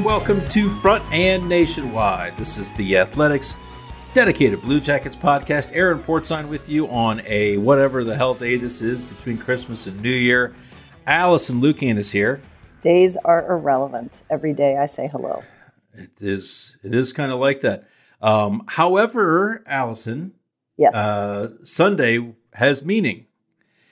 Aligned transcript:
and 0.00 0.06
welcome 0.06 0.40
to 0.48 0.70
Front 0.80 1.04
and 1.12 1.46
Nationwide. 1.46 2.34
This 2.38 2.56
is 2.56 2.70
the 2.70 2.96
Athletics 2.96 3.58
dedicated 4.14 4.62
Blue 4.62 4.80
Jackets 4.80 5.14
podcast. 5.14 5.76
Aaron 5.76 5.98
Portzline 5.98 6.48
with 6.48 6.70
you 6.70 6.88
on 6.88 7.20
a 7.26 7.58
whatever 7.58 8.02
the 8.02 8.16
hell 8.16 8.32
day 8.32 8.56
this 8.56 8.80
is 8.80 9.04
between 9.04 9.36
Christmas 9.36 9.86
and 9.86 10.00
New 10.00 10.08
Year. 10.08 10.54
Alison 11.06 11.60
Lukan 11.60 11.98
is 11.98 12.12
here. 12.12 12.40
Days 12.82 13.18
are 13.26 13.46
irrelevant. 13.52 14.22
Every 14.30 14.54
day 14.54 14.78
I 14.78 14.86
say 14.86 15.06
hello. 15.06 15.42
It 15.92 16.12
is. 16.22 16.78
It 16.82 16.94
is 16.94 17.12
kind 17.12 17.30
of 17.30 17.38
like 17.38 17.60
that. 17.60 17.86
Um, 18.22 18.62
however, 18.68 19.62
Alison, 19.66 20.32
Yes, 20.78 20.94
uh, 20.94 21.50
Sunday 21.62 22.32
has 22.54 22.82
meaning 22.82 23.26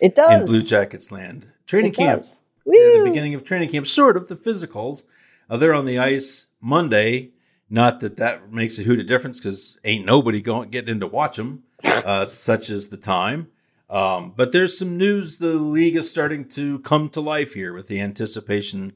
it 0.00 0.14
does. 0.14 0.40
in 0.40 0.46
Blue 0.46 0.62
Jackets 0.62 1.12
land. 1.12 1.52
Training 1.66 1.90
It 1.92 1.96
camp. 1.96 2.22
does. 2.22 2.38
The 2.64 3.02
beginning 3.04 3.34
of 3.34 3.44
training 3.44 3.68
camp, 3.68 3.86
sort 3.86 4.16
of 4.16 4.28
the 4.28 4.36
physicals. 4.36 5.04
Uh, 5.48 5.56
they're 5.56 5.74
on 5.74 5.86
the 5.86 5.98
ice 5.98 6.46
Monday. 6.60 7.30
Not 7.70 8.00
that 8.00 8.16
that 8.16 8.52
makes 8.52 8.78
a 8.78 8.82
hoot 8.82 9.00
of 9.00 9.06
difference 9.06 9.40
because 9.40 9.78
ain't 9.84 10.06
nobody 10.06 10.40
going 10.40 10.70
getting 10.70 10.90
in 10.90 11.00
to 11.00 11.06
watch 11.06 11.36
them, 11.36 11.64
uh, 11.84 12.24
such 12.24 12.70
as 12.70 12.88
the 12.88 12.96
time. 12.96 13.48
Um, 13.90 14.32
but 14.36 14.52
there's 14.52 14.78
some 14.78 14.96
news. 14.96 15.38
The 15.38 15.54
league 15.54 15.96
is 15.96 16.10
starting 16.10 16.46
to 16.50 16.78
come 16.80 17.08
to 17.10 17.20
life 17.20 17.54
here 17.54 17.72
with 17.72 17.88
the 17.88 18.00
anticipation 18.00 18.94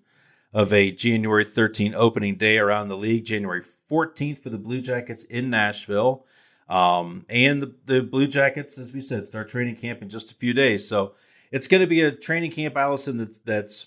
of 0.52 0.72
a 0.72 0.90
January 0.90 1.44
13 1.44 1.94
opening 1.94 2.36
day 2.36 2.58
around 2.58 2.88
the 2.88 2.96
league, 2.96 3.24
January 3.24 3.62
14th 3.90 4.38
for 4.38 4.50
the 4.50 4.58
Blue 4.58 4.80
Jackets 4.80 5.24
in 5.24 5.48
Nashville. 5.50 6.26
Um, 6.68 7.24
and 7.28 7.60
the, 7.60 7.74
the 7.86 8.02
Blue 8.02 8.26
Jackets, 8.26 8.78
as 8.78 8.92
we 8.92 9.00
said, 9.00 9.26
start 9.26 9.48
training 9.48 9.76
camp 9.76 10.02
in 10.02 10.08
just 10.08 10.32
a 10.32 10.34
few 10.34 10.52
days. 10.52 10.86
So 10.86 11.14
it's 11.50 11.68
going 11.68 11.82
to 11.82 11.86
be 11.86 12.02
a 12.02 12.12
training 12.12 12.50
camp, 12.50 12.76
Alison, 12.76 13.16
that's, 13.16 13.38
that's 13.38 13.86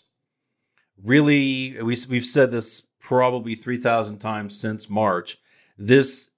really, 1.03 1.81
we, 1.81 1.97
we've 2.09 2.25
said 2.25 2.51
this 2.51 2.83
probably 2.99 3.55
3,000 3.55 4.17
times 4.19 4.57
since 4.57 4.89
March. 4.89 5.37
This, 5.77 6.29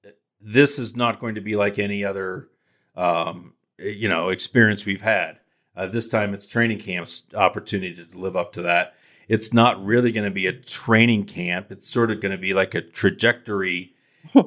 this 0.41 0.79
is 0.79 0.95
not 0.95 1.19
going 1.19 1.35
to 1.35 1.41
be 1.41 1.55
like 1.55 1.79
any 1.79 2.03
other, 2.03 2.49
um, 2.95 3.53
you 3.79 4.09
know, 4.09 4.29
experience 4.29 4.85
we've 4.85 5.01
had. 5.01 5.39
Uh, 5.75 5.85
this 5.85 6.07
time 6.07 6.33
it's 6.33 6.47
training 6.47 6.79
camp's 6.79 7.23
opportunity 7.35 8.03
to 8.03 8.17
live 8.17 8.35
up 8.35 8.51
to 8.53 8.63
that. 8.63 8.95
It's 9.27 9.53
not 9.53 9.83
really 9.83 10.11
going 10.11 10.25
to 10.25 10.31
be 10.31 10.47
a 10.47 10.53
training 10.53 11.25
camp. 11.25 11.71
It's 11.71 11.87
sort 11.87 12.11
of 12.11 12.21
going 12.21 12.31
to 12.31 12.37
be 12.37 12.53
like 12.53 12.73
a 12.73 12.81
trajectory 12.81 13.93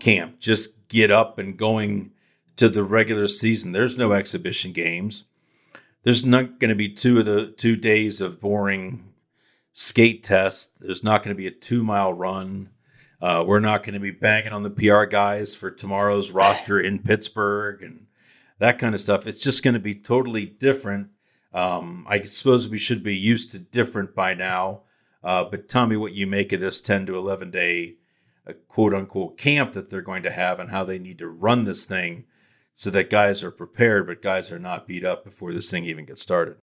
camp. 0.00 0.40
Just 0.40 0.88
get 0.88 1.10
up 1.10 1.38
and 1.38 1.56
going 1.56 2.10
to 2.56 2.68
the 2.68 2.82
regular 2.82 3.28
season. 3.28 3.72
There's 3.72 3.96
no 3.96 4.12
exhibition 4.12 4.72
games. 4.72 5.24
There's 6.02 6.24
not 6.24 6.58
going 6.58 6.70
to 6.70 6.74
be 6.74 6.88
two 6.88 7.18
of 7.20 7.26
the 7.26 7.48
two 7.48 7.76
days 7.76 8.20
of 8.20 8.40
boring 8.40 9.09
skate 9.72 10.22
test. 10.22 10.80
There's 10.80 11.04
not 11.04 11.22
going 11.22 11.34
to 11.34 11.38
be 11.38 11.46
a 11.46 11.52
two 11.52 11.82
mile 11.82 12.12
run. 12.12 12.70
Uh, 13.20 13.44
we're 13.46 13.60
not 13.60 13.82
going 13.82 13.94
to 13.94 14.00
be 14.00 14.10
banging 14.10 14.52
on 14.52 14.62
the 14.62 14.70
PR 14.70 15.04
guys 15.04 15.54
for 15.54 15.70
tomorrow's 15.70 16.30
roster 16.32 16.80
in 16.80 17.00
Pittsburgh 17.00 17.82
and 17.82 18.06
that 18.58 18.78
kind 18.78 18.94
of 18.94 19.00
stuff. 19.00 19.26
It's 19.26 19.42
just 19.42 19.62
going 19.62 19.74
to 19.74 19.80
be 19.80 19.94
totally 19.94 20.46
different. 20.46 21.08
Um, 21.52 22.06
I 22.08 22.20
suppose 22.22 22.68
we 22.68 22.78
should 22.78 23.02
be 23.02 23.16
used 23.16 23.50
to 23.50 23.58
different 23.58 24.14
by 24.14 24.34
now. 24.34 24.82
Uh, 25.22 25.44
but 25.44 25.68
tell 25.68 25.86
me 25.86 25.96
what 25.96 26.14
you 26.14 26.26
make 26.26 26.52
of 26.52 26.60
this 26.60 26.80
10 26.80 27.06
to 27.06 27.16
11 27.16 27.50
day 27.50 27.96
uh, 28.46 28.52
quote 28.68 28.94
unquote 28.94 29.36
camp 29.36 29.72
that 29.72 29.90
they're 29.90 30.00
going 30.00 30.22
to 30.22 30.30
have 30.30 30.58
and 30.58 30.70
how 30.70 30.84
they 30.84 30.98
need 30.98 31.18
to 31.18 31.28
run 31.28 31.64
this 31.64 31.84
thing 31.84 32.24
so 32.74 32.88
that 32.90 33.10
guys 33.10 33.44
are 33.44 33.50
prepared, 33.50 34.06
but 34.06 34.22
guys 34.22 34.50
are 34.50 34.58
not 34.58 34.86
beat 34.86 35.04
up 35.04 35.24
before 35.24 35.52
this 35.52 35.70
thing 35.70 35.84
even 35.84 36.06
gets 36.06 36.22
started. 36.22 36.56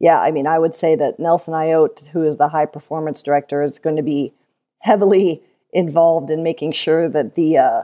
Yeah, 0.00 0.18
I 0.18 0.30
mean, 0.30 0.46
I 0.46 0.58
would 0.58 0.74
say 0.74 0.96
that 0.96 1.20
Nelson 1.20 1.52
Ayotte, 1.52 2.08
who 2.08 2.24
is 2.24 2.36
the 2.36 2.48
high 2.48 2.66
performance 2.66 3.20
director, 3.20 3.62
is 3.62 3.78
going 3.78 3.96
to 3.96 4.02
be 4.02 4.32
heavily 4.80 5.42
involved 5.72 6.30
in 6.30 6.42
making 6.42 6.72
sure 6.72 7.08
that 7.08 7.34
the 7.34 7.58
uh, 7.58 7.82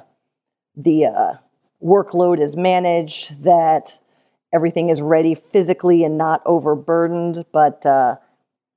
the 0.74 1.04
uh, 1.04 1.34
workload 1.82 2.40
is 2.40 2.56
managed, 2.56 3.42
that 3.44 4.00
everything 4.52 4.88
is 4.88 5.02
ready 5.02 5.34
physically 5.34 6.02
and 6.04 6.16
not 6.16 6.40
overburdened. 6.46 7.44
But 7.52 7.84
uh, 7.84 8.16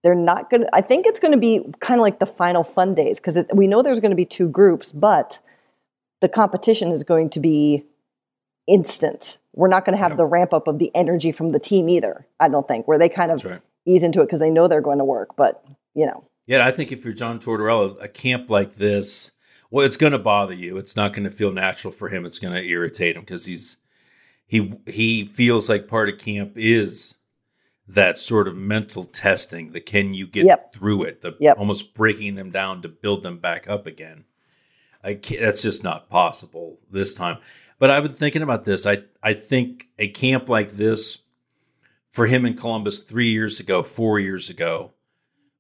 they're 0.04 0.16
not 0.16 0.50
going 0.50 0.62
to. 0.62 0.76
I 0.76 0.82
think 0.82 1.06
it's 1.06 1.22
going 1.22 1.32
to 1.32 1.38
be 1.38 1.62
kind 1.80 2.00
of 2.00 2.04
like 2.04 2.20
the 2.20 2.26
final 2.26 2.66
fun 2.66 2.94
days 2.94 3.22
because 3.22 3.46
we 3.54 3.68
know 3.68 3.82
there's 3.82 4.02
going 4.02 4.12
to 4.12 4.16
be 4.18 4.26
two 4.26 4.50
groups, 4.50 4.92
but 4.92 5.40
the 6.19 6.28
competition 6.30 6.92
is 6.92 7.04
going 7.06 7.30
to 7.30 7.40
be 7.40 7.86
instant. 8.69 9.39
We're 9.54 9.68
not 9.68 9.83
going 9.86 9.98
to 9.98 10.01
have 10.01 10.12
Yep. 10.12 10.18
the 10.18 10.25
ramp 10.25 10.54
up 10.54 10.68
of 10.68 10.80
the 10.80 10.92
energy 10.95 11.31
from 11.31 11.50
the 11.50 11.60
team 11.60 11.89
either. 11.89 12.25
I 12.39 12.48
don't 12.48 12.68
think 12.68 12.88
where 12.88 12.98
they 12.98 13.10
kind 13.10 13.31
of 13.31 13.44
right. 13.44 13.62
ease 13.86 14.04
into 14.04 14.21
it 14.21 14.25
because 14.25 14.39
they 14.39 14.50
know 14.50 14.68
they're 14.68 14.80
going 14.81 15.00
to 15.00 15.06
work. 15.06 15.36
But 15.36 15.63
you 15.95 16.06
know, 16.06 16.24
Yeah, 16.45 16.66
I 16.66 16.71
think 16.71 16.92
if 16.92 17.04
you're 17.04 17.13
John 17.13 17.39
Tortorella, 17.39 18.01
a 18.01 18.07
camp 18.07 18.50
like 18.50 18.75
this, 18.75 19.31
well, 19.71 19.86
it's 19.86 19.98
going 19.98 20.13
to 20.13 20.19
bother 20.19 20.54
you. 20.54 20.77
It's 20.77 20.95
not 20.95 21.13
going 21.13 21.25
to 21.25 21.30
feel 21.30 21.51
natural 21.51 21.92
for 21.92 22.10
him. 22.10 22.25
It's 22.25 22.39
going 22.39 22.54
to 22.54 22.63
irritate 22.63 23.16
him 23.16 23.21
because 23.24 23.45
he's 23.45 23.77
he 24.48 24.74
he 24.88 25.25
feels 25.25 25.68
like 25.69 25.88
part 25.88 26.10
of 26.10 26.18
camp 26.18 26.54
is 26.56 27.15
that 27.88 28.18
sort 28.19 28.48
of 28.48 28.56
mental 28.56 29.04
testing. 29.04 29.72
The 29.72 29.81
can 29.81 30.13
you 30.13 30.27
get 30.27 30.45
Yep. 30.45 30.74
through 30.74 31.04
it? 31.04 31.22
The 31.22 31.36
Yep. 31.39 31.57
almost 31.57 31.94
breaking 31.95 32.36
them 32.36 32.51
down 32.51 32.81
to 32.83 32.88
build 32.89 33.24
them 33.24 33.38
back 33.39 33.68
up 33.68 33.86
again. 33.88 34.25
I 35.04 35.13
can't, 35.15 35.42
that's 35.42 35.62
just 35.62 35.83
not 35.83 36.10
possible 36.10 36.77
this 36.92 37.13
time. 37.13 37.38
But 37.80 37.90
I've 37.90 38.04
been 38.04 38.14
thinking 38.14 38.42
about 38.42 38.66
this. 38.66 38.86
I 38.86 39.00
I 39.24 39.34
think 39.34 39.88
a 39.98 40.10
camp 40.10 40.50
like 40.50 40.72
this 40.72 41.20
for 42.10 42.28
him 42.28 42.46
in 42.46 42.56
Columbus 42.56 43.00
three 43.00 43.30
years 43.30 43.60
ago, 43.60 43.84
four 43.84 44.20
years 44.20 44.50
ago, 44.50 44.92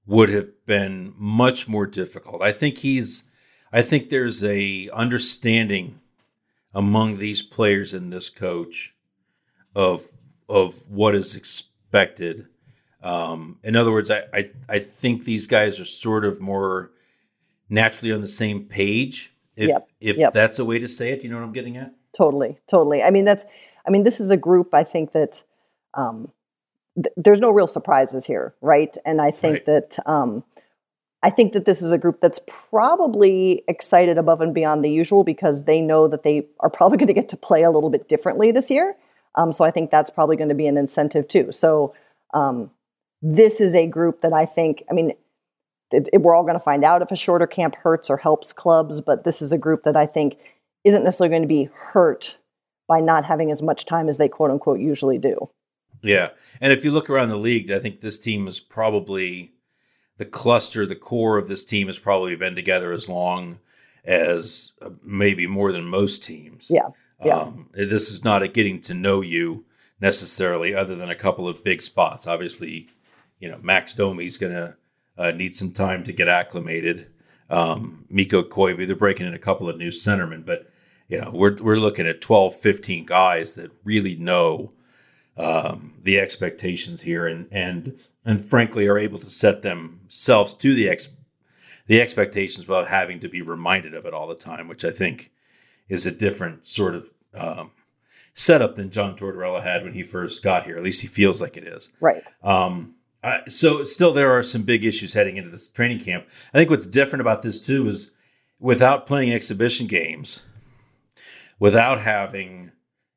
would 0.05 0.29
have 0.29 0.65
been 0.65 1.13
much 1.17 1.67
more 1.67 1.87
difficult. 1.87 2.41
I 2.41 2.51
think 2.51 2.79
he's 2.79 3.23
I 3.71 3.81
think 3.81 4.09
there's 4.09 4.43
a 4.43 4.89
understanding 4.91 5.99
among 6.73 7.17
these 7.17 7.41
players 7.41 7.93
and 7.93 8.11
this 8.11 8.29
coach 8.29 8.93
of 9.75 10.07
of 10.47 10.87
what 10.89 11.15
is 11.15 11.35
expected. 11.35 12.47
Um, 13.01 13.59
in 13.63 13.75
other 13.75 13.91
words, 13.91 14.11
I, 14.11 14.23
I 14.33 14.49
I 14.67 14.79
think 14.79 15.23
these 15.23 15.47
guys 15.47 15.79
are 15.79 15.85
sort 15.85 16.25
of 16.25 16.41
more 16.41 16.91
naturally 17.69 18.11
on 18.11 18.21
the 18.21 18.27
same 18.27 18.65
page. 18.65 19.33
If 19.55 19.69
Yep, 19.69 19.87
if 20.01 20.17
yep. 20.17 20.33
that's 20.33 20.59
a 20.59 20.65
way 20.65 20.79
to 20.79 20.87
say 20.87 21.11
it, 21.11 21.23
you 21.23 21.29
know 21.29 21.37
what 21.37 21.45
I'm 21.45 21.53
getting 21.53 21.77
at? 21.77 21.93
Totally, 22.19 22.57
totally. 22.67 23.01
I 23.01 23.11
mean, 23.11 23.23
that's. 23.23 23.45
I 23.87 23.91
mean, 23.91 24.03
this 24.03 24.19
is 24.19 24.29
a 24.29 24.35
group. 24.35 24.73
I 24.73 24.83
think 24.83 25.13
that 25.13 25.41
um, 25.93 26.31
th- 27.01 27.13
there's 27.15 27.39
no 27.39 27.49
real 27.49 27.65
surprises 27.65 28.25
here, 28.25 28.53
right? 28.61 28.93
And 29.05 29.21
I 29.21 29.31
think 29.31 29.53
Right. 29.53 29.65
that 29.67 29.97
um, 30.05 30.43
I 31.23 31.29
think 31.29 31.53
that 31.53 31.63
this 31.63 31.81
is 31.81 31.91
a 31.93 31.97
group 31.97 32.19
that's 32.19 32.41
probably 32.45 33.63
excited 33.69 34.17
above 34.17 34.41
and 34.41 34.53
beyond 34.53 34.83
the 34.83 34.91
usual 34.91 35.23
because 35.23 35.63
they 35.63 35.79
know 35.79 36.09
that 36.09 36.23
they 36.23 36.45
are 36.59 36.69
probably 36.69 36.97
going 37.01 37.07
to 37.07 37.13
get 37.13 37.29
to 37.29 37.37
play 37.37 37.63
a 37.63 37.71
little 37.71 37.89
bit 37.89 38.09
differently 38.09 38.51
this 38.51 38.69
year. 38.69 38.97
Um, 39.35 39.53
so 39.53 39.63
I 39.63 39.71
think 39.71 39.89
that's 39.89 40.09
probably 40.09 40.35
going 40.35 40.49
to 40.49 40.55
be 40.55 40.67
an 40.67 40.75
incentive 40.77 41.25
too. 41.29 41.53
So 41.53 41.93
um, 42.33 42.69
this 43.21 43.61
is 43.61 43.73
a 43.75 43.87
group 43.87 44.19
that 44.21 44.33
I 44.33 44.45
think. 44.45 44.83
I 44.89 44.93
mean. 44.93 45.13
It, 45.91 46.07
it- 46.13 46.21
we're 46.21 46.35
all 46.35 46.43
going 46.43 46.53
to 46.59 46.63
find 46.63 46.83
out 46.83 47.01
if 47.01 47.11
a 47.11 47.15
shorter 47.15 47.47
camp 47.47 47.73
hurts 47.75 48.09
or 48.11 48.17
helps 48.17 48.53
clubs, 48.53 49.01
but 49.01 49.23
this 49.23 49.41
is 49.41 49.51
a 49.51 49.57
group 49.57 49.83
that 49.85 49.95
I 49.95 50.05
think 50.05 50.37
isn't 50.83 51.03
necessarily 51.03 51.29
going 51.29 51.41
to 51.41 51.47
be 51.47 51.69
hurt 51.73 52.37
by 52.87 52.99
not 52.99 53.25
having 53.25 53.51
as 53.51 53.61
much 53.61 53.85
time 53.85 54.09
as 54.09 54.17
they 54.17 54.27
quote 54.27 54.51
unquote 54.51 54.79
usually 54.79 55.17
do. 55.17 55.49
Yeah. 56.01 56.29
And 56.61 56.71
if 56.71 56.83
you 56.83 56.91
look 56.91 57.09
around 57.09 57.29
the 57.29 57.37
league, 57.37 57.71
I 57.71 57.79
think 57.79 58.01
this 58.01 58.19
team 58.19 58.47
is 58.47 58.59
probably 58.59 59.51
the 60.17 60.25
cluster, 60.25 60.85
the 60.85 60.95
core 60.95 61.37
of 61.37 61.47
this 61.47 61.63
team 61.63 61.87
has 61.87 61.99
probably 61.99 62.35
been 62.35 62.55
together 62.55 62.91
as 62.91 63.07
long 63.07 63.59
as 64.05 64.71
uh, 64.81 64.89
maybe 65.03 65.45
more 65.47 65.71
than 65.71 65.85
most 65.85 66.23
teams. 66.23 66.67
Yeah. 66.69 66.89
Yeah. 67.23 67.37
Um, 67.37 67.69
this 67.73 68.09
is 68.09 68.23
not 68.23 68.43
a 68.43 68.47
getting 68.47 68.79
to 68.81 68.93
know 68.93 69.21
you 69.21 69.65
necessarily, 69.99 70.73
other 70.73 70.95
than 70.95 71.09
a 71.09 71.15
couple 71.15 71.47
of 71.47 71.63
big 71.63 71.81
spots. 71.81 72.25
Obviously, 72.25 72.87
you 73.39 73.49
know, 73.49 73.59
Max 73.61 73.93
Domi's 73.93 74.37
going 74.37 74.53
to 74.53 74.75
uh, 75.17 75.31
need 75.31 75.55
some 75.55 75.71
time 75.71 76.03
to 76.05 76.13
get 76.13 76.29
acclimated. 76.29 77.11
Um, 77.49 78.05
Mikko 78.09 78.43
Koivu, 78.43 78.87
they're 78.87 78.95
breaking 78.95 79.27
in 79.27 79.33
a 79.33 79.39
couple 79.39 79.67
of 79.67 79.77
new 79.77 79.89
centermen, 79.89 80.45
but 80.45 80.68
you 81.09 81.19
know, 81.19 81.31
we're 81.33 81.57
we're 81.57 81.77
looking 81.77 82.07
at 82.07 82.21
12, 82.21 82.55
15 82.55 83.05
guys 83.05 83.53
that 83.53 83.71
really 83.83 84.15
know 84.15 84.71
um, 85.35 85.95
the 86.03 86.19
expectations 86.19 87.01
here, 87.01 87.25
and 87.25 87.47
and 87.51 87.99
and 88.23 88.45
frankly 88.45 88.87
are 88.87 88.97
able 88.97 89.19
to 89.19 89.29
set 89.29 89.63
themselves 89.63 90.53
to 90.53 90.73
the 90.73 90.87
ex 90.87 91.09
the 91.87 91.99
expectations 91.99 92.67
without 92.67 92.87
having 92.87 93.19
to 93.19 93.27
be 93.27 93.41
reminded 93.41 93.95
of 93.95 94.05
it 94.05 94.13
all 94.13 94.27
the 94.27 94.35
time, 94.35 94.67
which 94.67 94.85
I 94.85 94.91
think 94.91 95.31
is 95.89 96.05
a 96.05 96.11
different 96.11 96.67
sort 96.67 96.93
of 96.93 97.09
um, 97.33 97.71
setup 98.35 98.75
than 98.75 98.91
John 98.91 99.17
Tortorella 99.17 99.63
had 99.63 99.83
when 99.83 99.93
he 99.93 100.03
first 100.03 100.43
got 100.43 100.65
here. 100.65 100.77
At 100.77 100.83
least 100.83 101.01
he 101.01 101.07
feels 101.07 101.41
like 101.41 101.57
it 101.57 101.63
is. 101.63 101.91
Right. 101.99 102.23
Um, 102.43 102.93
uh, 103.23 103.39
so 103.47 103.83
still, 103.83 104.13
there 104.13 104.31
are 104.31 104.43
some 104.43 104.61
big 104.61 104.85
issues 104.85 105.13
heading 105.13 105.37
into 105.37 105.49
this 105.49 105.67
training 105.67 105.99
camp. 105.99 106.27
I 106.53 106.57
think 106.59 106.69
what's 106.69 106.85
different 106.85 107.21
about 107.21 107.41
this 107.41 107.59
too 107.59 107.87
is 107.87 108.11
without 108.59 109.07
playing 109.07 109.33
exhibition 109.33 109.87
games, 109.87 110.43
without 111.59 112.01
having 112.01 112.71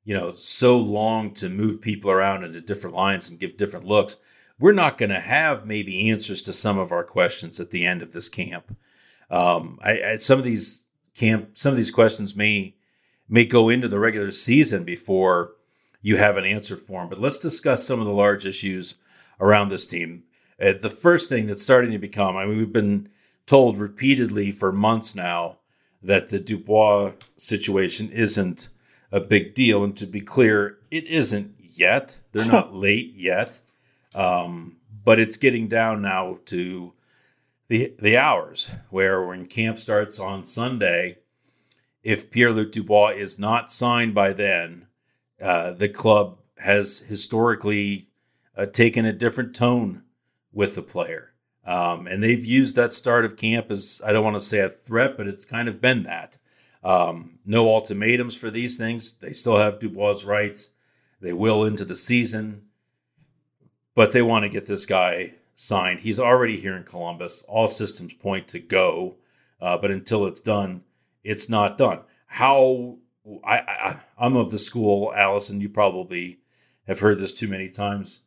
you 0.04 0.14
know 0.14 0.32
so 0.32 0.76
long 0.76 1.32
to 1.34 1.48
move 1.48 1.80
people 1.80 2.10
around 2.10 2.44
into 2.44 2.60
different 2.60 2.96
lines 2.96 3.30
and 3.30 3.38
give 3.38 3.56
different 3.56 3.86
looks, 3.86 4.16
we're 4.58 4.72
not 4.72 4.98
going 4.98 5.10
to 5.10 5.20
have 5.20 5.66
maybe 5.66 6.10
answers 6.10 6.42
to 6.42 6.52
some 6.52 6.78
of 6.78 6.92
our 6.92 7.04
questions 7.04 7.58
at 7.60 7.70
the 7.70 7.86
end 7.86 8.02
of 8.02 8.12
this 8.12 8.28
camp. 8.28 8.76
Um, 9.30 9.78
I, 9.82 10.02
I, 10.02 10.16
some 10.16 10.38
of 10.38 10.44
these 10.44 10.84
camp, 11.14 11.56
some 11.56 11.70
of 11.70 11.76
these 11.76 11.90
questions 11.90 12.36
may 12.36 12.74
may 13.28 13.44
go 13.44 13.68
into 13.68 13.88
the 13.88 13.98
regular 13.98 14.30
season 14.30 14.84
before 14.84 15.52
you 16.02 16.16
have 16.16 16.36
an 16.36 16.44
answer 16.44 16.76
for 16.76 17.00
them. 17.00 17.08
But 17.08 17.20
let's 17.20 17.38
discuss 17.38 17.84
some 17.84 18.00
of 18.00 18.06
the 18.06 18.12
large 18.12 18.44
issues 18.44 18.96
around 19.40 19.68
this 19.68 19.86
team. 19.86 20.24
Uh, 20.60 20.74
the 20.80 20.90
first 20.90 21.28
thing 21.28 21.46
that's 21.46 21.62
starting 21.62 21.92
to 21.92 21.98
become, 21.98 22.36
I 22.36 22.44
mean, 22.44 22.58
we've 22.58 22.72
been 22.72 23.08
told 23.46 23.78
repeatedly 23.78 24.50
for 24.50 24.70
months 24.70 25.14
now 25.14 25.58
that 26.02 26.28
the 26.28 26.38
Dubois 26.38 27.12
situation 27.36 28.10
isn't 28.10 28.68
a 29.10 29.20
big 29.20 29.54
deal. 29.54 29.84
And 29.84 29.96
to 29.96 30.06
be 30.06 30.20
clear, 30.20 30.78
it 30.90 31.06
isn't 31.06 31.54
yet. 31.58 32.20
They're 32.32 32.44
not 32.44 32.74
late 32.74 33.14
yet. 33.14 33.60
Um, 34.14 34.76
but 35.04 35.18
it's 35.18 35.36
getting 35.36 35.68
down 35.68 36.02
now 36.02 36.38
to 36.46 36.92
the 37.68 37.94
the 37.98 38.16
hours 38.16 38.70
where 38.90 39.24
when 39.24 39.46
camp 39.46 39.78
starts 39.78 40.18
on 40.18 40.44
Sunday, 40.44 41.18
if 42.02 42.30
Pierre 42.30 42.52
Luc 42.52 42.72
Dubois 42.72 43.14
is 43.16 43.38
not 43.38 43.72
signed 43.72 44.14
by 44.14 44.32
then, 44.32 44.86
uh, 45.40 45.72
the 45.72 45.88
club 45.88 46.38
has 46.58 47.00
historically 47.00 48.08
uh, 48.56 48.66
taken 48.66 49.04
a 49.04 49.12
different 49.12 49.54
tone 49.54 50.02
with 50.52 50.74
the 50.74 50.82
player. 50.82 51.31
Um, 51.64 52.06
and 52.06 52.22
they've 52.22 52.44
used 52.44 52.76
that 52.76 52.92
start 52.92 53.24
of 53.24 53.36
camp 53.36 53.70
as, 53.70 54.00
I 54.04 54.12
don't 54.12 54.24
want 54.24 54.36
to 54.36 54.40
say 54.40 54.60
a 54.60 54.68
threat, 54.68 55.16
but 55.16 55.28
it's 55.28 55.44
kind 55.44 55.68
of 55.68 55.80
been 55.80 56.02
that. 56.04 56.38
Um, 56.82 57.38
no 57.46 57.68
ultimatums 57.68 58.36
for 58.36 58.50
these 58.50 58.76
things. 58.76 59.12
They 59.12 59.32
still 59.32 59.56
have 59.56 59.78
Dubois' 59.78 60.24
rights. 60.24 60.70
They 61.20 61.32
will 61.32 61.64
into 61.64 61.84
the 61.84 61.94
season, 61.94 62.62
but 63.94 64.12
they 64.12 64.22
want 64.22 64.42
to 64.42 64.48
get 64.48 64.66
this 64.66 64.86
guy 64.86 65.34
signed. 65.54 66.00
He's 66.00 66.18
already 66.18 66.58
here 66.58 66.76
in 66.76 66.82
Columbus. 66.82 67.44
All 67.46 67.68
systems 67.68 68.12
point 68.12 68.48
to 68.48 68.58
go, 68.58 69.16
uh, 69.60 69.76
but 69.78 69.92
until 69.92 70.26
it's 70.26 70.40
done, 70.40 70.82
it's 71.22 71.48
not 71.48 71.78
done. 71.78 72.00
How 72.26 72.96
I, 73.44 73.58
I 73.58 73.96
I'm 74.18 74.36
of 74.36 74.50
the 74.50 74.58
school, 74.58 75.12
Alison. 75.14 75.60
You 75.60 75.68
probably 75.68 76.40
have 76.88 76.98
heard 76.98 77.18
this 77.18 77.32
too 77.32 77.46
many 77.46 77.68
times 77.68 78.20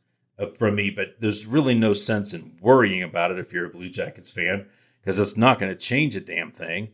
from 0.57 0.75
me, 0.75 0.89
but 0.89 1.15
there's 1.19 1.45
really 1.45 1.75
no 1.75 1.93
sense 1.93 2.33
in 2.33 2.57
worrying 2.61 3.01
about 3.01 3.31
it 3.31 3.39
if 3.39 3.53
you're 3.53 3.65
a 3.65 3.69
Blue 3.69 3.89
Jackets 3.89 4.29
fan 4.29 4.67
because 4.99 5.19
it's 5.19 5.37
not 5.37 5.59
going 5.59 5.71
to 5.71 5.77
change 5.77 6.15
a 6.15 6.21
damn 6.21 6.51
thing. 6.51 6.89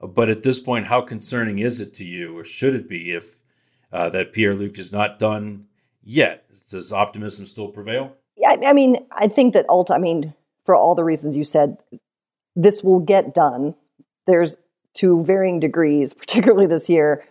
But 0.00 0.28
at 0.28 0.42
this 0.42 0.60
point, 0.60 0.86
how 0.86 1.00
concerning 1.00 1.58
is 1.58 1.80
it 1.80 1.94
to 1.94 2.04
you, 2.04 2.36
or 2.36 2.44
should 2.44 2.74
it 2.74 2.88
be, 2.88 3.12
if 3.12 3.42
uh, 3.92 4.10
that 4.10 4.32
Pierre 4.32 4.54
Luc 4.54 4.78
is 4.78 4.92
not 4.92 5.18
done 5.18 5.66
yet? 6.02 6.44
Does 6.68 6.92
optimism 6.92 7.46
still 7.46 7.68
prevail? 7.68 8.12
Yeah, 8.36 8.56
I, 8.66 8.72
mean, 8.72 9.06
I 9.12 9.28
think 9.28 9.54
that 9.54 9.66
ulti- 9.68 9.94
I 9.94 9.98
mean, 9.98 10.34
for 10.64 10.74
all 10.74 10.94
the 10.94 11.04
reasons 11.04 11.36
you 11.36 11.44
said, 11.44 11.78
this 12.54 12.82
will 12.82 13.00
get 13.00 13.34
done. 13.34 13.74
There's 14.26 14.56
to 14.94 15.22
varying 15.22 15.60
degrees, 15.60 16.12
particularly 16.14 16.66
this 16.66 16.88
year. 16.88 17.24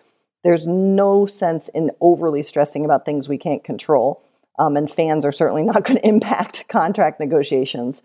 There's 0.44 0.68
no 0.68 1.26
sense 1.26 1.70
in 1.70 1.92
overly 2.02 2.44
stressing 2.44 2.84
about 2.84 3.06
things 3.06 3.30
we 3.30 3.38
can't 3.38 3.64
control, 3.64 4.22
um, 4.60 4.78
and 4.78 4.90
fans 4.90 5.26
are 5.26 5.32
certainly 5.32 5.64
not 5.64 5.84
going 5.86 6.00
to 6.00 6.08
impact 6.08 6.68
contract 6.68 7.20
negotiations. 7.20 8.02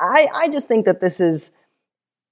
I, 0.00 0.28
I 0.34 0.48
just 0.48 0.68
think 0.68 0.86
that 0.86 1.00
this 1.00 1.20
is 1.20 1.50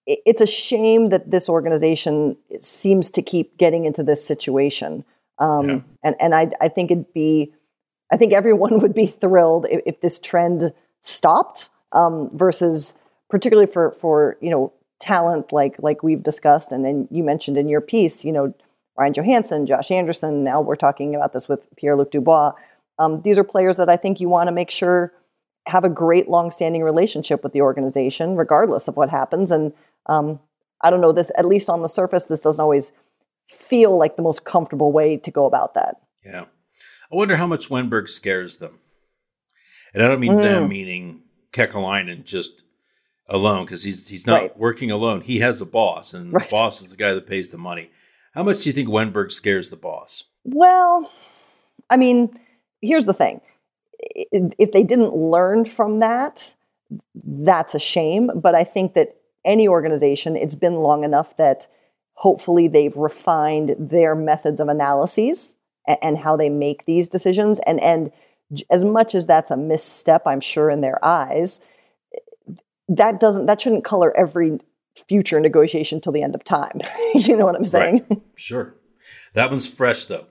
it's 0.06 0.40
a 0.40 0.46
shame 0.46 1.10
that 1.10 1.30
this 1.30 1.48
organization 1.48 2.36
seems 2.58 3.10
to 3.12 3.22
keep 3.22 3.56
getting 3.58 3.84
into 3.84 4.02
this 4.02 4.24
situation. 4.24 5.04
Um, 5.38 5.68
Yeah. 5.68 5.80
And 6.02 6.16
and 6.20 6.34
I 6.34 6.50
I 6.60 6.68
think 6.68 6.90
it'd 6.90 7.12
be 7.12 7.52
I 8.12 8.16
think 8.16 8.32
everyone 8.32 8.78
would 8.80 8.94
be 8.94 9.06
thrilled 9.06 9.66
if, 9.70 9.82
if 9.86 10.00
this 10.00 10.18
trend 10.18 10.72
stopped. 11.00 11.70
Um, 11.92 12.30
versus 12.32 12.94
particularly 13.28 13.66
for 13.66 13.90
for 14.00 14.36
you 14.40 14.48
know 14.48 14.72
talent 15.00 15.52
like 15.52 15.74
like 15.80 16.04
we've 16.04 16.22
discussed 16.22 16.70
and 16.70 16.84
then 16.84 17.08
you 17.10 17.24
mentioned 17.24 17.56
in 17.56 17.68
your 17.68 17.80
piece 17.80 18.24
you 18.24 18.30
know 18.30 18.54
Ryan 19.00 19.14
Johansen, 19.14 19.66
Josh 19.66 19.90
Anderson. 19.90 20.44
Now 20.44 20.60
we're 20.60 20.76
talking 20.76 21.14
about 21.14 21.32
this 21.32 21.48
with 21.48 21.74
Pierre 21.76 21.96
Luc 21.96 22.10
Dubois. 22.10 22.52
Um, 23.00 23.22
these 23.22 23.38
are 23.38 23.44
players 23.44 23.76
that 23.78 23.88
I 23.88 23.96
think 23.96 24.20
you 24.20 24.28
want 24.28 24.48
to 24.48 24.52
make 24.52 24.70
sure 24.70 25.12
have 25.66 25.84
a 25.84 25.88
great 25.88 26.28
long-standing 26.28 26.82
relationship 26.82 27.42
with 27.42 27.52
the 27.52 27.62
organization, 27.62 28.36
regardless 28.36 28.88
of 28.88 28.96
what 28.96 29.08
happens. 29.10 29.50
And 29.50 29.72
um, 30.06 30.40
I 30.82 30.90
don't 30.90 31.00
know 31.00 31.12
this. 31.12 31.30
At 31.36 31.46
least 31.46 31.68
on 31.70 31.82
the 31.82 31.88
surface, 31.88 32.24
this 32.24 32.40
doesn't 32.42 32.60
always 32.60 32.92
feel 33.48 33.96
like 33.98 34.16
the 34.16 34.22
most 34.22 34.44
comfortable 34.44 34.92
way 34.92 35.16
to 35.16 35.30
go 35.30 35.46
about 35.46 35.74
that. 35.74 35.96
Yeah. 36.24 36.44
I 37.12 37.16
wonder 37.16 37.36
how 37.36 37.46
much 37.46 37.68
Wennberg 37.70 38.08
scares 38.08 38.58
them. 38.58 38.78
And 39.94 40.02
I 40.02 40.08
don't 40.08 40.20
mean 40.20 40.36
them 40.36 40.64
Mm. 40.66 40.68
meaning 40.68 41.22
Kekalainen 41.52 42.24
just 42.24 42.62
alone, 43.28 43.64
because 43.64 43.82
he's 43.82 44.08
he's 44.08 44.26
not 44.26 44.40
Right. 44.42 44.58
working 44.58 44.90
alone. 44.90 45.20
He 45.22 45.38
has 45.40 45.60
a 45.60 45.66
boss, 45.66 46.14
and 46.14 46.32
Right. 46.32 46.48
the 46.48 46.54
boss 46.56 46.80
is 46.82 46.90
the 46.90 46.96
guy 46.96 47.12
that 47.14 47.26
pays 47.26 47.48
the 47.48 47.58
money. 47.58 47.90
How 48.34 48.42
much 48.44 48.62
do 48.62 48.68
you 48.68 48.72
think 48.72 48.88
Wennberg 48.88 49.32
scares 49.32 49.70
the 49.70 49.76
boss? 49.76 50.24
Well, 50.44 51.10
I 51.88 51.96
mean, 51.96 52.38
here's 52.80 53.06
the 53.06 53.14
thing. 53.14 53.40
If 54.32 54.72
they 54.72 54.82
didn't 54.82 55.14
learn 55.14 55.64
from 55.64 56.00
that, 56.00 56.54
that's 57.14 57.74
a 57.74 57.78
shame. 57.78 58.30
But 58.34 58.54
I 58.54 58.64
think 58.64 58.94
that 58.94 59.16
any 59.44 59.68
organization, 59.68 60.36
it's 60.36 60.54
been 60.54 60.76
long 60.76 61.04
enough 61.04 61.36
that 61.36 61.68
hopefully 62.14 62.68
they've 62.68 62.96
refined 62.96 63.74
their 63.78 64.14
methods 64.14 64.60
of 64.60 64.68
analyses 64.68 65.54
and, 66.02 66.18
how 66.18 66.36
they 66.36 66.50
make 66.50 66.84
these 66.84 67.08
decisions. 67.08 67.58
And 67.66 67.80
and 67.80 68.12
as 68.70 68.84
much 68.84 69.14
as 69.14 69.26
that's 69.26 69.50
a 69.50 69.56
misstep, 69.56 70.22
I'm 70.26 70.40
sure 70.40 70.70
in 70.70 70.82
their 70.82 71.02
eyes, 71.04 71.60
that 72.88 73.20
doesn't 73.20 73.46
that 73.46 73.62
shouldn't 73.62 73.84
color 73.84 74.16
every 74.16 74.60
future 75.08 75.40
negotiation 75.40 76.00
till 76.00 76.12
the 76.12 76.22
end 76.22 76.34
of 76.34 76.44
time. 76.44 76.80
you 77.14 77.36
know 77.36 77.46
what 77.46 77.56
I'm 77.56 77.64
saying? 77.64 78.04
Right. 78.10 78.22
Sure. 78.36 78.74
That 79.34 79.50
one's 79.50 79.66
fresh 79.66 80.04
though. 80.04 80.26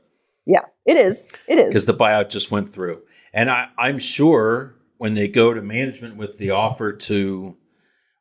Yeah, 0.45 0.65
it 0.85 0.97
is. 0.97 1.27
It 1.47 1.59
is. 1.59 1.67
Because 1.67 1.85
the 1.85 1.93
buyout 1.93 2.29
just 2.29 2.51
went 2.51 2.69
through. 2.69 3.03
And 3.33 3.49
I, 3.49 3.69
I'm 3.77 3.99
sure 3.99 4.75
when 4.97 5.13
they 5.13 5.27
go 5.27 5.53
to 5.53 5.61
management 5.61 6.17
with 6.17 6.37
the 6.37 6.51
offer 6.51 6.93
to 6.93 7.55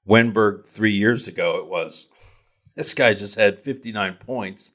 Wennberg 0.09 0.69
three 0.69 0.93
years 0.93 1.27
ago, 1.29 1.59
it 1.59 1.67
was 1.67 2.09
this 2.75 2.95
guy 2.95 3.15
just 3.15 3.37
had 3.37 3.61
59 3.61 4.15
points. 4.15 4.73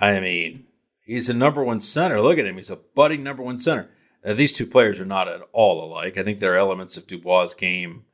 I 0.00 0.18
mean, 0.20 0.64
he's 1.04 1.28
a 1.28 1.34
number 1.34 1.62
one 1.62 1.80
center. 1.80 2.20
Look 2.20 2.38
at 2.38 2.46
him. 2.46 2.56
He's 2.56 2.70
a 2.70 2.76
budding 2.76 3.22
number 3.22 3.42
one 3.42 3.58
center. 3.58 3.90
Now, 4.24 4.34
these 4.34 4.52
two 4.52 4.66
players 4.66 5.00
are 5.00 5.04
not 5.04 5.28
at 5.28 5.42
all 5.52 5.84
alike. 5.84 6.16
I 6.16 6.22
think 6.22 6.38
there 6.38 6.54
are 6.54 6.58
elements 6.58 6.96
of 6.96 7.06
Dubois' 7.06 7.54
game 7.54 8.04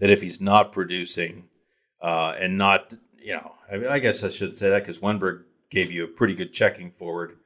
that 0.00 0.10
if 0.10 0.22
he's 0.22 0.40
not 0.40 0.72
producing 0.72 1.44
uh, 2.00 2.34
and 2.38 2.58
not, 2.58 2.94
you 3.18 3.34
know, 3.34 3.52
I, 3.70 3.76
mean, 3.76 3.86
I 3.86 4.00
guess 4.00 4.24
I 4.24 4.28
should 4.28 4.56
say 4.56 4.70
that 4.70 4.80
because 4.82 4.98
Wennberg 4.98 5.44
gave 5.70 5.90
you 5.90 6.04
a 6.04 6.08
pretty 6.08 6.34
good 6.34 6.52
checking 6.52 6.90
forward, 6.90 7.38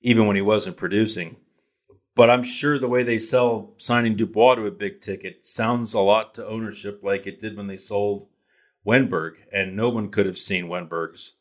even 0.00 0.26
when 0.26 0.36
he 0.36 0.42
wasn't 0.42 0.76
producing. 0.76 1.36
But 2.14 2.30
I'm 2.30 2.42
sure 2.42 2.78
the 2.78 2.88
way 2.88 3.02
they 3.02 3.18
sell 3.18 3.74
signing 3.76 4.16
Dubois 4.16 4.56
to 4.56 4.66
a 4.66 4.70
big 4.70 5.00
ticket 5.00 5.44
sounds 5.44 5.94
a 5.94 6.00
lot 6.00 6.34
to 6.34 6.46
ownership 6.46 7.00
like 7.02 7.26
it 7.26 7.40
did 7.40 7.56
when 7.56 7.66
they 7.66 7.76
sold 7.76 8.28
Wennberg, 8.86 9.36
and 9.52 9.76
no 9.76 9.88
one 9.88 10.08
could 10.08 10.26
have 10.26 10.38
seen 10.38 10.66
Wennberg's 10.66 11.34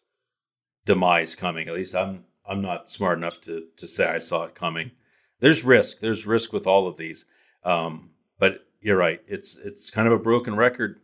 demise 0.86 1.36
coming. 1.36 1.68
At 1.68 1.76
least 1.76 1.96
I'm 1.96 2.26
I'm 2.48 2.62
not 2.62 2.90
smart 2.90 3.18
enough 3.18 3.42
to 3.42 3.66
to 3.78 3.88
say 3.88 4.08
I 4.08 4.20
saw 4.20 4.44
it 4.46 4.56
coming. 4.56 4.92
There's 5.40 5.64
risk. 5.64 6.00
There's 6.00 6.28
risk 6.28 6.52
with 6.52 6.68
all 6.68 6.88
of 6.88 6.98
these. 6.98 7.26
Um, 7.64 8.12
but 8.38 8.66
you're 8.82 8.98
right. 8.98 9.22
It's 9.28 9.58
it's 9.58 9.90
kind 9.90 10.08
of 10.08 10.14
a 10.14 10.20
broken 10.20 10.56
record 10.56 11.00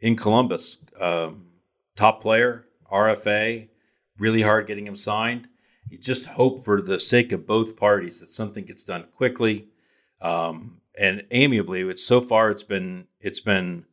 in 0.00 0.16
Columbus. 0.16 0.78
Um, 0.98 1.46
top 1.96 2.20
player, 2.20 2.66
RFA, 2.90 3.68
really 4.18 4.42
hard 4.42 4.66
getting 4.66 4.86
him 4.86 4.96
signed. 4.96 5.48
You 5.90 5.98
just 5.98 6.26
hope 6.26 6.64
for 6.64 6.80
the 6.80 7.00
sake 7.00 7.32
of 7.32 7.46
both 7.46 7.76
parties 7.76 8.20
that 8.20 8.28
something 8.28 8.64
gets 8.64 8.84
done 8.84 9.06
quickly 9.12 9.68
um, 10.22 10.80
and 10.96 11.24
amiably. 11.32 11.82
It's 11.82 12.04
so 12.04 12.20
far 12.20 12.50
it's 12.50 12.62
been 12.62 13.08
it's 13.20 13.40
been 13.40 13.86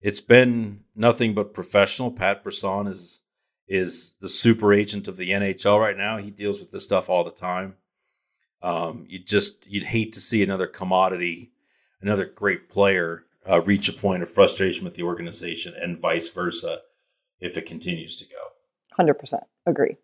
it's 0.00 0.20
been 0.20 0.84
nothing 0.96 1.34
but 1.34 1.54
professional. 1.54 2.10
Pat 2.10 2.42
Brisson 2.42 2.88
is 2.88 3.20
is 3.68 4.14
the 4.20 4.28
super 4.28 4.72
agent 4.72 5.06
of 5.06 5.16
the 5.16 5.30
NHL 5.30 5.80
right 5.80 5.96
now. 5.96 6.16
He 6.16 6.30
deals 6.30 6.58
with 6.58 6.72
this 6.72 6.84
stuff 6.84 7.08
all 7.08 7.22
the 7.22 7.30
time. 7.30 7.76
Um, 8.60 9.06
you 9.08 9.20
just 9.20 9.64
you'd 9.66 9.84
hate 9.84 10.12
to 10.14 10.20
see 10.20 10.42
another 10.42 10.66
commodity, 10.66 11.52
another 12.02 12.24
great 12.24 12.68
player 12.68 13.24
uh, 13.48 13.60
reach 13.60 13.88
a 13.88 13.92
point 13.92 14.24
of 14.24 14.30
frustration 14.30 14.84
with 14.84 14.94
the 14.94 15.04
organization, 15.04 15.74
and 15.80 15.98
vice 15.98 16.28
versa, 16.28 16.80
if 17.38 17.56
it 17.56 17.66
continues 17.66 18.16
to 18.16 18.24
go. 18.24 18.40
Hundred 18.96 19.14
percent 19.14 19.44
agree. 19.66 19.96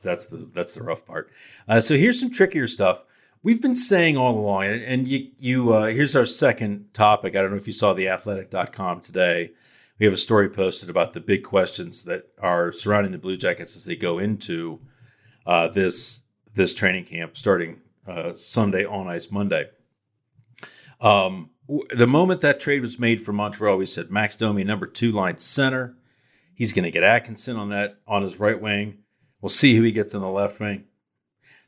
That's 0.00 0.26
the 0.26 0.48
that's 0.52 0.74
the 0.74 0.82
rough 0.82 1.04
part. 1.04 1.30
Uh, 1.68 1.80
so 1.80 1.96
here's 1.96 2.20
some 2.20 2.30
trickier 2.30 2.66
stuff. 2.66 3.04
We've 3.42 3.60
been 3.60 3.74
saying 3.74 4.16
all 4.16 4.38
along, 4.38 4.64
and 4.64 5.08
you 5.08 5.30
you 5.38 5.72
uh, 5.72 5.86
here's 5.86 6.16
our 6.16 6.24
second 6.24 6.92
topic. 6.92 7.36
I 7.36 7.42
don't 7.42 7.50
know 7.50 7.56
if 7.56 7.66
you 7.66 7.72
saw 7.72 7.92
the 7.92 8.08
Athletic.com 8.08 9.00
today. 9.00 9.50
We 9.98 10.06
have 10.06 10.14
a 10.14 10.18
story 10.18 10.48
posted 10.48 10.90
about 10.90 11.12
the 11.12 11.20
big 11.20 11.44
questions 11.44 12.04
that 12.04 12.24
are 12.40 12.72
surrounding 12.72 13.12
the 13.12 13.18
Blue 13.18 13.36
Jackets 13.36 13.76
as 13.76 13.84
they 13.84 13.96
go 13.96 14.18
into 14.18 14.80
uh, 15.46 15.68
this 15.68 16.22
this 16.54 16.74
training 16.74 17.04
camp 17.04 17.36
starting 17.36 17.80
uh, 18.06 18.32
Sunday 18.34 18.84
on 18.84 19.08
ice 19.08 19.30
Monday. 19.30 19.68
Um, 21.00 21.50
the 21.90 22.06
moment 22.06 22.40
that 22.40 22.60
trade 22.60 22.82
was 22.82 22.98
made 22.98 23.20
for 23.20 23.32
Montreal, 23.32 23.76
we 23.76 23.86
said 23.86 24.10
Max 24.10 24.36
Domi, 24.36 24.64
number 24.64 24.86
two 24.86 25.12
line 25.12 25.38
center. 25.38 25.96
He's 26.54 26.72
going 26.72 26.84
to 26.84 26.90
get 26.90 27.02
Atkinson 27.02 27.56
on 27.56 27.70
that 27.70 27.98
on 28.06 28.22
his 28.22 28.38
right 28.38 28.60
wing. 28.60 28.98
We'll 29.42 29.50
see 29.50 29.74
who 29.76 29.82
he 29.82 29.92
gets 29.92 30.14
in 30.14 30.20
the 30.20 30.28
left 30.28 30.58
wing. 30.60 30.84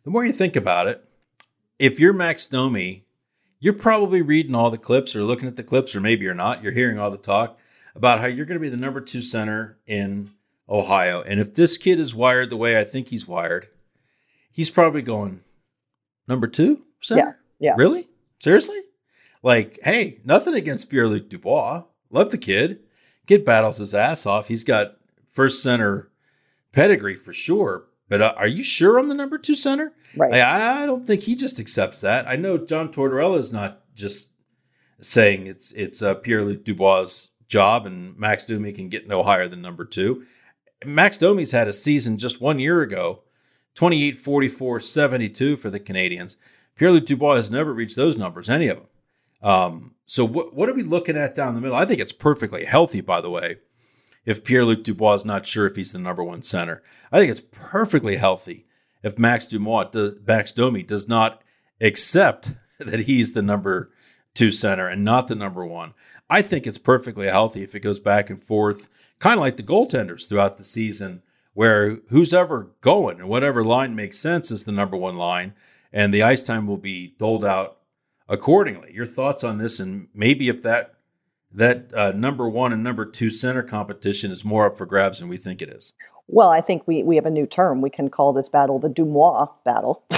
The 0.04 0.10
more 0.10 0.24
you 0.24 0.32
think 0.32 0.56
about 0.56 0.86
it, 0.86 1.06
if 1.78 2.00
you're 2.00 2.12
Max 2.12 2.46
Domi, 2.46 3.04
you're 3.58 3.72
probably 3.72 4.22
reading 4.22 4.54
all 4.54 4.70
the 4.70 4.78
clips 4.78 5.16
or 5.16 5.24
looking 5.24 5.48
at 5.48 5.56
the 5.56 5.62
clips, 5.62 5.94
or 5.94 6.00
maybe 6.00 6.24
you're 6.24 6.34
not. 6.34 6.62
You're 6.62 6.72
hearing 6.72 6.98
all 6.98 7.10
the 7.10 7.18
talk 7.18 7.58
about 7.94 8.20
how 8.20 8.26
you're 8.26 8.46
going 8.46 8.58
to 8.58 8.62
be 8.62 8.68
the 8.68 8.76
number 8.76 9.00
two 9.00 9.20
center 9.20 9.78
in 9.86 10.30
Ohio. 10.68 11.22
And 11.22 11.40
if 11.40 11.54
this 11.54 11.76
kid 11.76 11.98
is 11.98 12.14
wired 12.14 12.50
the 12.50 12.56
way 12.56 12.78
I 12.78 12.84
think 12.84 13.08
he's 13.08 13.26
wired, 13.26 13.68
he's 14.52 14.70
probably 14.70 15.02
going 15.02 15.40
number 16.28 16.46
two 16.46 16.84
center. 17.00 17.38
Yeah. 17.60 17.70
Yeah. 17.70 17.74
Really? 17.76 18.08
Seriously? 18.38 18.80
Like, 19.42 19.78
hey, 19.82 20.20
nothing 20.24 20.54
against 20.54 20.90
Pierre 20.90 21.08
Luc 21.08 21.28
Dubois. 21.28 21.84
Love 22.10 22.30
the 22.30 22.38
kid. 22.38 22.80
Kid 23.26 23.44
battles 23.44 23.78
his 23.78 23.94
ass 23.94 24.26
off. 24.26 24.48
He's 24.48 24.64
got 24.64 24.96
first 25.28 25.62
center 25.62 26.10
pedigree 26.74 27.16
for 27.16 27.32
sure. 27.32 27.86
But 28.08 28.20
uh, 28.20 28.34
are 28.36 28.46
you 28.46 28.62
sure 28.62 28.98
I'm 28.98 29.08
the 29.08 29.14
number 29.14 29.38
two 29.38 29.54
center? 29.54 29.92
Right. 30.16 30.34
I, 30.34 30.82
I 30.82 30.86
don't 30.86 31.04
think 31.04 31.22
he 31.22 31.34
just 31.34 31.58
accepts 31.58 32.00
that. 32.02 32.28
I 32.28 32.36
know 32.36 32.58
John 32.58 32.92
Tortorella 32.92 33.38
is 33.38 33.52
not 33.52 33.82
just 33.94 34.32
saying 35.00 35.46
it's 35.46 35.72
it's 35.72 36.02
uh, 36.02 36.14
Pierre 36.16 36.42
Luc 36.42 36.64
Dubois' 36.64 37.30
job 37.46 37.86
and 37.86 38.16
Max 38.18 38.44
Domi 38.44 38.72
can 38.72 38.88
get 38.88 39.08
no 39.08 39.22
higher 39.22 39.48
than 39.48 39.62
number 39.62 39.84
two. 39.84 40.24
Max 40.84 41.16
Domi's 41.16 41.52
had 41.52 41.68
a 41.68 41.72
season 41.72 42.18
just 42.18 42.40
one 42.40 42.58
year 42.58 42.82
ago 42.82 43.22
28 43.74 44.18
44 44.18 44.80
72 44.80 45.56
for 45.56 45.70
the 45.70 45.80
Canadiens. 45.80 46.36
Pierre 46.76 46.92
Luc 46.92 47.06
Dubois 47.06 47.36
has 47.36 47.50
never 47.50 47.72
reached 47.72 47.96
those 47.96 48.18
numbers, 48.18 48.50
any 48.50 48.68
of 48.68 48.78
them. 48.78 48.86
Um, 49.42 49.94
so, 50.06 50.24
what, 50.24 50.54
what 50.54 50.68
are 50.68 50.74
we 50.74 50.82
looking 50.82 51.16
at 51.16 51.34
down 51.34 51.54
the 51.54 51.60
middle? 51.60 51.76
I 51.76 51.84
think 51.84 52.00
it's 52.00 52.12
perfectly 52.12 52.64
healthy, 52.64 53.00
by 53.00 53.20
the 53.20 53.30
way, 53.30 53.58
if 54.24 54.44
Pierre 54.44 54.64
Luc 54.64 54.82
Dubois 54.84 55.14
is 55.14 55.24
not 55.24 55.46
sure 55.46 55.66
if 55.66 55.76
he's 55.76 55.92
the 55.92 55.98
number 55.98 56.24
one 56.24 56.42
center. 56.42 56.82
I 57.12 57.18
think 57.18 57.30
it's 57.30 57.40
perfectly 57.40 58.16
healthy 58.16 58.66
if 59.04 59.18
Max 59.18 59.46
Dumois 59.46 59.84
does, 59.92 60.14
Max 60.26 60.52
Domi 60.52 60.82
does 60.82 61.06
not 61.06 61.42
accept 61.80 62.54
that 62.80 63.00
he's 63.00 63.32
the 63.32 63.42
number 63.42 63.90
two 64.34 64.50
center 64.50 64.88
and 64.88 65.04
not 65.04 65.28
the 65.28 65.36
number 65.36 65.64
one. 65.64 65.94
I 66.28 66.42
think 66.42 66.66
it's 66.66 66.78
perfectly 66.78 67.26
healthy 67.26 67.62
if 67.62 67.74
it 67.74 67.80
goes 67.80 68.00
back 68.00 68.30
and 68.30 68.42
forth, 68.42 68.88
kind 69.20 69.34
of 69.34 69.40
like 69.42 69.56
the 69.56 69.62
goaltenders 69.62 70.28
throughout 70.28 70.56
the 70.56 70.64
season, 70.64 71.22
where 71.52 71.98
who's 72.08 72.34
ever 72.34 72.70
going 72.80 73.20
and 73.20 73.28
whatever 73.28 73.62
line 73.62 73.94
makes 73.94 74.18
sense 74.18 74.50
is 74.50 74.64
the 74.64 74.72
number 74.72 74.96
one 74.96 75.16
line, 75.16 75.54
and 75.92 76.12
the 76.12 76.22
ice 76.22 76.42
time 76.42 76.66
will 76.66 76.78
be 76.78 77.14
doled 77.18 77.44
out 77.44 77.76
accordingly. 78.28 78.92
Your 78.92 79.06
thoughts 79.06 79.44
on 79.44 79.58
this, 79.58 79.78
and 79.78 80.08
maybe 80.14 80.48
if 80.48 80.62
that 80.62 80.93
that 81.54 81.94
uh, 81.94 82.12
number 82.12 82.48
one 82.48 82.72
and 82.72 82.82
number 82.82 83.06
two 83.06 83.30
center 83.30 83.62
competition 83.62 84.30
is 84.30 84.44
more 84.44 84.66
up 84.66 84.76
for 84.76 84.86
grabs 84.86 85.20
than 85.20 85.28
we 85.28 85.36
think 85.36 85.62
it 85.62 85.68
is. 85.68 85.92
Well, 86.26 86.50
I 86.50 86.60
think 86.60 86.86
we, 86.86 87.02
we 87.02 87.16
have 87.16 87.26
a 87.26 87.30
new 87.30 87.46
term. 87.46 87.80
We 87.80 87.90
can 87.90 88.08
call 88.08 88.32
this 88.32 88.48
battle 88.48 88.78
the 88.78 88.88
Dumois 88.88 89.48
battle. 89.64 90.04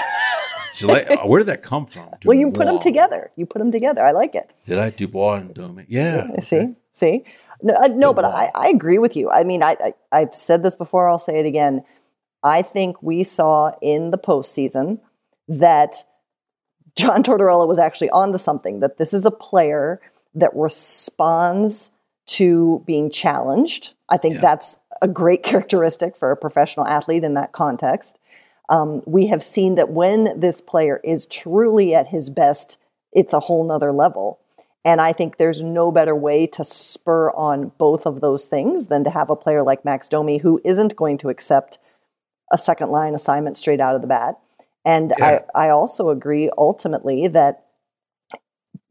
Uh, 0.83 1.17
where 1.25 1.39
did 1.39 1.47
that 1.47 1.63
come 1.63 1.87
from? 1.87 2.03
Dumois. 2.03 2.19
Well, 2.27 2.37
you 2.37 2.51
put 2.51 2.67
them 2.67 2.79
together. 2.79 3.31
You 3.37 3.47
put 3.47 3.61
them 3.61 3.73
together. 3.73 4.05
I 4.05 4.11
like 4.11 4.35
it. 4.35 4.51
Did 4.67 4.79
I 4.79 4.91
Dubois 4.91 5.37
and 5.37 5.55
Domi? 5.55 5.87
Yeah. 5.89 6.27
yeah 6.31 6.41
see, 6.41 6.75
see. 6.93 7.25
No, 7.63 7.73
uh, 7.73 7.89
no 7.89 8.13
but 8.13 8.27
I, 8.27 8.51
I 8.55 8.69
agree 8.69 8.99
with 8.99 9.17
you. 9.17 9.31
I 9.31 9.43
mean, 9.43 9.63
I, 9.63 9.77
I 9.81 9.95
I've 10.13 10.35
said 10.35 10.63
this 10.63 10.75
before. 10.75 11.09
I'll 11.09 11.19
say 11.19 11.39
it 11.39 11.47
again. 11.47 11.83
I 12.43 12.61
think 12.61 13.03
we 13.03 13.23
saw 13.23 13.73
in 13.81 14.11
the 14.11 14.19
postseason 14.19 15.01
that 15.49 16.05
John 16.95 17.23
Tortorella 17.23 17.67
was 17.67 17.79
actually 17.79 18.11
onto 18.11 18.37
something. 18.37 18.81
That 18.81 18.99
this 18.99 19.15
is 19.15 19.25
a 19.25 19.31
player 19.31 19.99
that 20.37 20.55
responds 20.55 21.91
to 22.27 22.83
being 22.87 23.11
challenged. 23.11 23.95
I 24.09 24.17
think 24.17 24.37
yeah. 24.37 24.41
that's 24.43 24.77
a 25.03 25.09
great 25.09 25.43
characteristic 25.43 26.17
for 26.17 26.31
a 26.31 26.37
professional 26.37 26.87
athlete 26.87 27.25
in 27.25 27.35
that 27.35 27.53
context. 27.53 28.19
Um, 28.69 29.03
we 29.07 29.27
have 29.27 29.43
seen 29.43 29.77
that 29.77 29.91
when 29.91 30.39
this 30.39 30.61
player 30.61 31.01
is 31.05 31.27
truly 31.27 31.95
at 31.95 32.09
his 32.09 32.31
best, 32.31 32.79
it's 33.13 33.33
a 33.33 33.41
whole 33.41 33.65
nother 33.65 33.93
level. 33.93 34.41
And 34.85 35.01
I 35.01 35.13
think 35.13 35.37
there's 35.37 35.63
no 35.63 35.91
better 35.91 36.15
way 36.15 36.47
to 36.49 36.65
spur 36.65 37.31
on 37.31 37.73
both 37.79 38.07
of 38.07 38.21
those 38.21 38.45
things 38.45 38.87
than 38.87 39.03
to 39.05 39.11
have 39.11 39.31
a 39.31 39.37
player 39.37 39.63
like 39.63 39.85
Max 39.85 40.09
Domi 40.09 40.39
who 40.39 40.61
isn't 40.65 40.97
going 40.97 41.19
to 41.19 41.29
accept 41.29 41.79
a 42.53 42.59
second 42.59 42.91
line 42.91 43.15
assignment 43.15 43.57
straight 43.57 43.81
out 43.81 43.97
of 43.97 44.01
the 44.01 44.07
bat. 44.07 44.39
And 44.85 45.13
yeah. 45.19 45.41
I, 45.55 45.67
I 45.67 45.71
also 45.71 46.11
agree 46.11 46.51
ultimately 46.57 47.27
that 47.29 47.66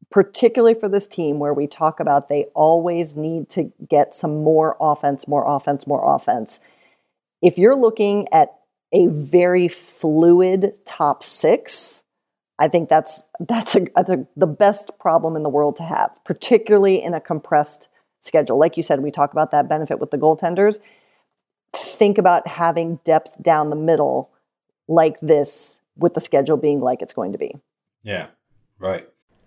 particularly 0.10 0.74
for 0.74 0.90
this 0.90 1.08
team 1.08 1.40
where 1.40 1.54
we 1.54 1.68
talk 1.68 2.00
about 2.00 2.28
they 2.28 2.46
always 2.54 3.16
need 3.16 3.50
to 3.50 3.72
get 3.90 4.14
some 4.14 4.44
more 4.44 4.78
offense, 4.80 5.28
more 5.28 5.46
offense, 5.48 5.88
more 5.88 6.04
offense. 6.06 6.60
If 7.42 7.58
you're 7.58 7.76
looking 7.76 8.28
at 8.32 8.56
a 8.94 9.08
very 9.08 9.68
fluid 9.68 10.74
top 10.86 11.24
six, 11.24 12.04
I 12.58 12.68
think 12.68 12.90
that's 12.90 13.26
that's 13.40 13.76
a, 13.76 13.88
a, 13.96 14.26
the 14.36 14.48
best 14.48 14.98
problem 15.00 15.36
in 15.36 15.42
the 15.42 15.50
world 15.50 15.76
to 15.78 15.84
have, 15.84 16.12
particularly 16.24 17.04
in 17.04 17.14
a 17.14 17.20
compressed 17.20 17.90
schedule. 18.20 18.58
Like 18.58 18.78
you 18.78 18.84
said, 18.84 19.02
we 19.02 19.12
talk 19.12 19.32
about 19.32 19.52
that 19.52 19.68
benefit 19.68 20.00
with 20.00 20.12
the 20.12 20.18
goaltenders. 20.18 20.80
Think 21.74 22.18
about 22.18 22.48
having 22.48 23.00
depth 23.04 23.42
down 23.42 23.70
the 23.70 23.76
middle 23.76 24.30
like 24.88 25.20
this 25.20 25.78
with 25.98 26.14
the 26.14 26.22
schedule 26.22 26.58
being 26.58 26.80
like 26.80 27.02
it's 27.02 27.14
going 27.14 27.34
to 27.34 27.38
be. 27.38 27.56
Yeah, 28.04 28.28
right. 28.80 29.08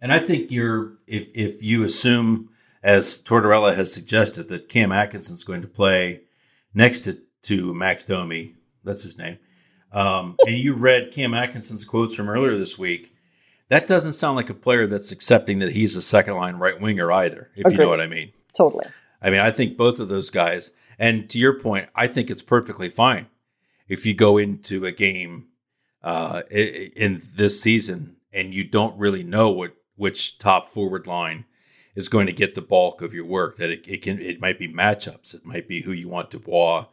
And 0.00 0.12
I 0.12 0.18
think 0.18 0.50
you're 0.50 0.94
if 1.06 1.28
if 1.34 1.62
you 1.62 1.84
assume, 1.84 2.50
as 2.82 3.20
Tortorella 3.20 3.74
has 3.74 3.92
suggested, 3.92 4.48
that 4.48 4.68
Cam 4.68 4.92
Atkinson's 4.92 5.44
going 5.44 5.62
to 5.62 5.68
play 5.68 6.22
next 6.74 7.00
to, 7.00 7.18
to 7.42 7.72
Max 7.74 8.04
Domi, 8.04 8.54
that's 8.84 9.02
his 9.02 9.18
name, 9.18 9.38
um, 9.92 10.36
and 10.46 10.56
you 10.56 10.74
read 10.74 11.12
Cam 11.12 11.34
Atkinson's 11.34 11.84
quotes 11.84 12.14
from 12.14 12.28
earlier 12.28 12.56
this 12.56 12.78
week, 12.78 13.14
that 13.68 13.86
doesn't 13.86 14.12
sound 14.12 14.36
like 14.36 14.50
a 14.50 14.54
player 14.54 14.86
that's 14.86 15.12
accepting 15.12 15.58
that 15.60 15.72
he's 15.72 15.96
a 15.96 16.02
second 16.02 16.34
line 16.34 16.56
right 16.56 16.80
winger 16.80 17.10
either, 17.10 17.50
if 17.56 17.72
you 17.72 17.78
know 17.78 17.88
what 17.88 18.00
I 18.00 18.06
mean. 18.06 18.32
Totally. 18.56 18.86
I 19.20 19.30
mean, 19.30 19.40
I 19.40 19.50
think 19.50 19.76
both 19.76 19.98
of 19.98 20.08
those 20.08 20.30
guys, 20.30 20.70
and 20.98 21.28
to 21.30 21.38
your 21.38 21.58
point, 21.58 21.88
I 21.94 22.06
think 22.06 22.30
it's 22.30 22.42
perfectly 22.42 22.88
fine 22.88 23.26
if 23.88 24.06
you 24.06 24.14
go 24.14 24.38
into 24.38 24.84
a 24.84 24.92
game 24.92 25.46
uh, 26.02 26.42
in 26.50 27.22
this 27.34 27.60
season 27.60 28.16
and 28.32 28.54
you 28.54 28.64
don't 28.64 28.98
really 28.98 29.22
know 29.22 29.50
what 29.50 29.74
which 29.96 30.38
top 30.38 30.68
forward 30.68 31.06
line 31.06 31.44
is 31.94 32.08
going 32.08 32.26
to 32.26 32.32
get 32.32 32.54
the 32.54 32.62
bulk 32.62 33.02
of 33.02 33.14
your 33.14 33.24
work. 33.24 33.56
That 33.56 33.70
it, 33.70 33.88
it 33.88 34.02
can 34.02 34.20
it 34.20 34.40
might 34.40 34.58
be 34.58 34.68
matchups, 34.68 35.34
it 35.34 35.44
might 35.44 35.66
be 35.66 35.82
who 35.82 35.92
you 35.92 36.08
want 36.08 36.30
Dubois 36.30 36.86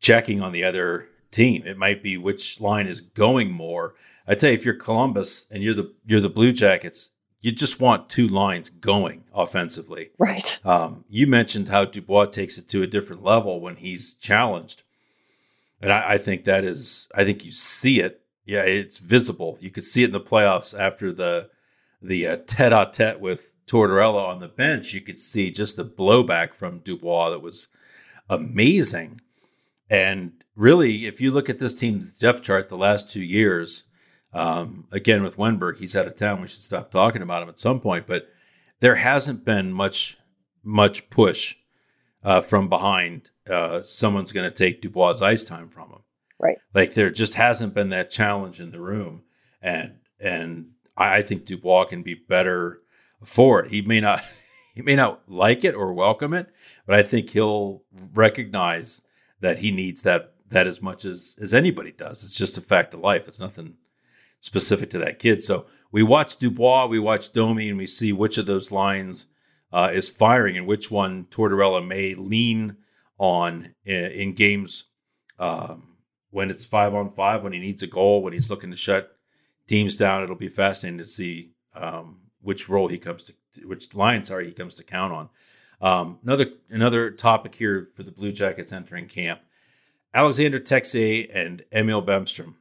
checking 0.00 0.42
on 0.42 0.52
the 0.52 0.64
other 0.64 1.08
team. 1.30 1.62
It 1.66 1.78
might 1.78 2.02
be 2.02 2.16
which 2.16 2.60
line 2.60 2.86
is 2.86 3.00
going 3.00 3.50
more. 3.50 3.94
I 4.26 4.34
tell 4.34 4.50
you, 4.50 4.54
if 4.54 4.64
you're 4.64 4.74
Columbus 4.74 5.46
and 5.50 5.62
you're 5.62 5.74
the 5.74 5.92
you're 6.06 6.20
the 6.20 6.28
Blue 6.28 6.52
Jackets, 6.52 7.10
you 7.40 7.52
just 7.52 7.80
want 7.80 8.08
two 8.08 8.28
lines 8.28 8.70
going 8.70 9.24
offensively. 9.34 10.10
Right. 10.18 10.58
Um, 10.64 11.04
you 11.08 11.26
mentioned 11.26 11.68
how 11.68 11.84
Dubois 11.84 12.26
takes 12.26 12.56
it 12.56 12.68
to 12.68 12.82
a 12.82 12.86
different 12.86 13.22
level 13.22 13.60
when 13.60 13.76
he's 13.76 14.14
challenged, 14.14 14.82
and 15.80 15.92
I, 15.92 16.12
I 16.12 16.18
think 16.18 16.44
that 16.44 16.64
is. 16.64 17.08
I 17.14 17.24
think 17.24 17.44
you 17.44 17.50
see 17.50 18.00
it. 18.00 18.22
Yeah, 18.46 18.62
it's 18.62 18.98
visible. 18.98 19.58
You 19.60 19.70
could 19.70 19.84
see 19.84 20.02
it 20.02 20.06
in 20.06 20.12
the 20.12 20.20
playoffs 20.20 20.78
after 20.78 21.12
the 21.12 21.48
the 22.04 22.26
uh, 22.26 22.36
tete-a-tete 22.46 23.20
with 23.20 23.56
Tortorella 23.66 24.28
on 24.28 24.40
the 24.40 24.48
bench, 24.48 24.92
you 24.92 25.00
could 25.00 25.18
see 25.18 25.50
just 25.50 25.76
the 25.76 25.84
blowback 25.84 26.54
from 26.54 26.80
Dubois 26.80 27.30
that 27.30 27.42
was 27.42 27.68
amazing. 28.28 29.20
And 29.88 30.32
really, 30.54 31.06
if 31.06 31.20
you 31.20 31.30
look 31.30 31.48
at 31.48 31.58
this 31.58 31.74
team's 31.74 32.14
depth 32.14 32.42
chart 32.42 32.68
the 32.68 32.76
last 32.76 33.08
two 33.08 33.22
years, 33.22 33.84
um, 34.32 34.86
again 34.92 35.22
with 35.22 35.36
Wennberg, 35.36 35.78
he's 35.78 35.96
out 35.96 36.06
of 36.06 36.16
town. 36.16 36.42
We 36.42 36.48
should 36.48 36.62
stop 36.62 36.90
talking 36.90 37.22
about 37.22 37.42
him 37.42 37.48
at 37.48 37.58
some 37.58 37.80
point, 37.80 38.06
but 38.06 38.28
there 38.80 38.96
hasn't 38.96 39.44
been 39.44 39.72
much 39.72 40.18
much 40.62 41.08
push 41.10 41.56
uh, 42.22 42.40
from 42.40 42.68
behind. 42.68 43.30
Uh, 43.48 43.82
someone's 43.82 44.32
going 44.32 44.48
to 44.48 44.54
take 44.54 44.80
Dubois' 44.80 45.22
ice 45.22 45.44
time 45.44 45.68
from 45.68 45.90
him. 45.90 46.02
Right. 46.38 46.56
Like 46.74 46.94
there 46.94 47.10
just 47.10 47.34
hasn't 47.34 47.74
been 47.74 47.90
that 47.90 48.10
challenge 48.10 48.60
in 48.60 48.72
the 48.72 48.80
room, 48.80 49.22
and 49.62 49.98
and 50.18 50.73
I 50.96 51.22
think 51.22 51.44
Dubois 51.44 51.84
can 51.84 52.02
be 52.02 52.14
better 52.14 52.80
for 53.22 53.64
it. 53.64 53.70
He 53.70 53.82
may 53.82 54.00
not 54.00 54.22
he 54.74 54.82
may 54.82 54.96
not 54.96 55.22
like 55.28 55.64
it 55.64 55.74
or 55.74 55.92
welcome 55.92 56.34
it, 56.34 56.48
but 56.86 56.94
I 56.96 57.02
think 57.02 57.30
he'll 57.30 57.82
recognize 58.12 59.02
that 59.40 59.58
he 59.58 59.70
needs 59.70 60.02
that 60.02 60.34
that 60.48 60.66
as 60.66 60.82
much 60.82 61.04
as 61.04 61.36
as 61.40 61.54
anybody 61.54 61.92
does. 61.92 62.22
It's 62.22 62.36
just 62.36 62.58
a 62.58 62.60
fact 62.60 62.94
of 62.94 63.00
life. 63.00 63.28
It's 63.28 63.40
nothing 63.40 63.74
specific 64.40 64.90
to 64.90 64.98
that 64.98 65.18
kid. 65.18 65.42
So 65.42 65.66
we 65.90 66.02
watch 66.02 66.36
Dubois, 66.36 66.86
we 66.86 66.98
watch 66.98 67.32
Domi, 67.32 67.68
and 67.68 67.78
we 67.78 67.86
see 67.86 68.12
which 68.12 68.36
of 68.36 68.46
those 68.46 68.70
lines 68.70 69.26
uh, 69.72 69.90
is 69.92 70.08
firing 70.08 70.56
and 70.56 70.66
which 70.66 70.90
one 70.90 71.24
Tortorella 71.30 71.86
may 71.86 72.14
lean 72.14 72.76
on 73.18 73.74
in, 73.84 74.04
in 74.10 74.32
games 74.32 74.84
um, 75.38 75.96
when 76.30 76.50
it's 76.50 76.64
five 76.64 76.94
on 76.94 77.12
five, 77.12 77.42
when 77.42 77.52
he 77.52 77.58
needs 77.58 77.82
a 77.82 77.86
goal, 77.86 78.22
when 78.22 78.32
he's 78.32 78.50
looking 78.50 78.70
to 78.70 78.76
shut 78.76 79.13
teams 79.66 79.96
down. 79.96 80.22
It'll 80.22 80.36
be 80.36 80.48
fascinating 80.48 80.98
to 80.98 81.04
see 81.06 81.52
um, 81.74 82.20
which 82.40 82.68
role 82.68 82.88
he 82.88 82.98
comes 82.98 83.24
to, 83.24 83.34
which 83.64 83.94
line, 83.94 84.24
sorry, 84.24 84.46
he 84.46 84.52
comes 84.52 84.74
to 84.74 84.84
count 84.84 85.12
on. 85.12 85.28
Um, 85.80 86.18
another 86.22 86.46
another 86.70 87.10
topic 87.10 87.54
here 87.54 87.88
for 87.94 88.02
the 88.02 88.12
Blue 88.12 88.32
Jackets 88.32 88.72
entering 88.72 89.06
camp: 89.06 89.40
Alexandre 90.12 90.60
Texier 90.60 91.28
and 91.34 91.64
Emil 91.72 92.02
Bemstrom. 92.02 92.54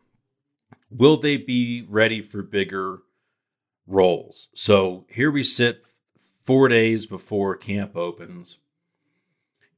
Will 0.90 1.18
they 1.18 1.38
be 1.38 1.86
ready 1.90 2.22
for 2.22 2.44
bigger 2.44 3.00
roles? 3.88 4.50
So 4.54 5.06
here 5.10 5.32
we 5.32 5.44
sit, 5.44 5.84
four 6.40 6.68
days 6.68 7.06
before 7.06 7.56
camp 7.56 7.96
opens. 7.96 8.60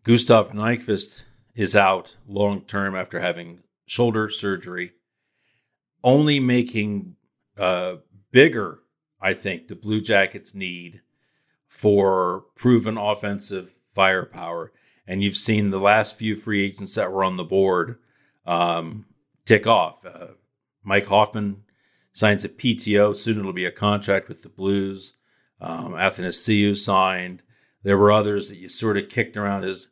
Gustav 0.03 0.51
Nyquist 0.51 1.23
is 1.55 1.75
out 1.75 2.17
long 2.27 2.61
term 2.61 2.95
after 2.95 3.19
having 3.19 3.61
shoulder 3.85 4.29
surgery 4.29 4.91
only 6.05 6.39
making 6.39 7.15
uh, 7.57 7.95
bigger, 8.31 8.79
I 9.19 9.33
think, 9.33 9.67
the 9.67 9.75
Blue 9.75 9.99
Jackets 9.99 10.53
need 10.53 11.01
for 11.67 12.45
proven 12.55 12.95
offensive 12.95 13.79
firepower. 13.93 14.71
And 15.07 15.23
you've 15.23 15.35
seen 15.35 15.71
the 15.71 15.79
last 15.79 16.15
few 16.15 16.35
free 16.35 16.63
agents 16.63 16.95
that 16.95 17.11
were 17.11 17.23
on 17.23 17.37
the 17.37 17.43
board 17.43 17.97
um, 18.45 19.05
tick 19.45 19.65
off. 19.65 20.05
Uh, 20.05 20.27
Mike 20.83 21.07
Hoffman 21.07 21.63
signs 22.13 22.45
a 22.45 22.49
PTO. 22.49 23.15
Soon 23.15 23.39
it'll 23.39 23.51
be 23.51 23.65
a 23.65 23.71
contract 23.71 24.27
with 24.27 24.43
the 24.43 24.49
Blues. 24.49 25.15
Um, 25.59 25.95
signed. 26.75 27.41
There 27.81 27.97
were 27.97 28.11
others 28.11 28.49
that 28.49 28.57
you 28.57 28.69
sort 28.69 28.97
of 28.97 29.09
kicked 29.09 29.37
around 29.37 29.63
as 29.63 29.87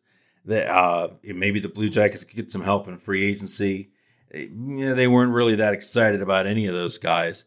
that 0.45 0.67
uh, 0.67 1.10
maybe 1.23 1.60
the 1.60 1.69
Blue 1.69 1.89
Jackets 1.89 2.23
could 2.23 2.36
get 2.36 2.52
some 2.52 2.63
help 2.63 2.88
in 2.88 2.97
free 2.97 3.23
agency 3.23 3.92
you 4.34 4.50
know, 4.88 4.96
they 4.96 5.08
weren't 5.08 5.34
really 5.34 5.56
that 5.56 5.74
excited 5.74 6.22
about 6.22 6.48
any 6.48 6.65
of 6.65 6.74
those 6.74 6.98
guys. 6.98 7.46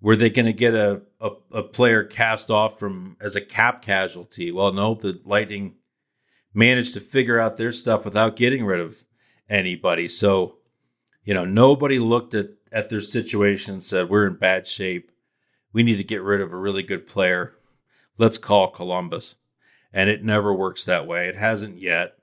Were 0.00 0.16
they 0.16 0.30
going 0.30 0.46
to 0.46 0.52
get 0.52 0.74
a, 0.74 1.02
a, 1.20 1.30
a 1.52 1.62
player 1.62 2.04
cast 2.04 2.50
off 2.50 2.78
from 2.78 3.16
as 3.20 3.36
a 3.36 3.40
cap 3.40 3.82
casualty? 3.82 4.50
Well, 4.50 4.72
no, 4.72 4.94
the 4.94 5.20
Lightning 5.24 5.74
managed 6.54 6.94
to 6.94 7.00
figure 7.00 7.38
out 7.38 7.56
their 7.56 7.72
stuff 7.72 8.04
without 8.04 8.36
getting 8.36 8.64
rid 8.64 8.80
of 8.80 9.04
anybody. 9.48 10.08
So, 10.08 10.56
you 11.24 11.34
know, 11.34 11.44
nobody 11.44 11.98
looked 11.98 12.34
at, 12.34 12.50
at 12.72 12.88
their 12.88 13.00
situation 13.00 13.74
and 13.74 13.82
said, 13.82 14.08
We're 14.08 14.26
in 14.26 14.36
bad 14.36 14.66
shape. 14.66 15.10
We 15.72 15.82
need 15.82 15.98
to 15.98 16.04
get 16.04 16.22
rid 16.22 16.40
of 16.40 16.52
a 16.52 16.56
really 16.56 16.82
good 16.82 17.06
player. 17.06 17.54
Let's 18.18 18.38
call 18.38 18.68
Columbus. 18.68 19.36
And 19.92 20.08
it 20.08 20.24
never 20.24 20.52
works 20.54 20.84
that 20.84 21.06
way. 21.06 21.28
It 21.28 21.36
hasn't 21.36 21.78
yet. 21.78 22.14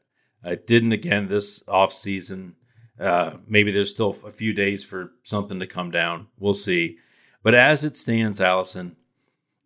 It 0.43 0.67
didn't 0.67 0.93
again 0.93 1.27
this 1.27 1.61
offseason. 1.63 2.53
Uh, 2.99 3.37
maybe 3.47 3.71
there's 3.71 3.91
still 3.91 4.17
a 4.25 4.31
few 4.31 4.53
days 4.53 4.83
for 4.83 5.11
something 5.23 5.59
to 5.59 5.67
come 5.67 5.91
down. 5.91 6.27
We'll 6.39 6.53
see. 6.53 6.97
But 7.43 7.53
as 7.53 7.83
it 7.83 7.95
stands, 7.95 8.41
Alison, 8.41 8.95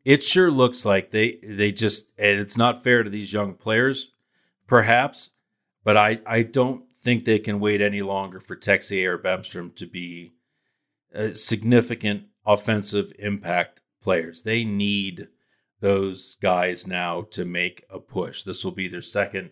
it 0.03 0.23
sure 0.23 0.51
looks 0.51 0.85
like 0.85 1.11
they 1.11 1.39
they 1.43 1.71
just 1.71 2.11
and 2.17 2.39
it's 2.39 2.57
not 2.57 2.83
fair 2.83 3.03
to 3.03 3.09
these 3.09 3.31
young 3.31 3.53
players, 3.53 4.11
perhaps, 4.67 5.31
but 5.83 5.95
I 5.95 6.19
I 6.25 6.43
don't 6.43 6.83
think 6.95 7.25
they 7.25 7.39
can 7.39 7.59
wait 7.59 7.81
any 7.81 8.01
longer 8.01 8.39
for 8.39 8.55
Texier 8.55 9.13
or 9.13 9.17
Bemstrom 9.17 9.73
to 9.75 9.85
be 9.85 10.33
a 11.13 11.35
significant 11.35 12.23
offensive 12.45 13.11
impact 13.19 13.81
players. 14.01 14.41
They 14.41 14.63
need 14.63 15.27
those 15.79 16.35
guys 16.41 16.85
now 16.85 17.23
to 17.31 17.45
make 17.45 17.85
a 17.89 17.99
push. 17.99 18.43
This 18.43 18.63
will 18.63 18.71
be 18.71 18.87
their 18.87 19.01
second 19.01 19.51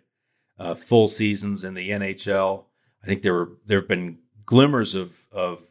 uh, 0.60 0.76
full 0.76 1.08
seasons 1.08 1.64
in 1.64 1.74
the 1.74 1.90
NHL. 1.90 2.66
I 3.04 3.08
think 3.08 3.22
there 3.22 3.34
were 3.34 3.58
there 3.66 3.80
have 3.80 3.88
been 3.88 4.20
glimmers 4.46 4.96
of 4.96 5.28
of 5.32 5.64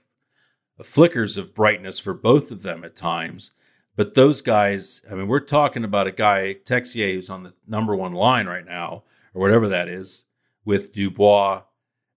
flickers 0.83 1.37
of 1.37 1.55
brightness 1.55 1.99
for 1.99 2.14
both 2.14 2.51
of 2.51 2.62
them 2.62 2.85
at 2.85 2.95
times, 2.95 3.51
But 3.99 4.14
those 4.14 4.43
guys, 4.43 5.03
I 5.11 5.17
mean, 5.17 5.27
we're 5.27 5.41
talking 5.41 5.83
about 5.83 6.07
a 6.07 6.12
guy, 6.12 6.55
Texier, 6.64 7.14
who's 7.14 7.29
on 7.29 7.43
the 7.43 7.55
number 7.67 7.97
one 7.97 8.12
line 8.12 8.47
right 8.47 8.64
now, 8.64 9.03
or 9.35 9.41
whatever 9.41 9.67
that 9.67 9.88
is, 9.88 10.25
with 10.64 10.93
Dubois 10.93 11.62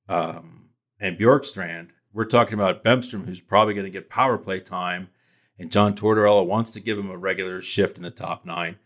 um, 0.08 0.70
and 1.00 1.18
Bjorkstrand. 1.18 1.90
We're 2.14 2.26
talking 2.26 2.54
about 2.54 2.84
Bemstrom, 2.84 3.26
who's 3.26 3.42
probably 3.42 3.74
going 3.74 3.86
to 3.86 3.90
get 3.90 4.12
power 4.12 4.38
play 4.38 4.60
time, 4.60 5.10
and 5.58 5.72
John 5.72 5.96
Tortorella 5.96 6.46
wants 6.46 6.70
to 6.72 6.80
give 6.80 7.00
him 7.00 7.10
a 7.10 7.18
regular 7.18 7.62
shift 7.62 7.98
in 7.98 8.04
the 8.04 8.12
top 8.12 8.46
nine. 8.46 8.78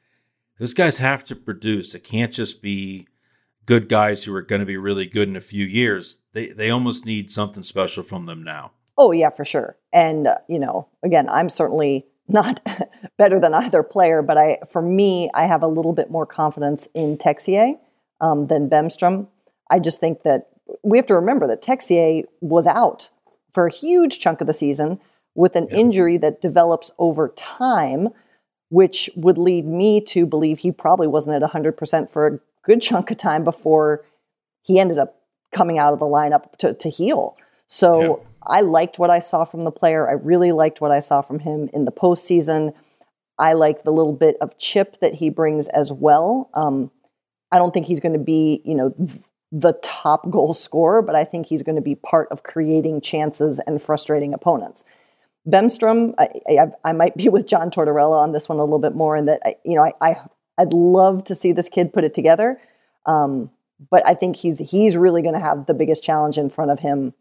Those 0.58 0.74
guys 0.74 1.00
have 1.00 1.26
to 1.26 1.36
produce. 1.36 1.94
It 1.96 2.06
can't 2.06 2.32
just 2.32 2.62
be 2.62 3.10
good 3.66 3.90
guys 3.90 4.24
who 4.24 4.36
are 4.36 4.42
going 4.42 4.60
to 4.60 4.66
be 4.66 4.78
really 4.78 5.06
good 5.06 5.28
in 5.28 5.36
a 5.36 5.42
few 5.42 5.66
years. 5.66 6.20
They 6.34 6.48
they 6.48 6.70
almost 6.70 7.06
need 7.06 7.32
something 7.32 7.64
special 7.64 8.04
from 8.04 8.26
them 8.26 8.44
now. 8.44 8.72
Oh 8.98 9.12
yeah, 9.12 9.30
for 9.30 9.46
sure. 9.46 9.78
And 9.92 10.28
uh, 10.28 10.38
you 10.48 10.60
know, 10.60 10.88
again, 11.04 11.30
I'm 11.30 11.50
certainly 11.50 12.06
not 12.28 12.66
better 13.18 13.40
than 13.40 13.54
either 13.54 13.84
player, 13.84 14.22
but 14.22 14.38
I, 14.38 14.58
for 14.72 14.82
me, 14.82 15.30
I 15.34 15.46
have 15.46 15.64
a 15.64 15.68
little 15.68 15.94
bit 15.94 16.10
more 16.10 16.26
confidence 16.26 16.88
in 16.94 17.18
Texier 17.18 17.78
um, 18.22 18.48
than 18.48 18.70
Bemstrom. 18.70 19.28
I 19.70 19.80
just 19.80 20.00
think 20.00 20.24
that 20.24 20.50
we 20.84 20.98
have 20.98 21.06
to 21.08 21.16
remember 21.16 21.48
that 21.48 21.62
Texier 21.62 22.24
was 22.42 22.66
out 22.66 23.10
for 23.54 23.68
a 23.68 23.72
huge 23.72 24.20
chunk 24.20 24.42
of 24.42 24.48
the 24.48 24.54
season 24.54 25.00
with 25.36 25.56
an 25.56 25.68
yeah. 25.70 25.78
injury 25.78 26.18
that 26.18 26.42
develops 26.42 26.92
over 26.98 27.30
time, 27.36 28.10
which 28.70 29.10
would 29.16 29.38
lead 29.38 29.66
me 29.66 30.02
to 30.02 30.26
believe 30.26 30.60
he 30.60 30.72
probably 30.72 31.08
wasn't 31.08 31.42
at 31.42 31.52
100% 31.52 32.12
for 32.12 32.28
a 32.28 32.40
good 32.66 32.82
chunk 32.82 33.12
of 33.12 33.18
time 33.18 33.44
before 33.44 34.04
he 34.64 34.80
ended 34.80 34.98
up 34.98 35.22
coming 35.54 35.78
out 35.78 35.94
of 35.94 36.00
the 36.00 36.06
lineup 36.06 36.58
to, 36.58 36.74
to 36.74 36.90
heal. 36.90 37.38
So 37.68 38.02
yeah. 38.02 38.24
I 38.48 38.62
liked 38.62 39.00
what 39.00 39.10
I 39.10 39.20
saw 39.20 39.46
from 39.46 39.62
the 39.62 39.72
player. 39.72 40.10
I 40.10 40.14
really 40.14 40.52
liked 40.52 40.82
what 40.82 40.92
I 40.92 41.00
saw 41.00 41.22
from 41.22 41.40
him 41.40 41.70
in 41.74 41.86
the 41.86 41.92
postseason. 41.92 42.74
I 43.38 43.54
like 43.54 43.84
the 43.84 43.92
little 43.92 44.14
bit 44.14 44.38
of 44.42 44.58
chip 44.58 45.00
that 45.00 45.16
he 45.16 45.30
brings 45.30 45.68
as 45.70 45.92
well. 45.92 46.50
Um, 46.54 46.92
I 47.52 47.58
don't 47.58 47.74
think 47.74 47.88
he's 47.88 48.00
going 48.00 48.14
to 48.14 48.24
be, 48.24 48.62
you 48.66 48.76
know, 48.76 48.94
the 49.52 49.74
top 49.82 50.30
goal 50.30 50.54
scorer, 50.54 51.02
but 51.02 51.16
I 51.16 51.24
think 51.24 51.48
he's 51.48 51.64
going 51.64 51.76
to 51.76 51.82
be 51.82 51.96
part 51.96 52.28
of 52.32 52.44
creating 52.44 53.02
chances 53.02 53.60
and 53.60 53.82
frustrating 53.82 54.34
opponents. 54.34 54.84
Bemstrom, 55.48 56.16
I, 56.18 56.30
I, 56.50 56.68
I, 56.84 56.94
might 56.94 57.16
be 57.16 57.30
with 57.36 57.48
John 57.48 57.70
Tortorella 57.70 58.20
on 58.20 58.32
this 58.32 58.50
one 58.50 58.58
a 58.58 58.64
little 58.64 58.80
bit 58.80 58.96
more, 58.96 59.16
in 59.16 59.26
that 59.26 59.42
I, 59.46 59.56
you 59.64 59.76
know 59.76 59.84
I, 59.84 59.94
I 60.02 60.18
would 60.64 60.74
love 60.74 61.24
to 61.26 61.36
see 61.36 61.52
this 61.52 61.70
kid 61.70 61.94
put 61.94 62.04
it 62.04 62.14
together, 62.14 62.62
um, 63.06 63.46
but 63.92 64.06
I 64.08 64.14
think 64.14 64.38
he's 64.38 64.60
he's 64.60 64.96
really 64.96 65.22
going 65.22 65.34
to 65.34 65.42
have 65.42 65.66
the 65.66 65.74
biggest 65.74 66.04
challenge 66.04 66.38
in 66.38 66.50
front 66.50 66.72
of 66.72 66.80
him 66.80 67.14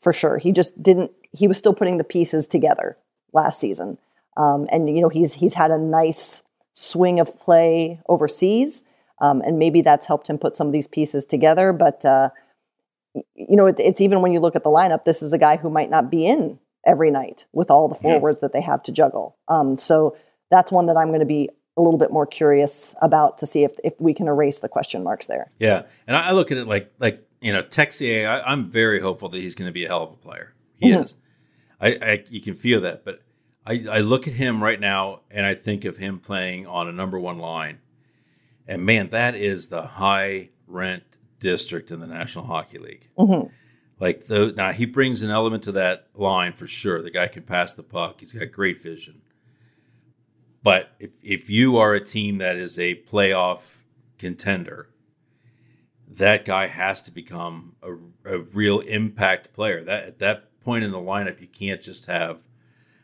for 0.00 0.12
sure. 0.12 0.38
He 0.38 0.52
just 0.52 0.82
didn't. 0.82 1.10
He 1.32 1.48
was 1.48 1.58
still 1.58 1.74
putting 1.74 1.98
the 1.98 2.04
pieces 2.04 2.46
together 2.46 2.94
last 3.32 3.58
season, 3.58 3.98
um, 4.36 4.68
and 4.70 4.88
you 4.88 5.00
know 5.00 5.08
he's 5.08 5.34
he's 5.34 5.54
had 5.54 5.70
a 5.70 5.78
nice 5.78 6.42
swing 6.72 7.20
of 7.20 7.38
play 7.40 8.00
overseas, 8.08 8.84
um, 9.20 9.40
and 9.40 9.58
maybe 9.58 9.80
that's 9.80 10.06
helped 10.06 10.28
him 10.28 10.38
put 10.38 10.56
some 10.56 10.66
of 10.66 10.72
these 10.72 10.88
pieces 10.88 11.24
together. 11.24 11.72
But 11.72 12.04
uh, 12.04 12.30
you 13.34 13.56
know, 13.56 13.66
it, 13.66 13.76
it's 13.78 14.00
even 14.00 14.20
when 14.20 14.32
you 14.32 14.40
look 14.40 14.56
at 14.56 14.64
the 14.64 14.70
lineup, 14.70 15.04
this 15.04 15.22
is 15.22 15.32
a 15.32 15.38
guy 15.38 15.56
who 15.56 15.70
might 15.70 15.90
not 15.90 16.10
be 16.10 16.26
in 16.26 16.58
every 16.86 17.10
night 17.10 17.46
with 17.52 17.70
all 17.70 17.88
the 17.88 17.94
forwards 17.94 18.38
yeah. 18.38 18.40
that 18.42 18.52
they 18.52 18.60
have 18.60 18.82
to 18.82 18.92
juggle. 18.92 19.36
Um, 19.48 19.78
so 19.78 20.16
that's 20.50 20.70
one 20.70 20.86
that 20.86 20.96
I'm 20.96 21.08
going 21.08 21.20
to 21.20 21.26
be 21.26 21.48
a 21.76 21.82
little 21.82 21.98
bit 21.98 22.12
more 22.12 22.26
curious 22.26 22.94
about 23.02 23.38
to 23.38 23.46
see 23.46 23.64
if 23.64 23.72
if 23.82 23.94
we 24.00 24.14
can 24.14 24.28
erase 24.28 24.60
the 24.60 24.68
question 24.68 25.02
marks 25.02 25.26
there. 25.26 25.50
Yeah, 25.58 25.82
and 26.06 26.16
I 26.16 26.32
look 26.32 26.52
at 26.52 26.58
it 26.58 26.66
like 26.66 26.92
like 26.98 27.26
you 27.44 27.52
know, 27.52 27.62
Texier, 27.62 28.26
I, 28.26 28.52
am 28.52 28.70
very 28.70 29.00
hopeful 29.00 29.28
that 29.28 29.38
he's 29.38 29.54
going 29.54 29.68
to 29.68 29.72
be 29.72 29.84
a 29.84 29.88
hell 29.88 30.02
of 30.02 30.12
a 30.12 30.16
player. 30.16 30.54
He 30.76 30.90
mm-hmm. 30.90 31.02
is. 31.02 31.14
I, 31.78 31.98
I, 32.00 32.24
you 32.30 32.40
can 32.40 32.54
feel 32.54 32.80
that, 32.80 33.04
but 33.04 33.20
I, 33.66 33.84
I 33.90 33.98
look 34.00 34.26
at 34.26 34.32
him 34.32 34.62
right 34.62 34.80
now 34.80 35.20
and 35.30 35.44
I 35.44 35.52
think 35.52 35.84
of 35.84 35.98
him 35.98 36.20
playing 36.20 36.66
on 36.66 36.88
a 36.88 36.92
number 36.92 37.20
one 37.20 37.38
line, 37.38 37.80
and 38.66 38.86
man, 38.86 39.10
that 39.10 39.34
is 39.34 39.68
the 39.68 39.82
high 39.82 40.48
rent 40.66 41.02
district 41.38 41.90
in 41.90 42.00
the 42.00 42.06
National 42.06 42.46
Hockey 42.46 42.78
League. 42.78 43.10
Mm-hmm. 43.18 43.48
Like 44.00 44.24
the 44.26 44.54
now 44.56 44.72
he 44.72 44.86
brings 44.86 45.20
an 45.20 45.30
element 45.30 45.64
to 45.64 45.72
that 45.72 46.08
line 46.14 46.54
for 46.54 46.66
sure. 46.66 47.02
The 47.02 47.10
guy 47.10 47.28
can 47.28 47.42
pass 47.42 47.74
the 47.74 47.82
puck. 47.82 48.20
He's 48.20 48.32
got 48.32 48.50
great 48.52 48.82
vision. 48.82 49.20
But 50.64 50.90
if 50.98 51.12
if 51.22 51.48
you 51.48 51.76
are 51.76 51.94
a 51.94 52.04
team 52.04 52.38
that 52.38 52.56
is 52.56 52.78
a 52.78 52.96
playoff 52.96 53.76
contender, 54.18 54.88
that 56.08 56.44
guy 56.44 56.66
has 56.66 57.02
to 57.02 57.12
become 57.12 57.76
a, 57.82 57.92
a 58.24 58.38
real 58.40 58.80
impact 58.80 59.52
player. 59.52 59.84
That 59.84 60.06
at 60.06 60.18
that 60.20 60.60
point 60.62 60.82
in 60.82 60.90
the 60.90 60.98
lineup, 60.98 61.40
you 61.40 61.46
can't 61.46 61.82
just 61.82 62.06
have 62.06 62.40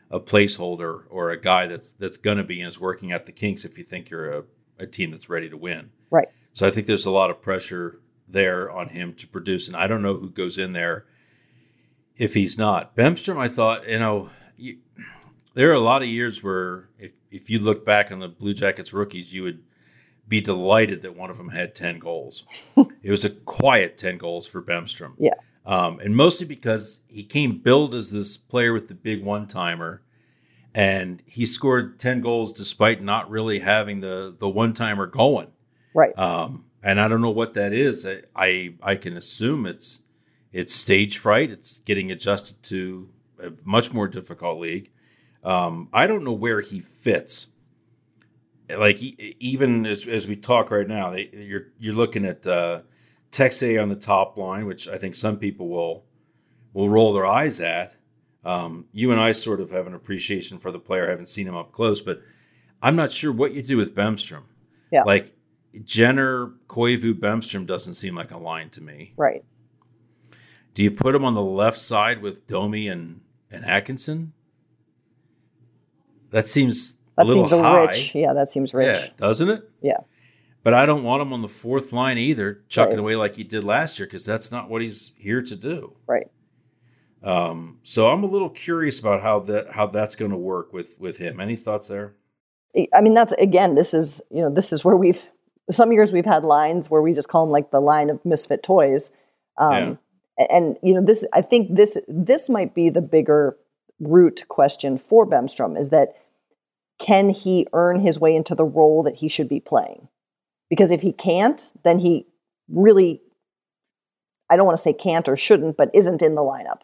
a 0.09 0.19
placeholder 0.19 1.03
or 1.09 1.29
a 1.29 1.39
guy 1.39 1.67
that's 1.67 1.93
that's 1.93 2.17
going 2.17 2.37
to 2.37 2.43
be 2.43 2.59
and 2.59 2.67
is 2.69 2.79
working 2.79 3.11
at 3.11 3.27
the 3.27 3.31
kinks 3.31 3.63
if 3.63 3.77
you 3.77 3.83
think 3.83 4.09
you're 4.09 4.31
a, 4.31 4.43
a 4.79 4.87
team 4.87 5.11
that's 5.11 5.29
ready 5.29 5.49
to 5.49 5.55
win. 5.55 5.91
Right. 6.09 6.27
So 6.53 6.67
I 6.67 6.71
think 6.71 6.87
there's 6.87 7.05
a 7.05 7.11
lot 7.11 7.29
of 7.29 7.41
pressure 7.41 7.99
there 8.27 8.71
on 8.71 8.89
him 8.89 9.13
to 9.13 9.27
produce, 9.27 9.67
and 9.67 9.77
I 9.77 9.85
don't 9.85 10.01
know 10.01 10.15
who 10.15 10.31
goes 10.31 10.57
in 10.57 10.73
there 10.73 11.05
if 12.17 12.33
he's 12.33 12.57
not. 12.57 12.95
Bemstrom, 12.95 13.37
I 13.37 13.47
thought, 13.47 13.87
you 13.87 13.99
know, 13.99 14.29
you, 14.57 14.79
there 15.53 15.69
are 15.69 15.75
a 15.75 15.79
lot 15.79 16.01
of 16.01 16.07
years 16.07 16.43
where 16.43 16.89
if, 16.97 17.11
if 17.31 17.49
you 17.49 17.59
look 17.59 17.85
back 17.85 18.11
on 18.11 18.19
the 18.19 18.27
Blue 18.27 18.53
Jackets 18.53 18.93
rookies, 18.93 19.33
you 19.33 19.43
would 19.43 19.63
be 20.27 20.41
delighted 20.41 21.01
that 21.01 21.15
one 21.15 21.29
of 21.29 21.37
them 21.37 21.49
had 21.49 21.73
10 21.73 21.99
goals. 21.99 22.43
it 23.03 23.09
was 23.09 23.25
a 23.25 23.29
quiet 23.29 23.97
10 23.97 24.17
goals 24.17 24.47
for 24.47 24.61
Bemstrom. 24.61 25.13
Yeah. 25.17 25.33
Um, 25.65 25.99
and 25.99 26.15
mostly 26.15 26.47
because 26.47 27.01
he 27.07 27.23
came 27.23 27.59
billed 27.59 27.95
as 27.95 28.11
this 28.11 28.37
player 28.37 28.73
with 28.73 28.87
the 28.87 28.95
big 28.95 29.23
one 29.23 29.47
timer. 29.47 30.01
And 30.73 31.21
he 31.25 31.45
scored 31.45 31.99
10 31.99 32.21
goals 32.21 32.53
despite 32.53 33.01
not 33.01 33.29
really 33.29 33.59
having 33.59 33.99
the, 33.99 34.35
the 34.37 34.47
one 34.47 34.73
timer 34.73 35.05
going. 35.05 35.47
Right. 35.93 36.17
Um, 36.17 36.65
and 36.81 36.99
I 36.99 37.07
don't 37.07 37.21
know 37.21 37.29
what 37.29 37.53
that 37.55 37.73
is. 37.73 38.05
I, 38.05 38.21
I, 38.35 38.75
I 38.81 38.95
can 38.95 39.17
assume 39.17 39.65
it's 39.65 40.01
it's 40.53 40.75
stage 40.75 41.17
fright. 41.17 41.49
It's 41.49 41.79
getting 41.79 42.11
adjusted 42.11 42.61
to 42.63 43.09
a 43.41 43.53
much 43.63 43.93
more 43.93 44.07
difficult 44.07 44.59
league. 44.59 44.91
Um, 45.43 45.89
I 45.91 46.07
don't 46.07 46.23
know 46.23 46.33
where 46.33 46.61
he 46.61 46.79
fits 46.79 47.47
like 48.77 49.01
even 49.01 49.85
as, 49.85 50.07
as 50.07 50.27
we 50.27 50.35
talk 50.35 50.71
right 50.71 50.87
now, 50.87 51.09
they, 51.09 51.29
you're 51.33 51.67
you're 51.79 51.93
looking 51.93 52.25
at 52.25 52.45
uh, 52.45 52.81
Texier 53.31 53.81
on 53.81 53.89
the 53.89 53.95
top 53.95 54.37
line, 54.37 54.65
which 54.65 54.87
I 54.87 54.97
think 54.97 55.15
some 55.15 55.37
people 55.37 55.67
will 55.67 56.05
will 56.73 56.89
roll 56.89 57.13
their 57.13 57.25
eyes 57.25 57.59
at. 57.59 57.95
Um, 58.43 58.85
you 58.91 59.11
and 59.11 59.19
I 59.19 59.33
sort 59.33 59.61
of 59.61 59.69
have 59.71 59.87
an 59.87 59.93
appreciation 59.93 60.57
for 60.57 60.71
the 60.71 60.79
player. 60.79 61.07
I 61.07 61.11
haven't 61.11 61.29
seen 61.29 61.47
him 61.47 61.55
up 61.55 61.71
close, 61.71 62.01
but 62.01 62.21
I'm 62.81 62.95
not 62.95 63.11
sure 63.11 63.31
what 63.31 63.53
you 63.53 63.61
do 63.61 63.77
with 63.77 63.95
Bemstrom. 63.95 64.43
Yeah, 64.91 65.03
like 65.03 65.33
Jenner, 65.83 66.53
Koivu, 66.67 67.13
Bemstrom 67.13 67.65
doesn't 67.65 67.93
seem 67.95 68.15
like 68.15 68.31
a 68.31 68.37
line 68.37 68.69
to 68.71 68.81
me. 68.81 69.13
Right. 69.15 69.43
Do 70.73 70.83
you 70.83 70.91
put 70.91 71.15
him 71.15 71.25
on 71.25 71.33
the 71.33 71.41
left 71.41 71.77
side 71.77 72.21
with 72.21 72.47
Domi 72.47 72.87
and 72.87 73.21
and 73.49 73.65
Atkinson? 73.65 74.33
That 76.31 76.47
seems 76.47 76.95
that 77.17 77.27
seems 77.27 77.51
high. 77.51 77.85
rich. 77.85 78.15
Yeah, 78.15 78.33
that 78.33 78.49
seems 78.49 78.73
rich. 78.73 78.87
Yeah, 78.87 79.07
doesn't 79.17 79.49
it? 79.49 79.69
Yeah. 79.81 79.99
But 80.63 80.73
I 80.73 80.85
don't 80.85 81.03
want 81.03 81.21
him 81.21 81.33
on 81.33 81.41
the 81.41 81.47
fourth 81.47 81.91
line 81.91 82.17
either, 82.17 82.61
chucking 82.67 82.93
right. 82.93 82.99
away 82.99 83.15
like 83.15 83.35
he 83.35 83.43
did 83.43 83.63
last 83.63 83.97
year, 83.97 84.05
because 84.05 84.25
that's 84.25 84.51
not 84.51 84.69
what 84.69 84.81
he's 84.81 85.11
here 85.17 85.41
to 85.41 85.55
do. 85.55 85.95
Right. 86.07 86.27
Um, 87.23 87.79
so 87.83 88.09
I'm 88.09 88.23
a 88.23 88.27
little 88.27 88.49
curious 88.49 88.99
about 88.99 89.21
how 89.21 89.39
that 89.41 89.71
how 89.71 89.87
that's 89.87 90.15
going 90.15 90.31
to 90.31 90.37
work 90.37 90.73
with 90.73 90.99
with 90.99 91.17
him. 91.17 91.39
Any 91.39 91.55
thoughts 91.55 91.87
there? 91.87 92.15
I 92.95 93.01
mean, 93.01 93.13
that's 93.13 93.33
again, 93.33 93.75
this 93.75 93.93
is 93.93 94.21
you 94.29 94.41
know, 94.41 94.49
this 94.49 94.71
is 94.71 94.83
where 94.83 94.95
we've 94.95 95.27
some 95.69 95.91
years 95.91 96.11
we've 96.11 96.25
had 96.25 96.43
lines 96.43 96.89
where 96.89 97.01
we 97.01 97.13
just 97.13 97.27
call 97.27 97.45
them 97.45 97.51
like 97.51 97.71
the 97.71 97.79
line 97.79 98.09
of 98.09 98.23
misfit 98.25 98.63
toys. 98.63 99.11
Um, 99.57 99.99
yeah. 100.39 100.45
And 100.49 100.77
you 100.81 100.93
know, 100.93 101.03
this 101.03 101.25
I 101.33 101.41
think 101.41 101.75
this 101.75 101.97
this 102.07 102.49
might 102.49 102.73
be 102.73 102.89
the 102.89 103.01
bigger 103.01 103.57
root 103.99 104.45
question 104.47 104.97
for 104.97 105.27
Bemstrom 105.27 105.79
is 105.79 105.89
that 105.89 106.15
can 107.01 107.31
he 107.31 107.65
earn 107.73 107.99
his 107.99 108.19
way 108.19 108.35
into 108.35 108.53
the 108.53 108.63
role 108.63 109.01
that 109.01 109.15
he 109.15 109.27
should 109.27 109.49
be 109.49 109.59
playing? 109.59 110.07
Because 110.69 110.91
if 110.91 111.01
he 111.01 111.11
can't, 111.11 111.71
then 111.83 111.97
he 111.97 112.27
really, 112.69 113.21
I 114.49 114.55
don't 114.55 114.67
want 114.67 114.77
to 114.77 114.83
say 114.83 114.93
can't 114.93 115.27
or 115.27 115.35
shouldn't, 115.35 115.77
but 115.77 115.89
isn't 115.95 116.21
in 116.21 116.35
the 116.35 116.41
lineup 116.41 116.81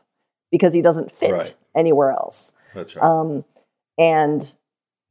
because 0.52 0.74
he 0.74 0.82
doesn't 0.82 1.12
fit 1.12 1.34
right. 1.34 1.56
anywhere 1.76 2.12
else. 2.12 2.52
That's 2.74 2.96
right. 2.96 3.06
Um, 3.06 3.46
and, 4.00 4.56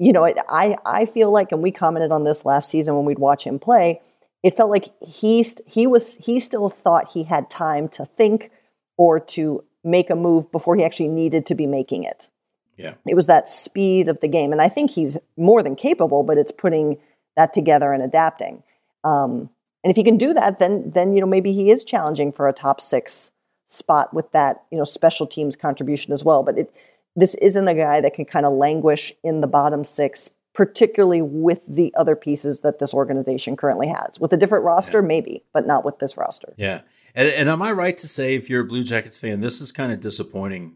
you 0.00 0.12
know, 0.12 0.24
it, 0.24 0.38
I, 0.48 0.76
I 0.84 1.06
feel 1.06 1.30
like, 1.30 1.52
and 1.52 1.62
we 1.62 1.70
commented 1.70 2.10
on 2.10 2.24
this 2.24 2.44
last 2.44 2.68
season 2.68 2.96
when 2.96 3.04
we'd 3.04 3.20
watch 3.20 3.44
him 3.44 3.60
play, 3.60 4.00
it 4.42 4.56
felt 4.56 4.70
like 4.70 4.90
he, 5.00 5.46
he 5.66 5.86
was, 5.86 6.16
he 6.16 6.40
still 6.40 6.68
thought 6.68 7.12
he 7.12 7.22
had 7.22 7.48
time 7.48 7.88
to 7.90 8.04
think 8.04 8.50
or 8.98 9.20
to 9.20 9.62
make 9.84 10.10
a 10.10 10.16
move 10.16 10.50
before 10.50 10.74
he 10.74 10.82
actually 10.82 11.08
needed 11.08 11.46
to 11.46 11.54
be 11.54 11.66
making 11.66 12.02
it. 12.02 12.28
Yeah. 12.76 12.94
It 13.06 13.14
was 13.14 13.26
that 13.26 13.48
speed 13.48 14.08
of 14.08 14.20
the 14.20 14.28
game. 14.28 14.52
And 14.52 14.60
I 14.60 14.68
think 14.68 14.90
he's 14.90 15.18
more 15.36 15.62
than 15.62 15.76
capable, 15.76 16.22
but 16.22 16.38
it's 16.38 16.52
putting 16.52 16.98
that 17.36 17.52
together 17.52 17.92
and 17.92 18.02
adapting. 18.02 18.62
Um, 19.04 19.50
and 19.84 19.90
if 19.90 19.96
he 19.96 20.02
can 20.02 20.16
do 20.16 20.34
that, 20.34 20.58
then 20.58 20.90
then 20.90 21.14
you 21.14 21.20
know 21.20 21.26
maybe 21.26 21.52
he 21.52 21.70
is 21.70 21.84
challenging 21.84 22.32
for 22.32 22.48
a 22.48 22.52
top 22.52 22.80
six 22.80 23.30
spot 23.68 24.12
with 24.12 24.30
that 24.32 24.64
you 24.70 24.78
know 24.78 24.84
special 24.84 25.26
teams 25.26 25.54
contribution 25.54 26.12
as 26.12 26.24
well. 26.24 26.42
But 26.42 26.58
it 26.58 26.74
this 27.14 27.34
isn't 27.36 27.68
a 27.68 27.74
guy 27.74 28.00
that 28.00 28.12
can 28.12 28.24
kind 28.24 28.44
of 28.44 28.52
languish 28.52 29.12
in 29.22 29.40
the 29.40 29.46
bottom 29.46 29.84
six, 29.84 30.30
particularly 30.54 31.22
with 31.22 31.60
the 31.68 31.94
other 31.96 32.16
pieces 32.16 32.60
that 32.60 32.78
this 32.78 32.92
organization 32.92 33.56
currently 33.56 33.88
has. 33.88 34.18
With 34.18 34.32
a 34.32 34.36
different 34.36 34.64
roster, 34.64 35.00
yeah. 35.00 35.06
maybe, 35.06 35.44
but 35.52 35.66
not 35.66 35.84
with 35.84 35.98
this 35.98 36.16
roster. 36.16 36.52
Yeah. 36.56 36.80
And, 37.14 37.28
and 37.28 37.48
am 37.48 37.62
I 37.62 37.72
right 37.72 37.96
to 37.96 38.08
say, 38.08 38.34
if 38.34 38.50
you're 38.50 38.60
a 38.62 38.66
Blue 38.66 38.84
Jackets 38.84 39.18
fan, 39.18 39.40
this 39.40 39.62
is 39.62 39.72
kind 39.72 39.92
of 39.92 40.00
disappointing 40.00 40.74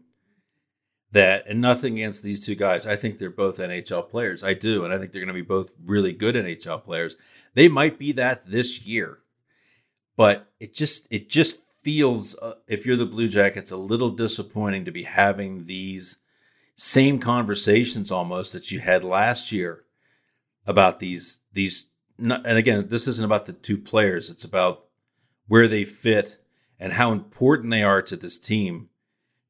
that, 1.11 1.45
and 1.47 1.59
nothing 1.59 1.95
against 1.95 2.23
these 2.23 2.45
two 2.45 2.55
guys. 2.55 2.87
I 2.87 2.95
think 2.95 3.17
they're 3.17 3.29
both 3.29 3.57
NHL 3.57 4.09
players. 4.09 4.43
I 4.43 4.53
do. 4.53 4.85
And 4.85 4.93
I 4.93 4.97
think 4.97 5.11
they're 5.11 5.21
going 5.21 5.27
to 5.27 5.33
be 5.33 5.41
both 5.41 5.73
really 5.85 6.13
good 6.13 6.35
NHL 6.35 6.83
players. 6.83 7.17
They 7.53 7.67
might 7.67 7.99
be 7.99 8.13
that 8.13 8.49
this 8.49 8.85
year, 8.85 9.19
but 10.15 10.51
it 10.59 10.73
just, 10.73 11.07
it 11.11 11.29
just 11.29 11.59
feels, 11.83 12.37
uh, 12.39 12.55
if 12.67 12.85
you're 12.85 12.95
the 12.95 13.05
Blue 13.05 13.27
Jackets, 13.27 13.71
a 13.71 13.77
little 13.77 14.11
disappointing 14.11 14.85
to 14.85 14.91
be 14.91 15.03
having 15.03 15.65
these 15.65 16.17
same 16.75 17.19
conversations 17.19 18.11
almost 18.11 18.53
that 18.53 18.71
you 18.71 18.79
had 18.79 19.03
last 19.03 19.51
year 19.51 19.83
about 20.65 20.99
these, 20.99 21.39
these, 21.51 21.85
and 22.17 22.45
again, 22.45 22.87
this 22.87 23.07
isn't 23.07 23.25
about 23.25 23.47
the 23.47 23.53
two 23.53 23.77
players. 23.77 24.29
It's 24.29 24.45
about 24.45 24.85
where 25.47 25.67
they 25.67 25.83
fit 25.83 26.37
and 26.79 26.93
how 26.93 27.11
important 27.11 27.71
they 27.71 27.83
are 27.83 28.01
to 28.03 28.15
this 28.15 28.39
team 28.39 28.89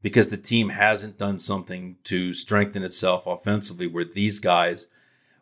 because 0.02 0.28
the 0.28 0.38
team 0.38 0.70
hasn't 0.70 1.18
done 1.18 1.40
something 1.40 1.98
to 2.04 2.34
strengthen 2.34 2.84
itself 2.84 3.28
offensively 3.28 3.88
where 3.88 4.04
these 4.04 4.40
guys 4.40 4.88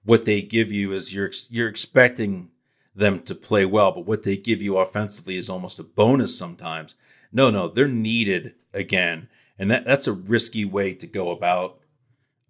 what 0.04 0.26
they 0.26 0.41
give 0.41 0.72
you 0.72 0.91
is 0.93 1.13
you're 1.13 1.32
you're 1.50 1.67
expecting 1.67 2.50
them 2.95 3.19
to 3.22 3.36
play 3.36 3.65
well 3.65 3.91
but 3.91 4.06
what 4.06 4.24
they 4.24 4.36
give 4.38 4.62
you 4.62 4.78
offensively 4.78 5.38
is 5.38 5.50
almost 5.50 5.80
a 5.80 5.84
bonus 5.84 6.38
sometimes. 6.38 6.95
No 7.32 7.50
no 7.50 7.67
they're 7.67 7.88
needed 7.88 8.56
again. 8.74 9.30
And 9.58 9.69
that 9.72 9.86
that's 9.86 10.08
a 10.08 10.13
risky 10.13 10.65
way 10.65 10.93
to 10.93 11.08
go 11.08 11.30
about 11.32 11.80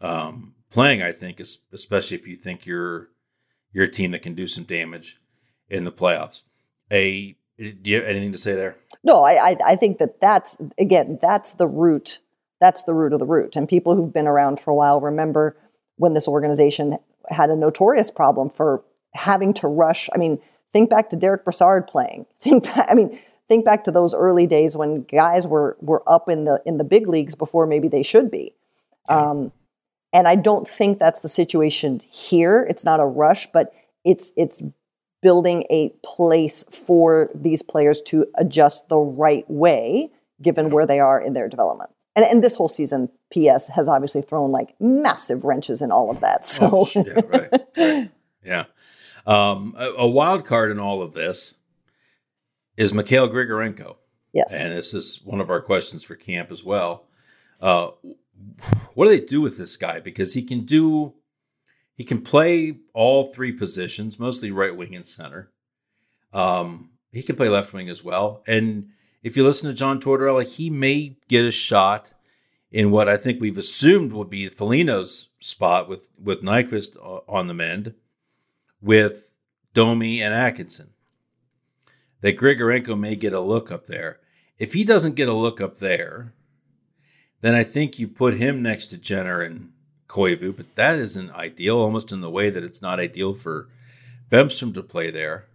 um, 0.01 0.53
playing 0.69 1.01
i 1.01 1.11
think 1.11 1.41
especially 1.41 2.15
if 2.15 2.27
you 2.27 2.35
think 2.35 2.65
you're 2.65 3.09
you're 3.73 3.85
a 3.85 3.91
team 3.91 4.11
that 4.11 4.21
can 4.21 4.33
do 4.33 4.47
some 4.47 4.63
damage 4.63 5.19
in 5.69 5.83
the 5.83 5.91
playoffs. 5.91 6.41
A 6.91 7.35
do 7.57 7.89
you 7.89 7.95
have 7.97 8.05
anything 8.05 8.31
to 8.31 8.37
say 8.37 8.53
there 8.53 8.77
no, 9.03 9.23
I, 9.23 9.51
I, 9.51 9.57
I 9.65 9.75
think 9.75 9.97
that 9.99 10.19
that's 10.19 10.57
again 10.77 11.19
that's 11.21 11.53
the 11.53 11.67
root. 11.67 12.19
That's 12.59 12.83
the 12.83 12.93
root 12.93 13.13
of 13.13 13.19
the 13.19 13.25
root. 13.25 13.55
And 13.55 13.69
people 13.69 13.95
who've 13.95 14.13
been 14.13 14.27
around 14.27 14.59
for 14.59 14.71
a 14.71 14.75
while 14.75 14.99
remember 14.99 15.55
when 15.95 16.13
this 16.13 16.27
organization 16.27 16.97
had 17.29 17.49
a 17.49 17.55
notorious 17.55 18.11
problem 18.11 18.49
for 18.49 18.83
having 19.13 19.53
to 19.55 19.67
rush. 19.67 20.09
I 20.13 20.17
mean, 20.17 20.39
think 20.73 20.89
back 20.89 21.09
to 21.09 21.15
Derick 21.15 21.43
Brassard 21.43 21.87
playing. 21.87 22.25
Think 22.39 22.65
back, 22.65 22.87
I 22.89 22.93
mean, 22.93 23.19
think 23.47 23.65
back 23.65 23.83
to 23.85 23.91
those 23.91 24.13
early 24.13 24.45
days 24.45 24.75
when 24.77 25.03
guys 25.03 25.47
were 25.47 25.75
were 25.81 26.03
up 26.07 26.29
in 26.29 26.45
the 26.45 26.61
in 26.65 26.77
the 26.77 26.83
big 26.83 27.07
leagues 27.07 27.35
before 27.35 27.65
maybe 27.65 27.87
they 27.87 28.03
should 28.03 28.29
be. 28.29 28.53
Um, 29.09 29.51
and 30.13 30.27
I 30.27 30.35
don't 30.35 30.67
think 30.67 30.99
that's 30.99 31.19
the 31.19 31.29
situation 31.29 31.99
here. 32.07 32.65
It's 32.69 32.85
not 32.85 32.99
a 32.99 33.05
rush, 33.05 33.47
but 33.51 33.73
it's 34.05 34.31
it's 34.37 34.63
building 35.21 35.65
a 35.69 35.89
place 36.03 36.63
for 36.63 37.29
these 37.35 37.61
players 37.61 38.01
to 38.01 38.25
adjust 38.35 38.89
the 38.89 38.97
right 38.97 39.45
way 39.49 40.09
given 40.41 40.69
where 40.69 40.85
they 40.85 40.99
are 40.99 41.21
in 41.21 41.33
their 41.33 41.49
development. 41.49 41.89
And, 42.15 42.25
and 42.25 42.43
this 42.43 42.55
whole 42.55 42.69
season, 42.69 43.09
PS 43.31 43.67
has 43.67 43.87
obviously 43.87 44.21
thrown 44.21 44.51
like 44.51 44.75
massive 44.79 45.43
wrenches 45.43 45.81
in 45.81 45.91
all 45.91 46.09
of 46.09 46.19
that. 46.21 46.45
So 46.45 46.69
oh, 46.73 46.87
yeah, 46.95 47.13
right, 47.27 47.51
right. 47.77 48.11
yeah. 48.43 48.65
Um, 49.25 49.75
a, 49.77 49.89
a, 49.97 50.07
wild 50.07 50.45
card 50.45 50.71
in 50.71 50.79
all 50.79 51.01
of 51.01 51.13
this 51.13 51.55
is 52.77 52.93
Mikhail 52.93 53.29
Grigorenko. 53.29 53.97
Yes, 54.33 54.53
and 54.53 54.71
this 54.73 54.93
is 54.93 55.21
one 55.23 55.39
of 55.39 55.49
our 55.49 55.61
questions 55.61 56.03
for 56.03 56.15
camp 56.15 56.51
as 56.51 56.63
well. 56.63 57.05
Uh, 57.61 57.89
what 58.93 59.05
do 59.05 59.11
they 59.11 59.23
do 59.23 59.41
with 59.41 59.57
this 59.57 59.77
guy? 59.77 59.99
Because 59.99 60.33
he 60.33 60.41
can 60.41 60.61
do 60.61 61.13
he 61.99 62.05
can 62.05 62.21
play 62.21 62.77
all 62.93 63.25
three 63.25 63.51
positions, 63.51 64.17
mostly 64.17 64.51
right 64.51 64.73
wing 64.73 64.95
and 64.95 65.05
center. 65.05 65.51
Um, 66.31 66.91
he 67.11 67.21
can 67.21 67.35
play 67.35 67.49
left 67.49 67.73
wing 67.73 67.89
as 67.89 68.05
well. 68.05 68.41
And 68.47 68.91
if 69.21 69.35
you 69.35 69.43
listen 69.43 69.69
to 69.69 69.75
John 69.75 69.99
Tortorella, 69.99 70.45
he 70.45 70.69
may 70.69 71.17
get 71.27 71.43
a 71.43 71.51
shot 71.51 72.13
in 72.71 72.91
what 72.91 73.09
I 73.09 73.17
think 73.17 73.41
we've 73.41 73.57
assumed 73.57 74.13
would 74.13 74.29
be 74.29 74.47
Foligno's 74.47 75.27
spot 75.41 75.89
with 75.89 76.07
with 76.17 76.41
Nyquist 76.41 76.95
on 77.27 77.47
the 77.47 77.53
mend, 77.53 77.95
with 78.81 79.33
Domi 79.73 80.21
and 80.21 80.33
Atkinson. 80.33 80.91
That 82.21 82.37
Grigorenko 82.37 82.97
may 82.97 83.17
get 83.17 83.33
a 83.33 83.41
look 83.41 83.73
up 83.73 83.87
there. 83.87 84.21
If 84.57 84.71
he 84.71 84.85
doesn't 84.85 85.15
get 85.15 85.27
a 85.27 85.33
look 85.33 85.59
up 85.59 85.79
there, 85.79 86.33
then 87.41 87.55
I 87.55 87.65
think 87.65 87.99
you 87.99 88.07
put 88.07 88.35
him 88.35 88.61
next 88.61 88.85
to 88.87 88.97
Jenner 88.97 89.41
and 89.41 89.73
Koivu, 90.09 90.57
but 90.57 90.75
that 90.75 90.99
isn't 90.99 91.31
ideal, 91.31 91.79
almost 91.79 92.11
in 92.11 92.21
the 92.21 92.29
way 92.29 92.49
that 92.49 92.63
it's 92.63 92.81
not 92.81 92.99
ideal 92.99 93.33
for 93.33 93.69
Bemstrom 94.29 94.73
to 94.73 94.83
play 94.83 95.11
there. 95.11 95.45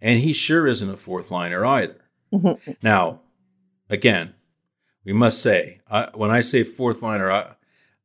And 0.00 0.20
he 0.20 0.32
sure 0.32 0.66
isn't 0.66 0.88
a 0.88 0.96
fourth 0.96 1.30
liner 1.30 1.66
either. 1.66 2.04
Mm-hmm. 2.32 2.72
Now, 2.82 3.20
again, 3.88 4.34
we 5.04 5.12
must 5.12 5.42
say, 5.42 5.80
I, 5.90 6.10
when 6.14 6.30
I 6.30 6.42
say 6.42 6.62
fourth 6.62 7.02
liner, 7.02 7.30
I, 7.30 7.54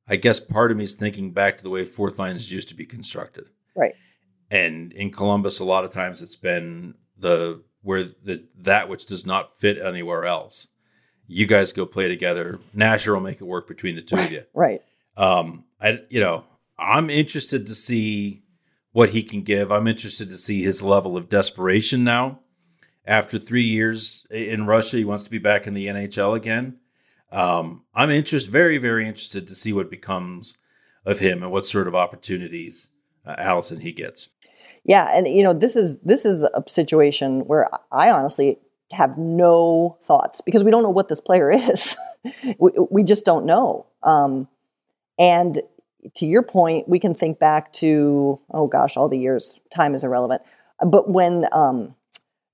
I 0.08 0.16
guess 0.16 0.40
part 0.40 0.72
of 0.72 0.78
me 0.78 0.86
is 0.86 0.96
thinking 0.96 1.32
back 1.32 1.58
to 1.58 1.64
the 1.64 1.70
way 1.70 1.84
fourth 1.86 2.18
lines 2.18 2.52
used 2.52 2.70
to 2.70 2.76
be 2.76 2.86
constructed. 2.86 3.46
Right. 3.76 3.94
And 4.50 4.94
in 4.94 5.12
Columbus, 5.12 5.60
a 5.60 5.66
lot 5.66 5.84
of 5.84 5.92
times 5.92 6.22
it's 6.22 6.36
been 6.36 6.96
the 7.18 7.64
where 7.82 8.04
the 8.04 8.46
that 8.58 8.90
which 8.90 9.06
does 9.06 9.26
not 9.26 9.58
fit 9.60 9.78
anywhere 9.78 10.26
else. 10.26 10.68
You 11.28 11.48
guys 11.48 11.74
go 11.74 11.86
play 11.86 12.08
together. 12.08 12.60
Nasher 12.76 13.14
will 13.14 13.22
make 13.22 13.42
it 13.42 13.46
work 13.46 13.68
between 13.68 13.96
the 13.96 14.02
two 14.02 14.18
of 14.18 14.32
you. 14.32 14.44
Right. 14.54 14.82
Um, 15.18 15.66
I 15.82 16.00
you 16.10 16.20
know 16.20 16.46
I'm 16.78 17.10
interested 17.10 17.66
to 17.68 17.76
see 17.76 18.44
what 18.92 19.10
he 19.10 19.24
can 19.24 19.42
give. 19.42 19.72
I'm 19.72 19.88
interested 19.88 20.30
to 20.30 20.38
see 20.38 20.62
his 20.62 20.82
level 20.82 21.18
of 21.18 21.30
desperation 21.30 22.04
now. 22.04 22.40
After 23.06 23.38
three 23.38 23.62
years 23.62 24.26
in 24.32 24.66
Russia, 24.66 24.98
he 24.98 25.06
wants 25.06 25.24
to 25.26 25.30
be 25.30 25.38
back 25.38 25.68
in 25.68 25.74
the 25.74 25.88
NHL 25.88 26.36
again. 26.36 26.80
Um, 27.32 27.84
I'm 27.94 28.10
interested, 28.10 28.52
very, 28.52 28.78
very 28.78 29.08
interested 29.08 29.48
to 29.48 29.56
see 29.56 29.74
what 29.74 29.92
becomes 29.92 30.58
of 31.06 31.20
him 31.20 31.44
and 31.44 31.52
what 31.52 31.66
sort 31.66 31.88
of 31.88 31.94
opportunities 31.94 32.88
uh, 33.26 33.36
Alison 33.38 33.82
he 33.82 33.92
gets. 33.92 34.30
Yeah, 34.84 35.10
and 35.14 35.28
you 35.28 35.44
know 35.44 35.54
this 35.54 35.76
is 35.76 36.00
this 36.00 36.26
is 36.26 36.44
a 36.44 36.64
situation 36.68 37.42
where 37.42 37.68
I 37.92 38.12
honestly 38.12 38.60
have 38.92 39.18
no 39.18 39.98
thoughts 40.04 40.42
because 40.42 40.64
we 40.64 40.72
don't 40.72 40.84
know 40.84 40.90
what 40.90 41.10
this 41.10 41.20
player 41.20 41.52
is. 41.54 41.98
we, 42.60 42.72
we, 42.90 43.04
just 43.04 43.26
don't 43.26 43.46
know. 43.46 43.88
Um, 44.04 44.48
and 45.18 45.62
to 46.16 46.26
your 46.26 46.44
point, 46.44 46.88
we 46.88 47.00
can 47.00 47.16
think 47.16 47.40
back 47.40 47.74
to, 47.74 48.40
oh 48.52 48.68
gosh, 48.68 48.96
all 48.96 49.10
the 49.10 49.18
years, 49.18 49.60
time 49.74 49.96
is 49.96 50.04
irrelevant. 50.04 50.42
But 50.86 51.10
when 51.10 51.48
um, 51.52 51.96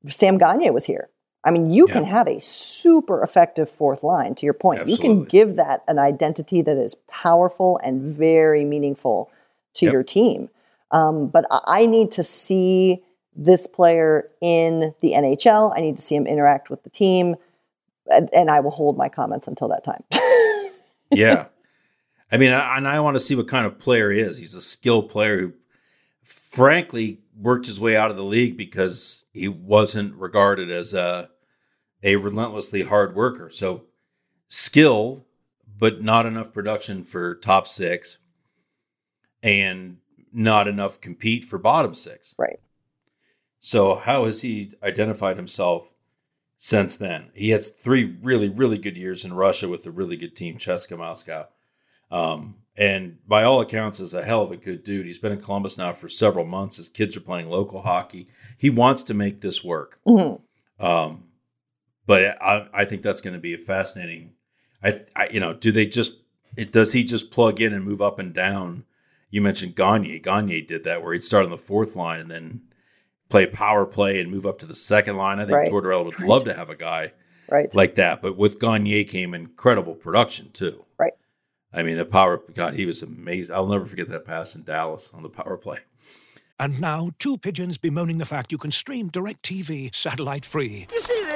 Sam 0.08 0.38
Gagner 0.38 0.72
was 0.72 0.86
here, 0.86 1.10
I 1.44 1.52
mean, 1.52 1.72
you 1.72 1.88
yeah. 1.88 1.94
can 1.94 2.04
have 2.06 2.28
a 2.28 2.40
super 2.40 3.24
effective 3.24 3.70
fourth 3.70 4.04
line, 4.04 4.36
to 4.36 4.46
your 4.46 4.54
point. 4.54 4.82
Absolutely. 4.82 5.08
You 5.08 5.16
can 5.16 5.26
give 5.26 5.56
that 5.56 5.82
an 5.88 5.98
identity 5.98 6.62
that 6.62 6.78
is 6.78 6.96
powerful 7.10 7.80
and 7.84 8.16
very 8.16 8.64
meaningful 8.64 9.32
to 9.76 9.86
yep. 9.86 9.94
your 9.94 10.04
team. 10.04 10.50
Um, 10.92 11.28
but 11.28 11.46
I 11.50 11.88
need 11.88 12.12
to 12.12 12.24
see 12.24 13.02
this 13.36 13.66
player 13.66 14.28
in 14.42 14.94
the 15.02 15.14
NHL. 15.14 15.76
I 15.76 15.82
need 15.82 15.96
to 15.96 16.02
see 16.02 16.16
him 16.16 16.28
interact 16.28 16.70
with 16.70 16.84
the 16.84 16.90
team. 16.90 17.36
And, 18.12 18.30
and 18.34 18.50
I 18.50 18.60
will 18.60 18.72
hold 18.72 18.98
my 18.98 19.10
comments 19.10 19.48
until 19.48 19.70
that 19.70 19.84
time. 19.84 20.04
yeah. 21.12 21.46
I 22.32 22.38
mean, 22.38 22.52
and 22.52 22.88
I 22.88 23.00
want 23.02 23.16
to 23.16 23.20
see 23.20 23.36
what 23.36 23.48
kind 23.48 23.66
of 23.66 23.78
player 23.78 24.10
he 24.10 24.20
is. 24.20 24.38
He's 24.38 24.56
a 24.56 24.62
skilled 24.62 25.10
player 25.10 25.40
who, 25.40 25.54
frankly, 26.24 27.20
worked 27.38 27.66
his 27.66 27.80
way 27.80 27.98
out 27.98 28.10
of 28.10 28.18
the 28.18 28.24
league 28.24 28.56
because 28.58 29.26
he 29.34 29.48
wasn't 29.48 30.16
regarded 30.16 30.72
as 30.72 30.94
a 30.94 31.30
a 32.04 32.16
relentlessly 32.16 32.82
hard 32.82 33.16
worker. 33.16 33.50
So, 33.52 33.84
skill, 34.48 35.26
but 35.78 36.02
not 36.02 36.26
enough 36.26 36.54
production 36.54 37.04
for 37.04 37.36
top 37.36 37.68
six, 37.68 38.18
and 39.44 39.98
not 40.34 40.68
enough 40.68 41.02
compete 41.02 41.46
for 41.46 41.58
bottom 41.60 41.94
six. 41.94 42.34
Right. 42.38 42.60
So, 43.60 43.96
how 43.96 44.26
has 44.26 44.42
he 44.42 44.74
identified 44.82 45.38
himself 45.38 45.92
since 46.58 46.96
then? 46.96 47.30
He 47.36 47.50
has 47.50 47.70
three 47.70 48.18
really, 48.22 48.50
really 48.50 48.78
good 48.78 48.98
years 48.98 49.24
in 49.24 49.34
Russia 49.34 49.68
with 49.68 49.86
a 49.86 49.92
really 49.92 50.16
good 50.16 50.36
team, 50.36 50.58
CSKA 50.58 50.98
Moscow. 50.98 51.48
Um, 52.12 52.56
and 52.78 53.18
by 53.28 53.44
all 53.44 53.62
accounts, 53.62 54.00
is 54.00 54.14
a 54.14 54.24
hell 54.24 54.44
of 54.44 54.52
a 54.52 54.58
good 54.58 54.84
dude. 54.84 55.06
He's 55.06 55.20
been 55.20 55.32
in 55.32 55.42
Columbus 55.42 55.78
now 55.78 55.94
for 55.94 56.10
several 56.10 56.46
months. 56.46 56.78
His 56.78 56.90
kids 56.90 57.18
are 57.18 57.22
playing 57.22 57.50
local 57.50 57.82
hockey. 57.82 58.28
He 58.58 58.70
wants 58.70 59.04
to 59.04 59.14
make 59.14 59.42
this 59.42 59.64
work. 59.64 60.00
Mm-hmm. 60.08 60.86
Um, 60.86 61.26
but 62.06 62.42
I, 62.42 62.68
I, 62.74 62.86
think 62.86 63.04
that's 63.04 63.22
going 63.22 63.36
to 63.36 63.40
be 63.40 63.54
a 63.54 63.58
fascinating. 63.58 64.34
I, 64.84 65.02
I, 65.16 65.30
you 65.30 65.40
know, 65.40 65.54
do 65.54 65.72
they 65.72 65.86
just? 65.86 66.14
It, 66.58 66.72
does 66.72 66.92
he 66.92 67.04
just 67.04 67.32
plug 67.32 67.62
in 67.62 67.74
and 67.74 67.86
move 67.86 68.02
up 68.02 68.20
and 68.20 68.34
down? 68.34 68.86
You 69.30 69.42
mentioned 69.42 69.76
Gagner. 69.76 70.20
Gagner 70.20 70.62
did 70.62 70.84
that 70.84 71.04
where 71.04 71.14
he'd 71.14 71.24
start 71.24 71.46
on 71.46 71.52
the 71.52 71.58
fourth 71.58 71.96
line 71.96 72.20
and 72.20 72.32
then 72.32 72.62
play 73.30 73.46
power 73.46 73.86
play 73.86 74.20
and 74.20 74.30
move 74.30 74.46
up 74.46 74.60
to 74.60 74.66
the 74.66 74.74
second 74.74 75.18
line. 75.18 75.40
I 75.40 75.46
think 75.46 75.56
right. 75.56 75.70
Tortorella 75.70 76.06
would 76.06 76.20
right. 76.20 76.30
love 76.30 76.44
to 76.46 76.54
have 76.54 76.70
a 76.70 76.76
guy 76.76 77.14
right. 77.50 77.74
like 77.76 77.96
that. 77.96 78.22
But 78.22 78.38
with 78.38 78.60
Gagner 78.60 79.04
came 79.04 79.34
incredible 79.34 79.96
production 79.96 80.52
too. 80.52 80.84
Right. 80.98 81.14
I 81.74 81.84
mean, 81.84 81.98
the 81.98 82.06
power, 82.06 82.42
God, 82.54 82.74
he 82.74 82.86
was 82.86 83.02
amazing. 83.02 83.56
I'll 83.56 83.68
never 83.68 83.86
forget 83.86 84.10
that 84.10 84.26
pass 84.26 84.56
in 84.56 84.64
Dallas 84.64 85.12
on 85.14 85.24
the 85.24 85.30
power 85.30 85.58
play. 85.58 85.80
And 86.60 86.80
now, 86.80 87.12
two 87.18 87.38
pigeons 87.38 87.80
bemoaning 87.80 88.20
the 88.20 88.26
fact 88.26 88.52
you 88.52 88.58
can 88.58 88.70
stream 88.70 89.10
DirecTV 89.10 89.96
satellite 89.96 90.46
free. 90.46 90.86
You 90.92 91.02
see 91.02 91.21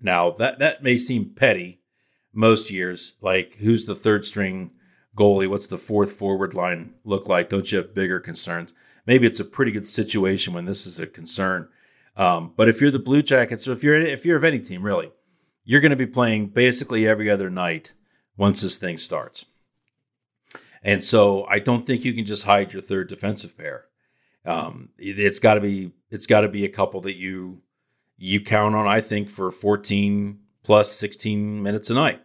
Now 0.00 0.30
that 0.32 0.58
that 0.58 0.82
may 0.82 0.96
seem 0.96 1.30
petty 1.30 1.80
most 2.32 2.70
years. 2.70 3.14
Like 3.20 3.54
who's 3.56 3.84
the 3.84 3.94
third 3.94 4.24
string 4.24 4.72
goalie? 5.16 5.48
What's 5.48 5.66
the 5.66 5.78
fourth 5.78 6.12
forward 6.12 6.54
line 6.54 6.94
look 7.04 7.28
like? 7.28 7.48
Don't 7.48 7.70
you 7.70 7.78
have 7.78 7.94
bigger 7.94 8.20
concerns? 8.20 8.72
Maybe 9.06 9.26
it's 9.26 9.40
a 9.40 9.44
pretty 9.44 9.72
good 9.72 9.88
situation 9.88 10.52
when 10.52 10.66
this 10.66 10.86
is 10.86 11.00
a 11.00 11.06
concern. 11.06 11.68
Um, 12.16 12.52
but 12.56 12.68
if 12.68 12.80
you're 12.80 12.90
the 12.90 12.98
Blue 12.98 13.22
Jackets, 13.22 13.66
or 13.66 13.72
if 13.72 13.82
you're 13.82 13.96
if 13.96 14.26
you're 14.26 14.36
of 14.36 14.44
any 14.44 14.58
team 14.58 14.82
really, 14.82 15.12
you're 15.64 15.80
going 15.80 15.90
to 15.90 15.96
be 15.96 16.06
playing 16.06 16.48
basically 16.48 17.06
every 17.06 17.30
other 17.30 17.50
night 17.50 17.94
once 18.36 18.62
this 18.62 18.76
thing 18.76 18.98
starts. 18.98 19.44
And 20.82 21.02
so 21.02 21.44
I 21.46 21.58
don't 21.58 21.86
think 21.86 22.04
you 22.04 22.12
can 22.12 22.24
just 22.24 22.44
hide 22.44 22.72
your 22.72 22.82
third 22.82 23.08
defensive 23.08 23.56
pair. 23.56 23.86
Um, 24.44 24.90
it, 24.98 25.18
it's 25.18 25.38
got 25.38 25.54
to 25.54 25.60
be 25.60 25.92
it's 26.10 26.26
got 26.26 26.42
to 26.42 26.48
be 26.48 26.64
a 26.64 26.70
couple 26.70 27.00
that 27.02 27.16
you 27.16 27.62
you 28.18 28.40
count 28.40 28.74
on. 28.74 28.86
I 28.86 29.00
think 29.00 29.30
for 29.30 29.50
14 29.50 30.40
plus 30.62 30.92
16 30.92 31.62
minutes 31.62 31.88
a 31.88 31.94
night, 31.94 32.20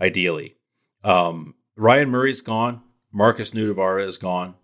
ideally. 0.00 0.56
Um, 1.02 1.54
Ryan 1.76 2.10
Murray's 2.10 2.42
gone. 2.42 2.82
Markus 3.10 3.50
Nutivaara 3.50 4.06
is 4.06 4.18
gone. 4.18 4.54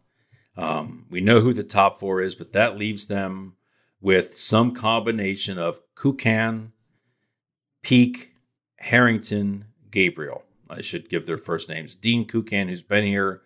Um, 0.57 1.07
we 1.11 1.21
know 1.21 1.41
who 1.41 1.53
the 1.53 1.65
top 1.65 1.99
four 1.99 2.21
is, 2.21 2.35
but 2.35 2.53
that 2.53 2.77
leaves 2.77 3.07
them 3.07 3.55
with 4.01 4.35
some 4.35 4.73
combination 4.73 5.59
of 5.59 5.81
Kukan, 5.95 6.73
Peeke, 7.83 8.29
Harrington, 8.79 9.67
Gabriel. 9.91 10.45
I 10.69 10.83
should 10.83 11.09
give 11.09 11.27
their 11.27 11.39
first 11.39 11.69
names. 11.69 11.95
Dean 11.95 12.27
Kukan, 12.27 12.69
who's 12.69 12.83
been 12.83 13.05
here 13.05 13.43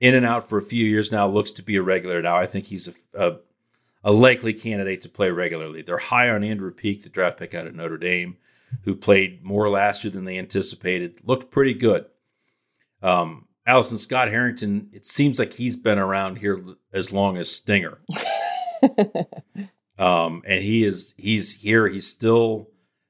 in 0.00 0.14
and 0.14 0.26
out 0.26 0.48
for 0.48 0.58
a 0.58 0.62
few 0.62 0.84
years 0.84 1.12
now, 1.12 1.26
looks 1.26 1.50
to 1.52 1.62
be 1.62 1.76
a 1.76 1.82
regular 1.82 2.22
now. 2.22 2.36
I 2.36 2.46
think 2.46 2.66
he's 2.66 2.88
a, 2.88 2.94
a, 3.14 3.36
a 4.04 4.12
likely 4.12 4.52
candidate 4.52 5.00
to 5.02 5.08
play 5.08 5.30
regularly. 5.30 5.82
They're 5.82 5.98
high 5.98 6.28
on 6.28 6.44
Andrew 6.44 6.70
Peeke, 6.70 7.02
the 7.02 7.08
draft 7.08 7.38
pick 7.38 7.54
out 7.54 7.66
of 7.66 7.74
Notre 7.74 7.96
Dame, 7.96 8.36
who 8.82 8.94
played 8.94 9.42
more 9.42 9.68
last 9.68 10.04
year 10.04 10.10
than 10.10 10.26
they 10.26 10.38
anticipated. 10.38 11.20
Looked 11.24 11.50
pretty 11.50 11.74
good. 11.74 12.04
Um, 13.02 13.48
Alison 13.66 13.96
Scott 13.96 14.28
Harrington, 14.28 14.90
it 14.92 15.06
seems 15.06 15.38
like 15.38 15.54
he's 15.54 15.76
been 15.76 15.98
around 15.98 16.36
here 16.36 16.60
as 16.92 17.12
long 17.12 17.38
as 17.38 17.50
Stinger. 17.50 17.98
um, 19.98 20.42
and 20.46 20.62
he 20.62 20.84
is 20.84 21.14
he's 21.16 21.62
here. 21.62 21.88
He's 21.88 22.06
still 22.06 22.68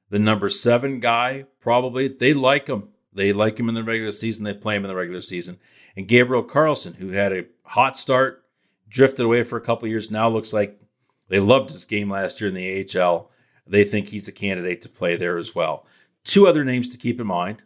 the 0.09 0.19
number 0.19 0.47
seven 0.47 1.01
guy, 1.01 1.45
probably. 1.59 2.07
They 2.07 2.33
like 2.33 2.67
him. 2.67 2.89
They 3.11 3.33
like 3.33 3.59
him 3.59 3.67
in 3.67 3.75
the 3.75 3.83
regular 3.83 4.13
season. 4.13 4.45
They 4.45 4.53
play 4.53 4.77
him 4.77 4.85
in 4.85 4.89
the 4.89 4.95
regular 4.95 5.21
season. 5.21 5.57
And 5.97 6.07
Gabriel 6.07 6.43
Carlsson, 6.43 6.95
who 6.95 7.09
had 7.09 7.33
a 7.33 7.45
hot 7.63 7.97
start, 7.97 8.45
drifted 8.87 9.23
away 9.23 9.43
for 9.43 9.57
a 9.57 9.61
couple 9.61 9.87
years, 9.87 10.11
now 10.11 10.29
looks 10.29 10.53
like 10.53 10.79
they 11.27 11.39
loved 11.39 11.71
his 11.71 11.85
game 11.85 12.09
last 12.09 12.39
year 12.39 12.49
in 12.49 12.55
the 12.55 12.99
AHL. 12.99 13.31
They 13.67 13.83
think 13.83 14.09
he's 14.09 14.27
a 14.27 14.31
candidate 14.31 14.81
to 14.83 14.89
play 14.89 15.15
there 15.15 15.37
as 15.37 15.55
well. 15.55 15.85
Two 16.23 16.47
other 16.47 16.63
names 16.63 16.89
to 16.89 16.97
keep 16.97 17.19
in 17.19 17.27
mind 17.27 17.63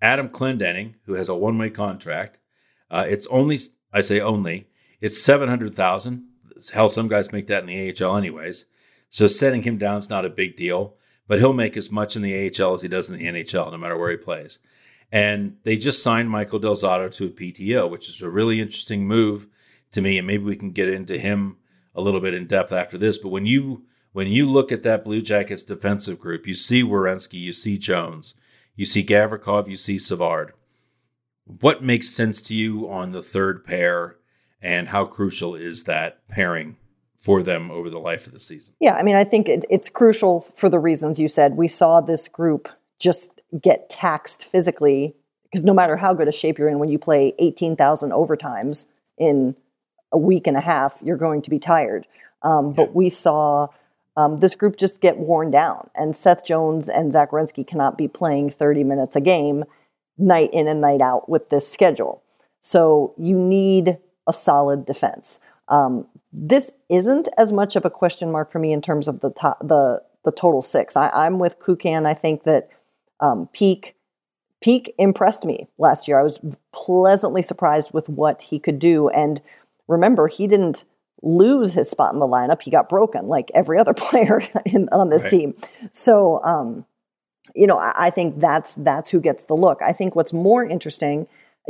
Adam 0.00 0.28
Clendenning, 0.28 0.94
who 1.04 1.14
has 1.14 1.28
a 1.28 1.34
one 1.34 1.58
way 1.58 1.70
contract. 1.70 2.38
Uh, 2.90 3.06
it's 3.08 3.26
only, 3.28 3.58
I 3.92 4.00
say 4.00 4.20
only, 4.20 4.68
it's 5.00 5.22
700000 5.22 6.26
Hell, 6.72 6.88
some 6.88 7.08
guys 7.08 7.32
make 7.32 7.48
that 7.48 7.64
in 7.64 7.66
the 7.66 8.04
AHL 8.04 8.16
anyways. 8.16 8.64
So 9.10 9.26
setting 9.26 9.62
him 9.62 9.76
down 9.76 9.98
is 9.98 10.08
not 10.08 10.24
a 10.24 10.30
big 10.30 10.56
deal, 10.56 10.94
but 11.28 11.38
he'll 11.38 11.52
make 11.52 11.76
as 11.76 11.90
much 11.90 12.16
in 12.16 12.22
the 12.22 12.34
AHL 12.34 12.74
as 12.74 12.82
he 12.82 12.88
does 12.88 13.10
in 13.10 13.18
the 13.18 13.26
NHL, 13.26 13.70
no 13.70 13.76
matter 13.76 13.96
where 13.96 14.10
he 14.10 14.16
plays. 14.16 14.58
And 15.12 15.56
they 15.64 15.76
just 15.76 16.02
signed 16.02 16.30
Michael 16.30 16.58
Del 16.58 16.74
Zotto 16.74 17.14
to 17.14 17.26
a 17.26 17.30
PTO, 17.30 17.90
which 17.90 18.08
is 18.08 18.22
a 18.22 18.30
really 18.30 18.60
interesting 18.60 19.06
move 19.06 19.46
to 19.92 20.00
me. 20.00 20.18
And 20.18 20.26
maybe 20.26 20.44
we 20.44 20.56
can 20.56 20.70
get 20.70 20.88
into 20.88 21.18
him 21.18 21.58
a 21.96 22.02
little 22.02 22.20
bit 22.20 22.34
in 22.34 22.46
depth 22.46 22.72
after 22.72 22.98
this. 22.98 23.18
But 23.18 23.30
when 23.30 23.46
you 23.46 23.84
when 24.12 24.28
you 24.28 24.46
look 24.46 24.70
at 24.70 24.82
that 24.84 25.04
Blue 25.04 25.20
Jackets 25.20 25.62
defensive 25.62 26.18
group, 26.18 26.46
you 26.46 26.54
see 26.54 26.82
Werenski, 26.82 27.40
you 27.40 27.52
see 27.52 27.76
Jones, 27.76 28.34
you 28.74 28.84
see 28.84 29.04
Gavrikov, 29.04 29.68
you 29.68 29.76
see 29.76 29.98
Savard. 29.98 30.52
What 31.44 31.82
makes 31.82 32.08
sense 32.08 32.40
to 32.42 32.54
you 32.54 32.88
on 32.88 33.12
the 33.12 33.22
third 33.22 33.64
pair, 33.64 34.16
and 34.60 34.88
how 34.88 35.04
crucial 35.04 35.54
is 35.54 35.84
that 35.84 36.26
pairing 36.28 36.76
for 37.16 37.42
them 37.42 37.70
over 37.70 37.88
the 37.90 37.98
life 37.98 38.26
of 38.26 38.32
the 38.32 38.40
season? 38.40 38.74
Yeah, 38.80 38.94
I 38.94 39.02
mean, 39.02 39.16
I 39.16 39.24
think 39.24 39.48
it, 39.48 39.64
it's 39.70 39.88
crucial 39.88 40.42
for 40.54 40.68
the 40.68 40.78
reasons 40.78 41.18
you 41.18 41.28
said. 41.28 41.56
We 41.56 41.68
saw 41.68 42.00
this 42.00 42.28
group 42.28 42.68
just 42.98 43.40
get 43.60 43.88
taxed 43.88 44.44
physically 44.44 45.14
because 45.44 45.64
no 45.64 45.74
matter 45.74 45.96
how 45.96 46.12
good 46.14 46.28
a 46.28 46.32
shape 46.32 46.58
you're 46.58 46.68
in, 46.68 46.78
when 46.78 46.88
you 46.88 46.98
play 46.98 47.34
18,000 47.38 48.10
overtimes 48.10 48.86
in 49.16 49.56
a 50.12 50.18
week 50.18 50.46
and 50.46 50.56
a 50.56 50.60
half, 50.60 50.98
you're 51.02 51.16
going 51.16 51.42
to 51.42 51.50
be 51.50 51.58
tired. 51.58 52.06
Um, 52.42 52.72
but 52.72 52.94
we 52.94 53.08
saw 53.08 53.68
um, 54.16 54.40
this 54.40 54.54
group 54.54 54.76
just 54.76 55.00
get 55.00 55.18
worn 55.18 55.50
down, 55.50 55.90
and 55.94 56.14
Seth 56.14 56.44
Jones 56.44 56.88
and 56.88 57.12
Zach 57.12 57.30
Werenski 57.30 57.66
cannot 57.66 57.98
be 57.98 58.08
playing 58.08 58.50
30 58.50 58.84
minutes 58.84 59.16
a 59.16 59.20
game 59.20 59.64
night 60.18 60.50
in 60.52 60.68
and 60.68 60.80
night 60.80 61.00
out 61.00 61.28
with 61.28 61.50
this 61.50 61.70
schedule. 61.70 62.22
So 62.60 63.14
you 63.18 63.36
need 63.36 63.98
a 64.26 64.32
solid 64.32 64.86
defense. 64.86 65.40
Um, 65.68 66.06
this 66.32 66.70
isn't 66.88 67.28
as 67.36 67.52
much 67.52 67.76
of 67.76 67.84
a 67.84 67.90
question 67.90 68.30
mark 68.30 68.50
for 68.50 68.58
me 68.58 68.72
in 68.72 68.80
terms 68.80 69.08
of 69.08 69.20
the 69.20 69.30
top, 69.30 69.58
the 69.60 70.02
the 70.24 70.32
total 70.32 70.60
six. 70.60 70.96
I, 70.96 71.26
am 71.26 71.38
with 71.38 71.60
Kukan. 71.60 72.04
I 72.04 72.12
think 72.12 72.42
that 72.42 72.68
um, 73.20 73.48
Peeke 73.54 73.94
Peeke 74.60 74.92
impressed 74.98 75.44
me 75.44 75.68
last 75.78 76.08
year. 76.08 76.18
I 76.18 76.22
was 76.22 76.40
pleasantly 76.72 77.42
surprised 77.42 77.92
with 77.92 78.08
what 78.08 78.42
he 78.42 78.58
could 78.58 78.78
do. 78.78 79.08
And 79.10 79.40
remember, 79.88 80.28
he 80.28 80.46
didn't 80.46 80.84
lose 81.22 81.72
his 81.74 81.90
spot 81.90 82.12
in 82.12 82.20
the 82.20 82.26
lineup. 82.26 82.62
He 82.62 82.70
got 82.70 82.88
broken 82.88 83.26
like 83.26 83.50
every 83.54 83.78
other 83.78 83.94
player 83.96 84.42
in, 84.64 84.88
on 84.92 85.08
this 85.08 85.24
right. 85.24 85.30
team. 85.30 85.54
So, 85.92 86.42
um, 86.44 86.84
you 87.54 87.66
know, 87.66 87.76
I, 87.76 88.06
I, 88.06 88.10
think 88.10 88.40
that's 88.40 88.74
that's 88.74 89.10
who 89.10 89.20
gets 89.20 89.44
the 89.44 89.54
look. 89.54 89.80
I 89.82 89.92
think 89.92 90.16
what's 90.16 90.32
more 90.32 90.64
interesting, 90.64 91.26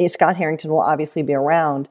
Scott 0.07 0.37
Harrington 0.37 0.70
will 0.70 0.81
obviously 0.81 1.22
be 1.22 1.35
around, 1.35 1.88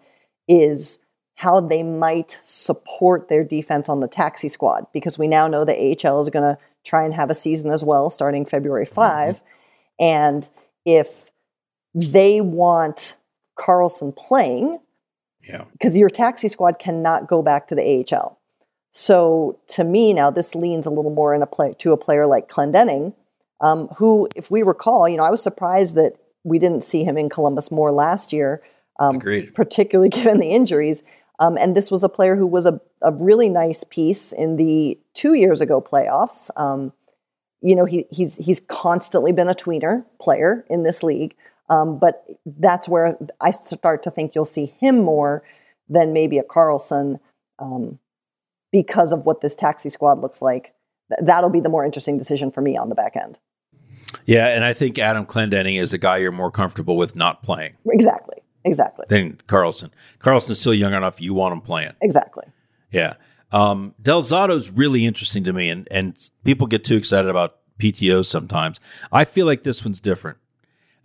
is 0.48 1.00
how 1.36 1.60
they 1.60 1.84
might 1.84 2.40
support 2.44 3.28
their 3.28 3.44
defense 3.44 3.90
on 3.90 4.00
the 4.00 4.08
taxi 4.08 4.48
squad 4.48 4.88
because 4.94 5.18
we 5.18 5.28
now 5.28 5.48
know 5.48 5.66
the 5.66 5.74
AHL 5.74 6.20
is 6.20 6.30
going 6.30 6.44
to 6.44 6.58
try 6.86 7.04
and 7.04 7.14
have 7.14 7.30
a 7.30 7.36
season 7.36 7.72
as 7.72 7.84
well 7.84 8.10
starting 8.10 8.46
February 8.46 8.86
5. 8.86 9.36
Mm-hmm. 9.36 9.46
And 10.00 10.50
if 10.86 11.30
they 11.94 12.40
want 12.42 13.18
Carlsson 13.58 14.16
playing, 14.16 14.80
yeah. 15.48 15.66
Because 15.72 15.96
your 15.96 16.10
taxi 16.10 16.48
squad 16.48 16.80
cannot 16.80 17.28
go 17.28 17.42
back 17.42 17.68
to 17.68 17.76
the 17.76 18.06
AHL. 18.12 18.40
So 18.92 19.60
to 19.68 19.84
me 19.84 20.14
now, 20.14 20.32
this 20.32 20.56
leans 20.56 20.86
a 20.86 20.90
little 20.90 21.12
more 21.12 21.36
in 21.36 21.42
a 21.42 21.48
play 21.48 21.76
to 21.80 21.92
a 21.92 21.98
player 21.98 22.26
like 22.26 22.48
Clendenning, 22.48 23.14
um, 23.62 23.88
who, 23.98 24.30
if 24.36 24.50
we 24.50 24.64
recall, 24.64 25.08
you 25.10 25.18
know, 25.18 25.24
I 25.24 25.32
was 25.32 25.44
surprised 25.44 25.96
that 25.96 26.14
we 26.44 26.60
didn't 26.60 26.84
see 26.84 27.04
him 27.04 27.18
in 27.18 27.30
Columbus 27.30 27.72
more 27.72 27.92
last 27.92 28.32
year. 28.32 28.62
Um. 29.00 29.16
Particularly 29.54 30.10
given 30.20 30.40
the 30.40 30.52
injuries. 30.52 31.04
Um, 31.40 31.58
and 31.58 31.76
this 31.76 31.92
was 31.92 32.04
a 32.04 32.10
player 32.10 32.36
who 32.36 32.48
was 32.48 32.66
a, 32.66 32.80
a 33.02 33.12
really 33.12 33.50
nice 33.50 33.84
piece 33.84 34.32
in 34.32 34.56
the 34.56 34.98
two 35.14 35.34
years 35.34 35.60
ago 35.60 35.82
playoffs. 35.82 36.50
Um, 36.56 36.94
you 37.62 37.76
know, 37.76 37.86
he, 37.86 38.06
he's 38.12 38.38
he's 38.38 38.60
constantly 38.62 39.32
been 39.32 39.50
a 39.50 39.54
tweener 39.54 40.06
player 40.20 40.66
in 40.70 40.84
this 40.84 41.04
league, 41.04 41.36
um, 41.70 42.00
but 42.00 42.26
that's 42.46 42.88
where 42.88 43.18
I 43.42 43.52
start 43.52 44.04
to 44.04 44.12
think 44.12 44.36
you'll 44.36 44.46
see 44.46 44.68
him 44.80 45.02
more 45.02 45.44
than 45.90 46.14
maybe 46.14 46.38
a 46.38 46.44
Carlsson 46.44 47.20
um, 47.60 48.00
because 48.72 49.12
of 49.12 49.26
what 49.26 49.42
this 49.42 49.56
taxi 49.56 49.90
squad 49.90 50.22
looks 50.22 50.42
like. 50.42 50.74
Th- 51.10 51.26
that'll 51.26 51.50
be 51.50 51.60
the 51.60 51.70
more 51.70 51.86
interesting 51.86 52.18
decision 52.18 52.52
for 52.52 52.62
me 52.62 52.78
on 52.78 52.90
the 52.90 52.96
back 52.96 53.16
end. 53.16 53.40
Yeah, 54.26 54.48
and 54.48 54.64
I 54.64 54.74
think 54.74 54.98
Adam 54.98 55.26
Clendenning 55.26 55.80
is 55.80 55.94
a 55.94 55.98
guy 55.98 56.18
you're 56.18 56.32
more 56.32 56.52
comfortable 56.52 56.98
with 56.98 57.16
not 57.16 57.44
playing. 57.44 57.74
Exactly. 57.88 58.38
Exactly. 58.64 59.06
Than 59.08 59.38
Carlsson. 59.48 59.92
Carlsson's 60.18 60.60
still 60.60 60.74
young 60.74 60.94
enough. 60.94 61.22
You 61.22 61.36
want 61.36 61.54
him 61.54 61.62
playing. 61.62 61.94
Exactly. 62.02 62.46
Yeah. 62.92 63.14
Um, 63.52 63.94
Del 64.02 64.24
Zotto's 64.24 64.72
really 64.72 65.06
interesting 65.06 65.44
to 65.44 65.54
me, 65.54 65.70
and 65.70 65.88
and 65.92 66.18
people 66.44 66.66
get 66.66 66.84
too 66.84 66.98
excited 66.98 67.30
about 67.30 67.58
PTOs 67.80 68.26
sometimes. 68.26 68.80
I 69.12 69.24
feel 69.24 69.46
like 69.46 69.64
this 69.64 69.86
one's 69.86 70.02
different. 70.02 70.38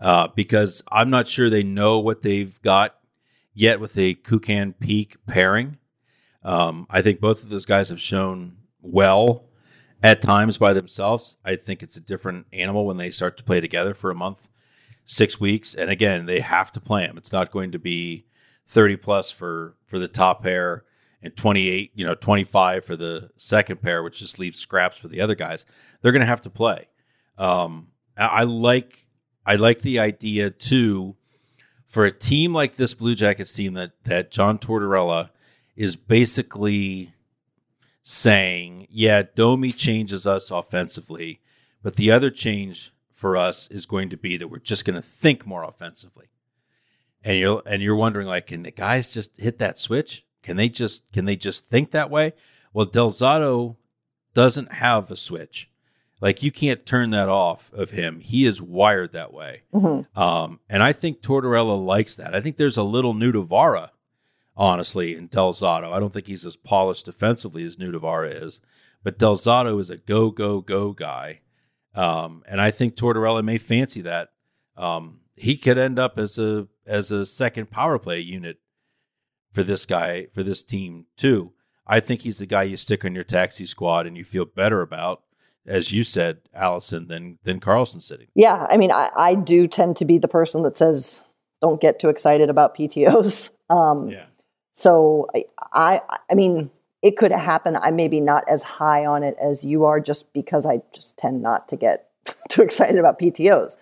Uh, 0.01 0.29
because 0.35 0.83
I'm 0.91 1.11
not 1.11 1.29
sure 1.29 1.51
they 1.51 1.63
know 1.63 1.99
what 1.99 2.23
they've 2.23 2.61
got 2.63 2.97
yet 3.53 3.81
with 3.81 3.99
a 3.99 4.15
Kukan 4.15 4.75
Peeke 4.81 5.17
pairing. 5.27 5.79
Um, 6.43 6.87
I 6.89 7.03
think 7.03 7.21
both 7.21 7.43
of 7.43 7.51
those 7.51 7.67
guys 7.67 7.91
have 7.91 8.01
shown 8.01 8.57
well 8.81 9.51
at 10.03 10.23
times 10.23 10.57
by 10.59 10.73
themselves. 10.73 11.37
I 11.45 11.57
think 11.57 11.83
it's 11.83 11.97
a 11.97 12.01
different 12.01 12.47
animal 12.53 12.87
when 12.87 12.97
they 12.97 13.11
start 13.11 13.37
to 13.37 13.45
play 13.45 13.61
together 13.61 13.93
for 13.93 14.11
a 14.11 14.15
month, 14.15 14.49
six 15.05 15.39
weeks, 15.39 15.75
and 15.75 15.91
again 15.91 16.27
they 16.27 16.41
have 16.41 16.73
to 16.73 16.81
play 16.81 17.07
them. 17.07 17.19
It's 17.19 17.33
not 17.33 17.51
going 17.51 17.73
to 17.73 17.79
be 17.79 18.27
30 18.69 18.97
plus 18.97 19.31
for 19.31 19.77
for 19.87 19.99
the 19.99 20.09
top 20.09 20.43
pair 20.43 20.85
and 21.23 21.37
28, 21.37 21.93
you 21.95 22.07
know, 22.07 22.15
25 22.15 22.85
for 22.85 22.97
the 22.97 23.31
second 23.37 23.83
pair, 23.83 24.03
which 24.03 24.21
just 24.21 24.39
leaves 24.39 24.59
scraps 24.59 24.97
for 24.97 25.09
the 25.09 25.21
other 25.21 25.35
guys. 25.35 25.67
They're 26.01 26.13
going 26.13 26.21
to 26.21 26.27
have 26.27 26.41
to 26.43 26.51
play. 26.51 26.89
Um, 27.37 27.89
I, 28.17 28.27
I 28.27 28.43
like 28.45 29.07
I 29.45 29.57
like 29.57 29.81
the 29.81 29.99
idea 29.99 30.51
too 30.51 31.17
for 31.87 32.05
a 32.05 32.13
team 32.13 32.55
like 32.55 32.77
this 32.77 32.95
Blue 32.95 33.15
Jackets 33.15 33.53
team 33.53 33.75
that 33.75 33.93
that 34.05 34.31
John 34.31 34.59
Tortorella 34.59 35.31
is 35.77 35.97
basically 35.97 37.13
saying, 38.03 38.87
yeah, 38.91 39.23
Domi 39.35 39.73
changes 39.73 40.27
us 40.27 40.51
offensively, 40.51 41.41
but 41.83 41.97
the 41.97 42.11
other 42.11 42.31
change 42.31 42.93
for 43.13 43.37
us 43.37 43.69
is 43.71 43.87
going 43.87 44.11
to 44.11 44.17
be 44.17 44.37
that 44.37 44.49
we're 44.49 44.59
just 44.59 44.85
going 44.85 44.95
to 44.95 45.03
think 45.03 45.47
more 45.47 45.63
offensively. 45.65 46.27
And 47.23 47.39
you're 47.39 47.63
and 47.67 47.83
you're 47.83 47.97
wondering 47.97 48.27
like, 48.27 48.49
can 48.49 48.63
the 48.63 48.71
guys 48.71 49.13
just 49.13 49.41
hit 49.41 49.59
that 49.59 49.79
switch? 49.79 50.25
Can 50.43 50.57
they 50.57 50.69
just 50.69 51.11
can 51.13 51.25
they 51.25 51.37
just 51.37 51.67
think 51.67 51.91
that 51.91 52.11
way? 52.11 52.33
Well, 52.73 52.87
Del 52.87 53.11
Zotto 53.11 53.77
doesn't 54.33 54.73
have 54.73 55.11
a 55.11 55.17
switch. 55.17 55.70
Like 56.21 56.43
you 56.43 56.53
can't 56.53 56.85
turn 56.85 57.11
that 57.11 57.29
off 57.29 57.73
of 57.73 57.91
him. 57.91 58.21
He 58.21 58.45
is 58.45 58.61
wired 58.61 59.13
that 59.13 59.33
way. 59.33 59.63
Mm-hmm. 59.73 60.21
Um, 60.21 60.61
and 60.69 60.83
I 60.83 60.93
think 60.93 61.23
Tortorella 61.23 61.83
likes 61.83 62.17
that. 62.17 62.35
I 62.35 62.41
think 62.41 62.57
there's 62.57 62.77
a 62.77 62.83
little 62.83 63.15
Nutivaara, 63.15 63.91
honestly, 64.57 65.17
in 65.17 65.29
Del 65.29 65.53
Zotto. 65.53 65.93
I 65.93 65.99
don't 65.99 66.13
think 66.13 66.27
he's 66.27 66.45
as 66.45 66.57
polished 66.57 67.07
defensively 67.07 67.65
as 67.65 67.79
Nutivaara 67.79 68.43
is, 68.43 68.61
but 69.03 69.19
Del 69.19 69.37
Zotto 69.37 69.81
is 69.81 69.89
a 69.89 69.97
go, 69.97 70.31
go, 70.31 70.61
go 70.61 70.93
guy. 70.93 71.41
Um, 71.95 72.43
and 72.47 72.61
I 72.61 72.71
think 72.71 72.95
Tortorella 72.95 73.43
may 73.43 73.59
fancy 73.59 74.03
that. 74.03 74.29
Um, 74.77 75.21
he 75.37 75.57
could 75.57 75.79
end 75.79 75.99
up 75.99 76.19
as 76.19 76.39
a 76.39 76.69
as 76.87 77.11
a 77.11 77.25
second 77.25 77.71
power 77.71 77.99
play 77.99 78.21
unit 78.21 78.59
for 79.53 79.63
this 79.63 79.87
guy 79.87 80.27
for 80.35 80.43
this 80.43 80.63
team 80.63 81.07
too. 81.17 81.53
I 81.87 81.99
think 82.01 82.21
he's 82.21 82.39
the 82.39 82.47
guy 82.47 82.65
you 82.65 82.77
stick 82.77 83.05
on 83.05 83.15
your 83.15 83.25
taxi 83.25 83.67
squad 83.67 84.07
and 84.07 84.17
you 84.17 84.25
feel 84.25 84.45
better 84.45 84.81
about, 84.81 85.23
as 85.67 85.93
you 85.93 86.05
said, 86.05 86.39
Alison, 86.55 87.09
than 87.09 87.39
than 87.45 87.61
Carlsson 87.61 88.01
sitting. 88.01 88.29
Yeah, 88.35 88.67
I 88.69 88.77
mean, 88.77 88.91
I, 88.91 89.11
I 89.17 89.35
do 89.35 89.67
tend 89.69 89.97
to 89.97 90.05
be 90.05 90.19
the 90.19 90.29
person 90.29 90.63
that 90.63 90.77
says, 90.77 91.25
"Don't 91.61 91.81
get 91.81 91.99
too 91.99 92.09
excited 92.09 92.51
about 92.51 92.77
PTOS." 92.77 93.51
Um, 93.71 94.09
Yeah. 94.09 94.25
So 94.73 95.29
I, 95.33 95.45
I, 95.73 96.01
I 96.29 96.35
mean, 96.35 96.71
it 97.03 97.17
could 97.17 97.31
happen. 97.31 97.77
I 97.81 97.93
maybe 97.93 98.21
not 98.21 98.43
as 98.49 98.65
high 98.65 99.07
on 99.07 99.23
it 99.23 99.37
as 99.41 99.65
you 99.65 99.85
are, 99.85 100.01
just 100.01 100.33
because 100.33 100.67
I 100.67 100.83
just 100.93 101.17
tend 101.17 101.41
not 101.41 101.69
to 101.69 101.77
get 101.77 102.09
too 102.49 102.63
excited 102.63 102.99
about 102.99 103.21
PTOS. 103.21 103.77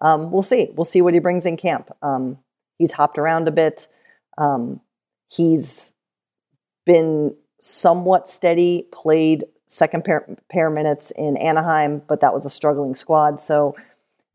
Um, 0.00 0.30
we'll 0.30 0.42
see. 0.42 0.70
We'll 0.74 0.86
see 0.86 1.02
what 1.02 1.12
he 1.12 1.20
brings 1.20 1.44
in 1.44 1.58
camp. 1.58 1.94
Um, 2.02 2.38
he's 2.78 2.92
hopped 2.92 3.18
around 3.18 3.46
a 3.48 3.52
bit. 3.52 3.88
Um, 4.38 4.80
he's 5.28 5.92
been 6.86 7.36
somewhat 7.60 8.28
steady. 8.28 8.88
Played 8.92 9.44
second 9.66 10.04
pair, 10.04 10.26
pair 10.50 10.70
minutes 10.70 11.10
in 11.16 11.36
Anaheim, 11.36 12.02
but 12.06 12.20
that 12.20 12.34
was 12.34 12.44
a 12.44 12.50
struggling 12.50 12.94
squad. 12.94 13.40
So 13.40 13.76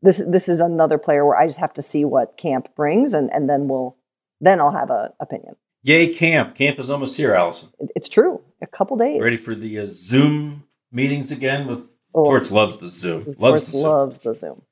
this 0.02 0.22
this 0.26 0.48
is 0.48 0.60
another 0.60 0.98
player 0.98 1.24
where 1.26 1.36
I 1.36 1.46
just 1.46 1.58
have 1.60 1.74
to 1.74 1.82
see 1.82 2.04
what 2.04 2.36
camp 2.36 2.68
brings, 2.74 3.12
and 3.14 3.32
and 3.32 3.48
then 3.48 3.68
we'll 3.68 3.96
then 4.40 4.60
I'll 4.60 4.72
have 4.72 4.90
an 4.90 5.10
opinion. 5.20 5.56
Yay, 5.82 6.08
camp! 6.08 6.54
Camp 6.54 6.78
is 6.78 6.90
almost 6.90 7.16
here, 7.16 7.34
Alison. 7.34 7.70
It's 7.96 8.08
true. 8.08 8.40
A 8.60 8.66
couple 8.66 8.96
days. 8.96 9.20
Ready 9.20 9.36
for 9.36 9.54
the 9.54 9.78
uh, 9.78 9.86
Zoom 9.86 10.64
meetings 10.92 11.32
again? 11.32 11.66
With 11.66 11.90
Oh. 12.14 12.24
Torts 12.24 12.50
loves 12.50 12.76
the 12.78 12.88
Zoom. 12.88 13.26
Loves 13.38 13.66
the 13.66 13.72
Zoom. 13.72 13.82
loves 13.82 14.18
the 14.18 14.34
Zoom. 14.34 14.62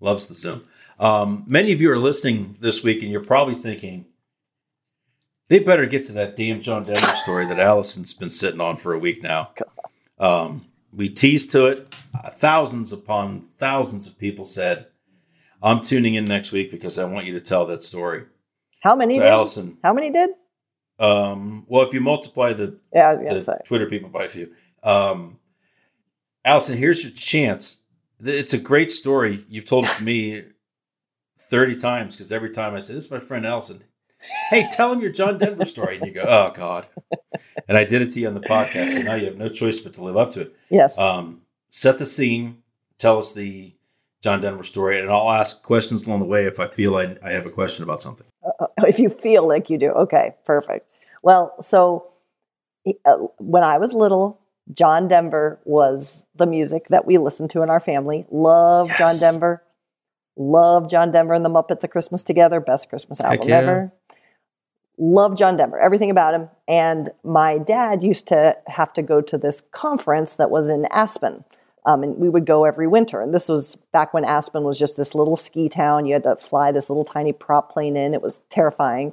Loves 0.00 0.26
the 0.26 0.34
Zoom. 0.34 0.64
Um, 0.98 1.44
many 1.46 1.72
of 1.72 1.80
you 1.80 1.90
are 1.92 1.98
listening 1.98 2.56
this 2.60 2.82
week, 2.82 3.02
and 3.02 3.10
you're 3.10 3.22
probably 3.22 3.54
thinking 3.54 4.06
they 5.48 5.60
better 5.60 5.86
get 5.86 6.04
to 6.06 6.12
that 6.12 6.34
damn 6.34 6.60
John 6.60 6.84
Denver 6.84 7.14
story 7.14 7.46
that 7.46 7.60
Alison's 7.60 8.14
been 8.14 8.30
sitting 8.30 8.60
on 8.60 8.76
for 8.76 8.94
a 8.94 8.98
week 8.98 9.22
now. 9.22 9.50
Um, 10.22 10.64
we 10.92 11.08
teased 11.08 11.50
to 11.52 11.66
it. 11.66 11.94
Uh, 12.14 12.30
thousands 12.30 12.92
upon 12.92 13.40
thousands 13.40 14.06
of 14.06 14.16
people 14.18 14.44
said, 14.44 14.86
"I'm 15.62 15.82
tuning 15.82 16.14
in 16.14 16.24
next 16.26 16.52
week 16.52 16.70
because 16.70 16.98
I 16.98 17.04
want 17.04 17.26
you 17.26 17.32
to 17.34 17.40
tell 17.40 17.66
that 17.66 17.82
story." 17.82 18.24
How 18.82 18.94
many 18.94 19.16
So 19.16 19.22
did? 19.22 19.28
Alison, 19.28 19.78
How 19.82 19.92
many 19.92 20.10
did? 20.10 20.30
um, 20.98 21.64
well, 21.68 21.82
if 21.82 21.92
you 21.92 22.00
multiply 22.00 22.52
the 22.52 22.78
Yeah, 22.94 23.14
the 23.16 23.60
Twitter 23.64 23.86
people 23.86 24.10
by 24.10 24.24
a 24.24 24.28
few. 24.28 24.54
Um, 24.84 25.38
Alison, 26.44 26.76
here's 26.76 27.02
your 27.02 27.12
chance. 27.12 27.78
It's 28.24 28.52
a 28.54 28.58
great 28.58 28.90
story. 28.90 29.44
You've 29.48 29.64
told 29.64 29.86
it 29.86 29.90
to 29.96 30.04
me 30.04 30.44
30 31.38 31.76
times 31.76 32.14
because 32.14 32.30
every 32.32 32.50
time 32.50 32.74
I 32.74 32.78
say, 32.78 32.94
This 32.94 33.06
is 33.06 33.10
my 33.10 33.18
friend 33.18 33.44
Alison. 33.46 33.82
Hey, 34.50 34.66
tell 34.70 34.92
him 34.92 35.00
your 35.00 35.10
John 35.10 35.38
Denver 35.38 35.64
story. 35.64 35.96
And 35.96 36.06
you 36.06 36.12
go, 36.12 36.24
Oh, 36.26 36.52
God. 36.54 36.86
And 37.68 37.76
I 37.76 37.84
did 37.84 38.02
it 38.02 38.12
to 38.12 38.20
you 38.20 38.28
on 38.28 38.34
the 38.34 38.40
podcast. 38.40 38.90
So 38.94 39.02
now 39.02 39.14
you 39.14 39.26
have 39.26 39.36
no 39.36 39.48
choice 39.48 39.80
but 39.80 39.94
to 39.94 40.02
live 40.04 40.16
up 40.16 40.32
to 40.32 40.42
it. 40.42 40.56
Yes. 40.70 40.98
Um, 40.98 41.42
set 41.68 41.98
the 41.98 42.06
scene. 42.06 42.62
Tell 42.98 43.18
us 43.18 43.32
the 43.32 43.74
John 44.22 44.40
Denver 44.40 44.62
story. 44.64 45.00
And 45.00 45.10
I'll 45.10 45.30
ask 45.30 45.62
questions 45.62 46.06
along 46.06 46.20
the 46.20 46.26
way 46.26 46.44
if 46.46 46.60
I 46.60 46.66
feel 46.66 46.96
I, 46.96 47.16
I 47.22 47.30
have 47.30 47.46
a 47.46 47.50
question 47.50 47.82
about 47.82 48.02
something. 48.02 48.26
if 48.86 48.98
you 48.98 49.08
feel 49.10 49.46
like 49.46 49.70
you 49.70 49.78
do. 49.78 49.90
Okay, 49.90 50.34
perfect. 50.44 50.86
Well, 51.22 51.54
so 51.60 52.12
uh, 53.04 53.16
when 53.38 53.64
I 53.64 53.78
was 53.78 53.92
little, 53.92 54.40
John 54.74 55.08
Denver 55.08 55.58
was 55.64 56.24
the 56.36 56.46
music 56.46 56.86
that 56.88 57.04
we 57.06 57.18
listened 57.18 57.50
to 57.50 57.62
in 57.62 57.70
our 57.70 57.80
family. 57.80 58.26
Love 58.30 58.88
John 58.96 59.16
Denver. 59.18 59.62
Love 60.36 60.90
John 60.90 61.10
Denver 61.10 61.34
and 61.34 61.44
the 61.44 61.50
Muppets 61.50 61.84
of 61.84 61.90
Christmas 61.90 62.22
Together. 62.22 62.60
Best 62.60 62.88
Christmas 62.88 63.20
album 63.20 63.48
yeah. 63.48 63.58
ever. 63.58 63.92
Love 64.98 65.36
John 65.36 65.56
Denver, 65.56 65.80
everything 65.80 66.10
about 66.10 66.34
him. 66.34 66.48
And 66.68 67.08
my 67.24 67.58
dad 67.58 68.02
used 68.02 68.28
to 68.28 68.56
have 68.66 68.92
to 68.92 69.02
go 69.02 69.20
to 69.20 69.38
this 69.38 69.62
conference 69.72 70.34
that 70.34 70.50
was 70.50 70.68
in 70.68 70.86
Aspen. 70.90 71.44
Um, 71.84 72.04
and 72.04 72.16
we 72.18 72.28
would 72.28 72.46
go 72.46 72.64
every 72.64 72.86
winter. 72.86 73.20
And 73.20 73.34
this 73.34 73.48
was 73.48 73.76
back 73.92 74.14
when 74.14 74.24
Aspen 74.24 74.62
was 74.62 74.78
just 74.78 74.96
this 74.96 75.14
little 75.14 75.36
ski 75.36 75.68
town. 75.68 76.06
You 76.06 76.12
had 76.12 76.22
to 76.22 76.36
fly 76.36 76.70
this 76.70 76.88
little 76.88 77.04
tiny 77.04 77.32
prop 77.32 77.72
plane 77.72 77.96
in. 77.96 78.14
It 78.14 78.22
was 78.22 78.40
terrifying. 78.50 79.12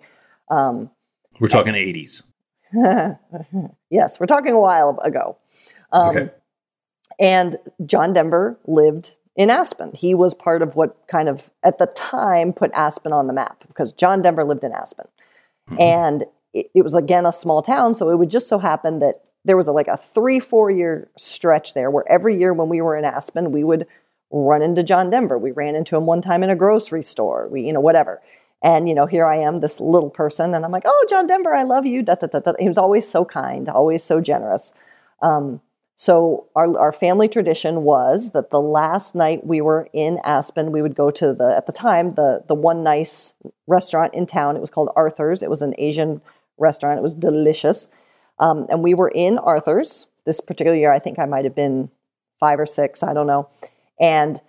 Um, 0.50 0.92
We're 1.40 1.48
talking 1.48 1.74
80s. 1.74 2.24
yes, 3.90 4.20
we're 4.20 4.28
talking 4.28 4.54
a 4.54 4.60
while 4.60 5.00
ago. 5.04 5.38
Um, 5.92 6.16
Okay. 6.16 6.30
And 7.20 7.58
John 7.86 8.14
Denver 8.14 8.58
lived 8.66 9.16
in 9.40 9.50
Aspen. 9.50 9.94
He 9.94 10.14
was 10.14 10.34
part 10.34 10.62
of 10.62 10.76
what 10.76 10.98
kind 11.08 11.30
of, 11.30 11.50
at 11.64 11.78
the 11.78 11.86
time, 11.88 12.52
put 12.52 12.72
Aspen 12.74 13.14
on 13.14 13.28
the 13.28 13.34
map 13.34 13.64
because 13.68 13.94
John 13.94 14.22
Denver 14.22 14.44
lived 14.44 14.66
in 14.66 14.74
Aspen. 14.74 15.08
And 15.80 16.26
it, 16.54 16.70
it 16.76 16.84
was, 16.84 16.94
again, 16.94 17.26
a 17.26 17.32
small 17.32 17.62
town. 17.62 17.94
So 17.94 18.10
it 18.10 18.18
would 18.18 18.30
just 18.30 18.50
so 18.50 18.60
happen 18.60 19.00
that 19.00 19.30
there 19.46 19.56
was 19.56 19.68
a, 19.68 19.72
like 19.72 19.88
a 19.88 19.96
three, 19.96 20.42
four 20.42 20.70
year 20.70 21.08
stretch 21.18 21.74
there 21.74 21.90
where 21.90 22.04
every 22.12 22.38
year 22.38 22.52
when 22.52 22.68
we 22.68 22.82
were 22.82 22.98
in 22.98 23.06
Aspen, 23.06 23.54
we 23.54 23.64
would 23.64 23.88
run 24.30 24.62
into 24.62 24.84
John 24.84 25.10
Denver. 25.10 25.38
We 25.38 25.52
ran 25.52 25.74
into 25.74 25.96
him 25.96 26.06
one 26.06 26.22
time 26.22 26.44
in 26.44 26.50
a 26.50 26.56
grocery 26.56 27.02
store, 27.02 27.48
we, 27.50 27.62
you 27.62 27.72
know, 27.72 27.80
whatever. 27.80 28.22
And, 28.62 28.90
you 28.90 28.94
know, 28.94 29.06
here 29.06 29.26
I 29.26 29.38
am, 29.38 29.62
this 29.62 29.80
little 29.80 30.10
person, 30.10 30.54
and 30.54 30.66
I'm 30.66 30.72
like, 30.72 30.84
oh, 30.86 31.06
John 31.10 31.28
Denver, 31.28 31.56
I 31.56 31.64
love 31.64 31.86
you. 31.86 32.04
Da, 32.04 32.16
da, 32.16 32.28
da, 32.28 32.40
da. 32.40 32.54
He 32.60 32.68
was 32.68 32.78
always 32.78 33.10
so 33.10 33.24
kind, 33.24 33.70
always 33.70 34.04
so 34.04 34.20
generous. 34.20 34.74
Um, 35.22 35.62
so 36.02 36.48
our, 36.56 36.80
our 36.80 36.94
family 36.94 37.28
tradition 37.28 37.84
was 37.84 38.32
that 38.32 38.52
the 38.52 38.62
last 38.62 39.16
night 39.16 39.46
we 39.46 39.60
were 39.60 39.90
in 39.92 40.18
Aspen, 40.24 40.72
we 40.72 40.82
would 40.82 40.96
go 40.96 41.12
to 41.12 41.34
the 41.34 41.54
at 41.58 41.66
the 41.66 41.74
time 41.74 42.14
the 42.14 42.42
the 42.48 42.56
one 42.56 42.84
nice 42.84 43.34
restaurant 43.68 44.14
in 44.16 44.26
town. 44.26 44.56
It 44.56 44.62
was 44.62 44.70
called 44.70 44.94
Arthur's. 44.96 45.44
It 45.44 45.50
was 45.50 45.62
an 45.62 45.74
Asian 45.78 46.22
restaurant. 46.58 47.00
It 47.00 47.02
was 47.02 47.14
delicious, 47.14 47.90
um, 48.40 48.66
and 48.70 48.82
we 48.82 48.94
were 48.94 49.10
in 49.14 49.38
Arthur's 49.40 50.08
this 50.26 50.40
particular 50.40 50.78
year. 50.78 50.90
I 50.90 51.00
think 51.00 51.20
I 51.20 51.26
might 51.26 51.44
have 51.44 51.56
been 51.56 51.90
five 52.40 52.62
or 52.62 52.66
six. 52.66 53.04
I 53.04 53.14
don't 53.14 53.28
know. 53.28 53.50
And 54.00 54.40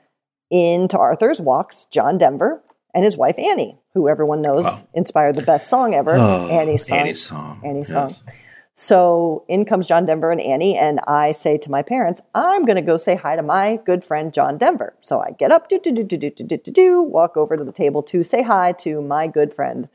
into 0.53 0.97
Arthur's 0.99 1.41
walks 1.41 1.89
John 1.91 2.17
Denver 2.17 2.63
and 2.95 3.03
his 3.05 3.17
wife 3.17 3.41
Annie, 3.41 3.77
who 3.95 4.09
everyone 4.09 4.41
knows 4.41 4.63
Wow. 4.67 4.87
inspired 4.95 5.35
the 5.35 5.43
best 5.43 5.69
song 5.69 5.95
ever, 5.95 6.15
Oh, 6.17 6.49
Annie's 6.49 6.87
song. 6.87 6.99
Annie's 6.99 7.21
song. 7.23 7.61
Annie's 7.65 7.91
Yes. 7.91 8.19
song. 8.19 8.35
So 8.81 9.45
in 9.47 9.67
comes 9.67 9.87
John 9.87 10.07
Denver 10.07 10.33
and 10.33 10.41
Annie, 10.41 10.75
and 10.75 11.01
I 11.07 11.33
say 11.33 11.59
to 11.59 11.71
my 11.71 11.83
parents, 11.83 12.23
I'm 12.35 12.65
going 12.65 12.77
to 12.77 12.83
go 12.83 12.97
say 12.97 13.15
hi 13.15 13.37
to 13.37 13.43
my 13.43 13.79
good 13.85 14.07
friend 14.07 14.33
John 14.33 14.57
Denver. 14.57 14.95
So 15.03 15.21
I 15.21 15.33
get 15.33 15.53
up, 15.53 15.69
do, 15.69 15.79
do, 15.79 15.93
do, 15.93 16.03
do, 16.03 16.17
do, 16.17 16.31
do, 16.31 16.57
do, 16.57 16.73
do, 16.73 17.03
walk 17.03 17.37
over 17.37 17.59
to 17.59 17.63
the 17.63 17.73
table 17.73 18.03
to 18.05 18.25
say 18.25 18.43
hi 18.43 18.73
to 18.79 19.03
my 19.03 19.27
good 19.27 19.53
friend 19.53 19.91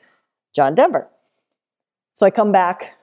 John 0.53 0.75
Denver. 0.75 1.07
So 2.13 2.27
I 2.27 2.29
come 2.29 2.51
back 2.51 2.93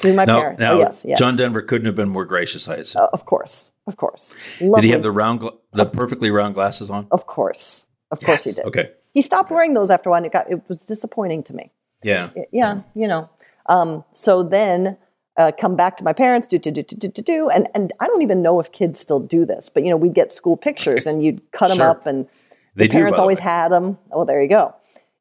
to 0.00 0.12
my 0.12 0.26
Now, 0.26 0.40
parents. 0.40 0.60
now 0.60 0.74
oh, 0.74 0.78
yes, 0.80 1.06
yes. 1.08 1.18
John 1.18 1.36
Denver 1.38 1.62
couldn't 1.62 1.86
have 1.86 1.96
been 1.96 2.10
more 2.10 2.26
gracious, 2.26 2.68
I 2.68 2.74
assume. 2.74 3.00
Uh, 3.00 3.08
of 3.14 3.24
course, 3.24 3.72
of 3.86 3.96
course. 3.96 4.36
Did 4.58 4.84
he 4.84 4.90
have 4.90 5.02
the 5.02 5.10
round, 5.10 5.40
gla- 5.40 5.54
the 5.72 5.86
perfectly 5.86 6.30
round 6.30 6.52
glasses 6.52 6.90
on? 6.90 7.06
Of 7.10 7.26
course, 7.26 7.86
of 8.10 8.20
course 8.20 8.44
he 8.44 8.52
did. 8.52 8.66
Okay. 8.66 8.90
he 9.14 9.22
stopped 9.22 9.50
wearing 9.50 9.72
those 9.72 9.88
after 9.88 10.10
a 10.10 10.12
while. 10.12 10.18
And 10.18 10.26
it 10.26 10.34
got 10.34 10.50
it 10.50 10.68
was 10.68 10.82
disappointing 10.82 11.44
to 11.44 11.54
me. 11.54 11.70
Yeah. 12.02 12.28
Yeah, 12.52 12.82
you 12.94 13.08
know. 13.08 13.30
Um, 13.64 14.04
so 14.12 14.42
then 14.42 14.98
uh, 15.40 15.52
come 15.58 15.74
back 15.76 15.96
to 15.96 16.04
my 16.04 16.12
parents, 16.12 16.46
do 16.48 16.58
do 16.58 16.70
do 16.70 16.82
do 16.82 16.96
do 16.96 17.08
do 17.08 17.22
do, 17.22 17.48
and 17.50 17.68
and 17.74 17.92
I 18.00 18.06
don't 18.06 18.22
even 18.22 18.42
know 18.42 18.60
if 18.60 18.70
kids 18.72 19.00
still 19.00 19.20
do 19.20 19.44
this, 19.44 19.68
but 19.68 19.82
you 19.84 19.90
know 19.90 19.96
we'd 19.96 20.14
get 20.14 20.32
school 20.32 20.56
pictures 20.56 21.06
and 21.06 21.24
you'd 21.24 21.40
cut 21.52 21.68
them 21.68 21.78
Sure. 21.78 21.88
up, 21.90 22.06
and 22.06 22.26
They 22.74 22.86
the 22.86 22.92
do, 22.92 22.98
parents 22.98 23.16
the 23.16 23.22
always 23.22 23.38
way. 23.38 23.44
had 23.44 23.68
them. 23.70 23.98
Oh, 24.12 24.24
there 24.24 24.40
you 24.42 24.48
go. 24.48 24.74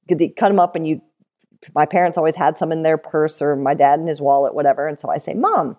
You'd 0.07 0.35
cut 0.35 0.49
them 0.49 0.59
up, 0.59 0.75
and 0.75 0.87
you. 0.87 1.01
My 1.75 1.85
parents 1.85 2.17
always 2.17 2.35
had 2.35 2.57
some 2.57 2.71
in 2.71 2.83
their 2.83 2.97
purse 2.97 3.41
or 3.41 3.55
my 3.55 3.73
dad 3.73 3.99
in 3.99 4.07
his 4.07 4.21
wallet, 4.21 4.53
whatever. 4.55 4.87
And 4.87 4.97
so 4.97 5.09
I 5.09 5.17
say, 5.17 5.33
Mom, 5.33 5.75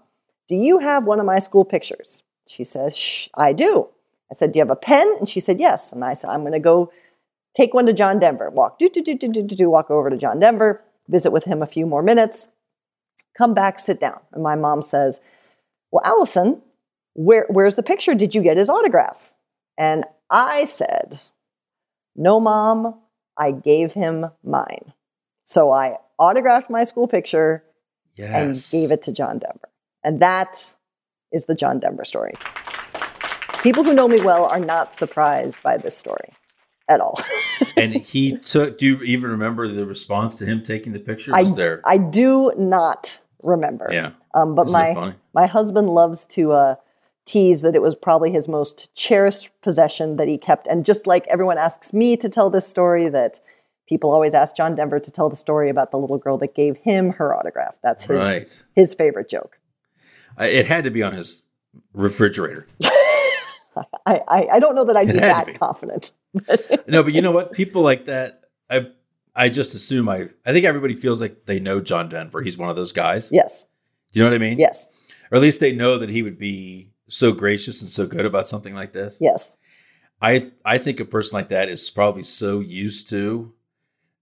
do 0.47 0.55
you 0.55 0.79
have 0.79 1.05
one 1.05 1.19
of 1.21 1.25
my 1.25 1.39
school 1.39 1.65
pictures? 1.65 2.23
She 2.47 2.65
says, 2.65 2.95
Shh, 2.97 3.29
I 3.35 3.55
do. 3.55 3.89
I 4.31 4.35
said, 4.35 4.53
Do 4.53 4.59
you 4.59 4.63
have 4.63 4.71
a 4.71 4.77
pen? 4.77 5.07
And 5.19 5.27
she 5.27 5.41
said, 5.41 5.59
Yes. 5.59 5.91
And 5.93 6.05
I 6.05 6.13
said, 6.13 6.29
I'm 6.31 6.41
going 6.43 6.53
to 6.53 6.59
go 6.61 6.93
take 7.55 7.73
one 7.73 7.87
to 7.87 7.95
John 7.95 8.19
Denver. 8.19 8.51
Walk, 8.51 8.79
do, 8.79 8.91
do, 8.91 9.03
do, 9.03 9.15
do, 9.17 9.29
do, 9.29 9.43
do, 9.43 9.57
do, 9.57 9.71
walk 9.71 9.91
over 9.91 10.11
to 10.11 10.19
John 10.19 10.39
Denver, 10.39 10.85
visit 11.09 11.31
with 11.31 11.45
him 11.45 11.63
a 11.63 11.67
few 11.67 11.87
more 11.87 12.03
minutes, 12.03 12.49
come 13.41 13.55
back, 13.55 13.79
sit 13.79 13.99
down. 13.99 14.21
And 14.33 14.43
my 14.43 14.55
mom 14.55 14.83
says, 14.83 15.21
Well, 15.91 16.03
Alison, 16.05 16.61
where, 17.15 17.47
where's 17.49 17.75
the 17.75 17.83
picture? 17.83 18.15
Did 18.15 18.35
you 18.35 18.43
get 18.43 18.59
his 18.59 18.69
autograph? 18.69 19.33
And 19.79 20.05
I 20.29 20.65
said, 20.65 21.19
No, 22.15 22.39
mom, 22.39 23.01
I 23.39 23.53
gave 23.53 23.95
him 23.95 24.27
mine. 24.45 24.93
So 25.45 25.73
I 25.73 25.97
autographed 26.19 26.69
my 26.69 26.85
school 26.85 27.09
picture 27.09 27.65
and 28.19 28.55
gave 28.71 28.91
it 28.91 29.01
to 29.03 29.13
John 29.13 29.39
Denver. 29.39 29.71
And 30.05 30.21
that 30.21 30.75
is 31.33 31.47
the 31.47 31.55
John 31.55 31.79
Denver 31.79 32.05
story. 32.05 32.35
People 33.63 33.85
who 33.85 33.95
know 33.95 34.07
me 34.07 34.21
well 34.21 34.45
are 34.45 34.61
not 34.61 34.93
surprised 34.93 35.63
by 35.63 35.79
this 35.79 35.97
story 35.97 36.35
at 36.91 37.01
all. 37.01 37.19
and 37.77 37.95
he 37.95 38.37
took. 38.37 38.77
Do 38.77 38.87
you 38.87 39.03
even 39.03 39.31
remember 39.31 39.67
the 39.67 39.87
response 39.87 40.35
to 40.37 40.45
him 40.45 40.63
taking 40.63 40.93
the 40.93 41.01
picture? 41.01 41.33
I, 41.35 41.43
Was 41.43 41.55
there? 41.55 41.81
I 41.87 41.97
do 41.97 42.53
not 42.59 43.19
remember. 43.43 43.89
Yeah. 43.93 44.13
Um, 44.35 44.55
but 44.55 44.67
Isn't 44.69 44.95
my 44.95 45.15
my 45.35 45.47
husband 45.47 45.91
loves 45.91 46.27
to 46.27 46.53
uh, 46.53 46.75
tease 47.27 47.63
that 47.63 47.75
it 47.75 47.83
was 47.83 47.95
probably 47.95 48.31
his 48.33 48.49
most 48.49 48.95
cherished 48.95 49.51
possession 49.63 50.17
that 50.17 50.29
he 50.29 50.39
kept. 50.39 50.67
And 50.67 50.85
just 50.85 51.07
like 51.07 51.27
everyone 51.29 51.59
asks 51.59 51.93
me 51.93 52.17
to 52.17 52.29
tell 52.29 52.51
this 52.51 52.67
story, 52.67 53.09
that 53.09 53.41
people 53.89 54.11
always 54.11 54.35
ask 54.35 54.57
John 54.57 54.75
Denver 54.75 54.99
to 55.01 55.11
tell 55.11 55.29
the 55.29 55.37
story 55.37 55.69
about 55.69 55.91
the 55.91 55.99
little 55.99 56.19
girl 56.19 56.39
that 56.39 56.55
gave 56.55 56.77
him 56.79 57.11
her 57.13 57.35
autograph. 57.37 57.77
That's 57.83 58.05
his 58.05 58.17
Right. 58.19 58.65
his 58.75 58.95
favorite 58.95 59.29
joke. 59.29 59.59
I- 60.37 60.47
It 60.47 60.67
had 60.67 60.85
to 60.85 60.91
be 60.91 61.03
on 61.03 61.13
his 61.13 61.43
refrigerator. 61.93 62.67
I, 64.07 64.21
I, 64.29 64.49
I 64.53 64.59
don't 64.61 64.75
know 64.75 64.85
that 64.85 64.97
I'd 64.97 65.07
be 65.07 65.13
It 65.13 65.15
be. 65.15 65.21
that 65.21 65.59
confident. 65.59 66.11
no, 66.89 67.03
but 67.03 67.13
you 67.13 67.23
know 67.23 67.31
what? 67.31 67.53
People 67.53 67.83
like 67.83 68.07
that. 68.07 68.43
I 68.69 68.89
I 69.35 69.49
just 69.49 69.75
assume 69.75 70.09
I. 70.09 70.29
I 70.45 70.53
think 70.53 70.65
everybody 70.65 70.95
feels 70.95 71.21
like 71.21 71.47
they 71.47 71.61
know 71.61 71.81
John 71.81 72.09
Denver. 72.09 72.43
He's 72.43 72.59
one 72.59 72.69
of 72.69 72.77
those 72.77 72.93
guys. 72.93 73.31
Yes. 73.33 73.67
Do 74.13 74.19
you 74.21 74.25
know 74.25 74.31
what 74.31 74.35
I 74.37 74.39
mean? 74.39 74.59
Yes. 74.59 74.89
Or 75.31 75.37
at 75.37 75.43
least 75.43 75.61
they 75.61 75.73
know 75.73 75.99
that 75.99 76.09
he 76.11 76.23
would 76.23 76.39
be 76.39 76.91
so 77.09 77.33
gracious 77.33 77.81
and 77.81 77.91
so 77.91 78.07
good 78.07 78.27
about 78.27 78.49
something 78.49 78.75
like 78.75 78.93
this. 78.93 79.19
Yes. 79.21 79.57
I 80.21 80.51
I 80.65 80.79
think 80.79 81.01
a 81.01 81.05
person 81.05 81.37
like 81.37 81.49
that 81.51 81.69
is 81.69 81.89
probably 81.91 82.25
so 82.25 82.61
used 82.61 83.09
to 83.11 83.53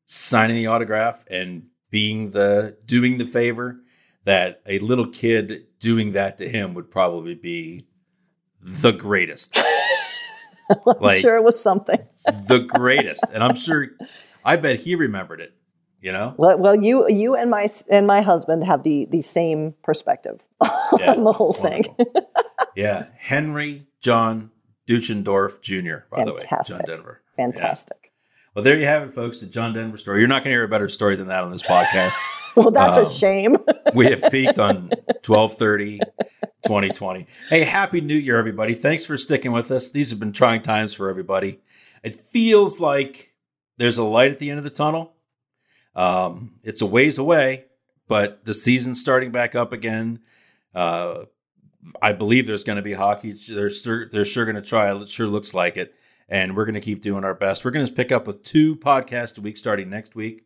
signing 0.07 0.57
the 0.57 0.67
autograph 0.67 1.25
and 1.31 1.65
being 1.91 2.31
the 2.33 2.77
doing 2.85 3.19
the 3.19 3.25
favor 3.27 3.81
that 4.25 4.61
a 4.67 4.79
little 4.81 5.09
kid 5.09 5.67
doing 5.81 6.13
that 6.13 6.39
to 6.39 6.49
him 6.49 6.75
would 6.75 6.91
probably 6.91 7.35
be 7.35 7.87
the 8.61 8.93
greatest. 8.93 9.59
I'm 10.71 10.77
Like- 11.01 11.21
sure 11.21 11.37
it 11.37 11.43
was 11.45 11.61
something. 11.61 11.99
the 12.47 12.59
greatest. 12.69 13.25
And 13.33 13.43
I'm 13.43 13.55
sure 13.57 13.89
I 14.45 14.57
bet 14.57 14.81
he 14.81 14.95
remembered 14.95 15.41
it, 15.41 15.53
you 16.01 16.13
know? 16.13 16.35
Well, 16.37 16.59
well, 16.59 16.75
you 16.77 17.09
you 17.09 17.35
and 17.35 17.51
my 17.51 17.69
and 17.91 18.07
my 18.07 18.21
husband 18.23 18.65
have 18.65 18.83
the 18.83 19.07
the 19.11 19.23
same 19.23 19.75
perspective 19.83 20.41
Yeah, 20.99 21.13
on 21.13 21.25
the 21.25 21.33
whole 21.33 21.53
thing. 21.53 21.85
yeah. 22.77 23.07
Henry 23.17 23.87
John 24.01 24.51
Deutschendorf 24.89 25.61
Jr., 25.61 26.07
by 26.11 26.25
the 26.25 26.33
way. 26.33 26.39
Fantastic. 26.41 26.77
John 26.79 26.87
Denver. 26.87 27.23
Fantastic. 27.37 28.13
Well, 28.55 28.63
there 28.65 28.77
you 28.79 28.87
have 28.87 29.03
it, 29.03 29.15
folks. 29.15 29.39
The 29.39 29.47
John 29.47 29.75
Denver 29.75 29.99
story. 29.99 30.19
You're 30.21 30.29
not 30.29 30.43
going 30.43 30.53
to 30.53 30.57
hear 30.59 30.65
a 30.65 30.69
better 30.69 30.89
story 30.89 31.15
than 31.17 31.29
that 31.29 31.45
on 31.45 31.51
this 31.51 31.63
podcast. 31.63 32.15
Well, 32.57 32.73
that's 32.73 32.97
Um, 32.97 33.05
a 33.07 33.11
shame. 33.11 33.57
we 33.95 34.07
have 34.07 34.21
peaked 34.33 34.59
on 34.59 34.89
1230 35.25 36.01
2020 36.65 37.27
hey 37.51 37.61
happy 37.61 38.01
new 38.01 38.17
year 38.17 38.37
everybody 38.37 38.75
thanks 38.75 39.05
for 39.05 39.17
sticking 39.17 39.53
with 39.53 39.71
us 39.71 39.91
these 39.91 40.11
have 40.11 40.19
been 40.19 40.33
trying 40.33 40.61
times 40.61 40.93
for 40.93 41.09
everybody 41.09 41.61
it 42.03 42.17
feels 42.17 42.81
like 42.81 43.33
there's 43.79 43.99
a 43.99 44.05
light 44.05 44.31
at 44.31 44.39
the 44.39 44.51
end 44.51 44.59
of 44.59 44.65
the 44.65 44.71
tunnel. 44.71 45.15
Um, 45.95 46.57
it's 46.63 46.83
a 46.83 46.87
ways 46.87 47.19
away 47.19 47.65
but 48.09 48.45
the 48.45 48.55
season's 48.55 49.01
starting 49.01 49.31
back 49.31 49.55
up 49.55 49.73
again. 49.73 50.21
Uh, 50.75 51.25
i 52.03 52.13
believe 52.13 52.47
there's 52.47 52.65
going 52.65 52.77
to 52.77 52.83
be 52.83 52.95
hockey. 52.95 53.33
They're 53.33 53.71
sure, 53.71 54.09
they're 54.09 54.25
sure 54.25 54.45
going 54.45 54.57
to 54.57 54.63
try. 54.63 54.93
It 54.93 55.09
sure 55.09 55.27
looks 55.27 55.55
like 55.55 55.77
it. 55.77 55.95
And 56.29 56.57
we're 56.57 56.65
going 56.65 56.75
to 56.75 56.81
keep 56.81 57.03
doing 57.03 57.25
our 57.25 57.35
best. 57.35 57.65
We're 57.65 57.71
going 57.71 57.87
to 57.87 57.93
pick 57.93 58.11
up 58.11 58.27
with 58.27 58.43
two 58.43 58.77
podcasts 58.77 59.39
a 59.39 59.41
week 59.41 59.57
starting 59.57 59.89
next 59.89 60.15
week. 60.15 60.45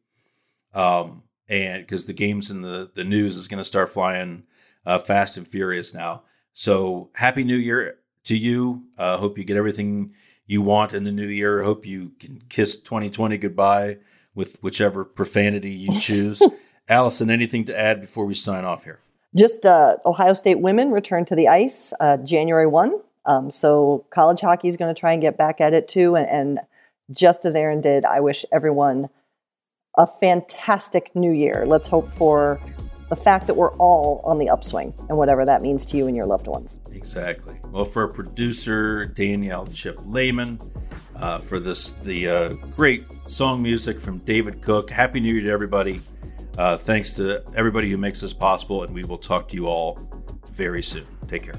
Um, 0.75 1.23
and 1.49 1.83
because 1.83 2.05
the 2.05 2.13
games 2.13 2.51
and 2.51 2.63
the 2.63 2.91
the 2.95 3.05
news 3.05 3.37
is 3.37 3.49
going 3.49 3.59
to 3.59 3.65
start 3.65 3.89
flying 3.91 4.45
uh, 4.87 4.99
fast 4.99 5.37
and 5.37 5.47
furious 5.47 5.93
now. 5.93 6.23
So 6.53 7.11
happy 7.15 7.43
New 7.43 7.57
Year 7.57 7.99
to 8.25 8.37
you. 8.37 8.85
Uh, 8.97 9.17
hope 9.17 9.39
you 9.39 9.45
get 9.45 9.57
everything 9.57 10.15
you 10.53 10.61
want 10.61 10.93
in 10.93 11.05
the 11.05 11.11
new 11.11 11.27
year. 11.27 11.63
Hope 11.63 11.87
you 11.87 12.13
can 12.21 12.43
kiss 12.51 12.77
2020 12.77 13.39
goodbye 13.39 13.97
with 14.35 14.63
whichever 14.63 15.05
profanity 15.05 15.71
you 15.71 15.99
choose. 16.01 16.43
Alison, 16.89 17.31
anything 17.31 17.65
to 17.65 17.79
add 17.79 18.01
before 18.01 18.27
we 18.27 18.35
sign 18.35 18.65
off 18.65 18.85
here? 18.85 19.01
Just 19.35 19.65
uh, 19.65 19.97
Ohio 20.05 20.35
State 20.35 20.61
women 20.61 20.91
return 20.91 21.25
to 21.25 21.35
the 21.35 21.49
ice 21.49 21.95
uh, 22.01 22.19
January 22.19 22.67
1. 22.67 23.01
Um, 23.25 23.51
so 23.51 24.05
college 24.11 24.41
hockey 24.41 24.69
is 24.69 24.77
going 24.77 24.95
to 24.95 24.99
try 24.99 25.13
and 25.13 25.23
get 25.23 25.39
back 25.39 25.61
at 25.61 25.73
it 25.73 25.89
too. 25.89 26.17
And, 26.17 26.29
and 26.29 26.61
just 27.11 27.47
as 27.47 27.55
Aaron 27.55 27.81
did, 27.81 28.05
I 28.05 28.21
wish 28.21 28.45
everyone 28.53 29.09
a 29.97 30.07
fantastic 30.07 31.17
new 31.17 31.33
year. 31.33 31.65
Let's 31.67 31.89
hope 31.89 32.09
for 32.13 32.61
the 33.13 33.17
fact 33.17 33.47
that 33.47 33.53
we're 33.53 33.75
all 33.75 34.23
on 34.25 34.39
the 34.39 34.49
upswing 34.49 34.95
and 35.11 35.19
whatever 35.19 35.45
that 35.45 35.61
means 35.61 35.85
to 35.85 35.99
you 35.99 36.07
and 36.07 36.17
your 36.17 36.25
loved 36.25 36.47
ones. 36.47 36.81
Exactly. 36.93 37.55
Well, 37.71 37.85
for 37.85 38.09
producer 38.09 39.05
Danielle 39.05 39.67
Chip 39.67 39.99
Lehman, 40.07 40.59
uh, 41.17 41.39
for 41.39 41.61
this 41.61 41.91
the 41.91 42.27
uh, 42.27 42.49
great 42.75 43.05
song 43.27 43.63
music 43.63 44.01
from 44.01 44.17
David 44.21 44.63
Cook. 44.63 44.89
Happy 44.89 45.21
New 45.21 45.35
Year 45.35 45.43
to 45.43 45.51
everybody. 45.51 46.01
Uh, 46.57 46.79
thanks 46.79 47.13
to 47.13 47.43
everybody 47.55 47.91
who 47.91 47.99
makes 47.99 48.23
this 48.23 48.33
possible, 48.33 48.83
and 48.83 48.95
we 48.95 49.05
will 49.05 49.19
talk 49.19 49.47
to 49.49 49.57
you 49.57 49.67
all 49.67 49.99
very 50.49 50.83
soon. 50.83 51.07
Take 51.29 51.43
care. 51.43 51.59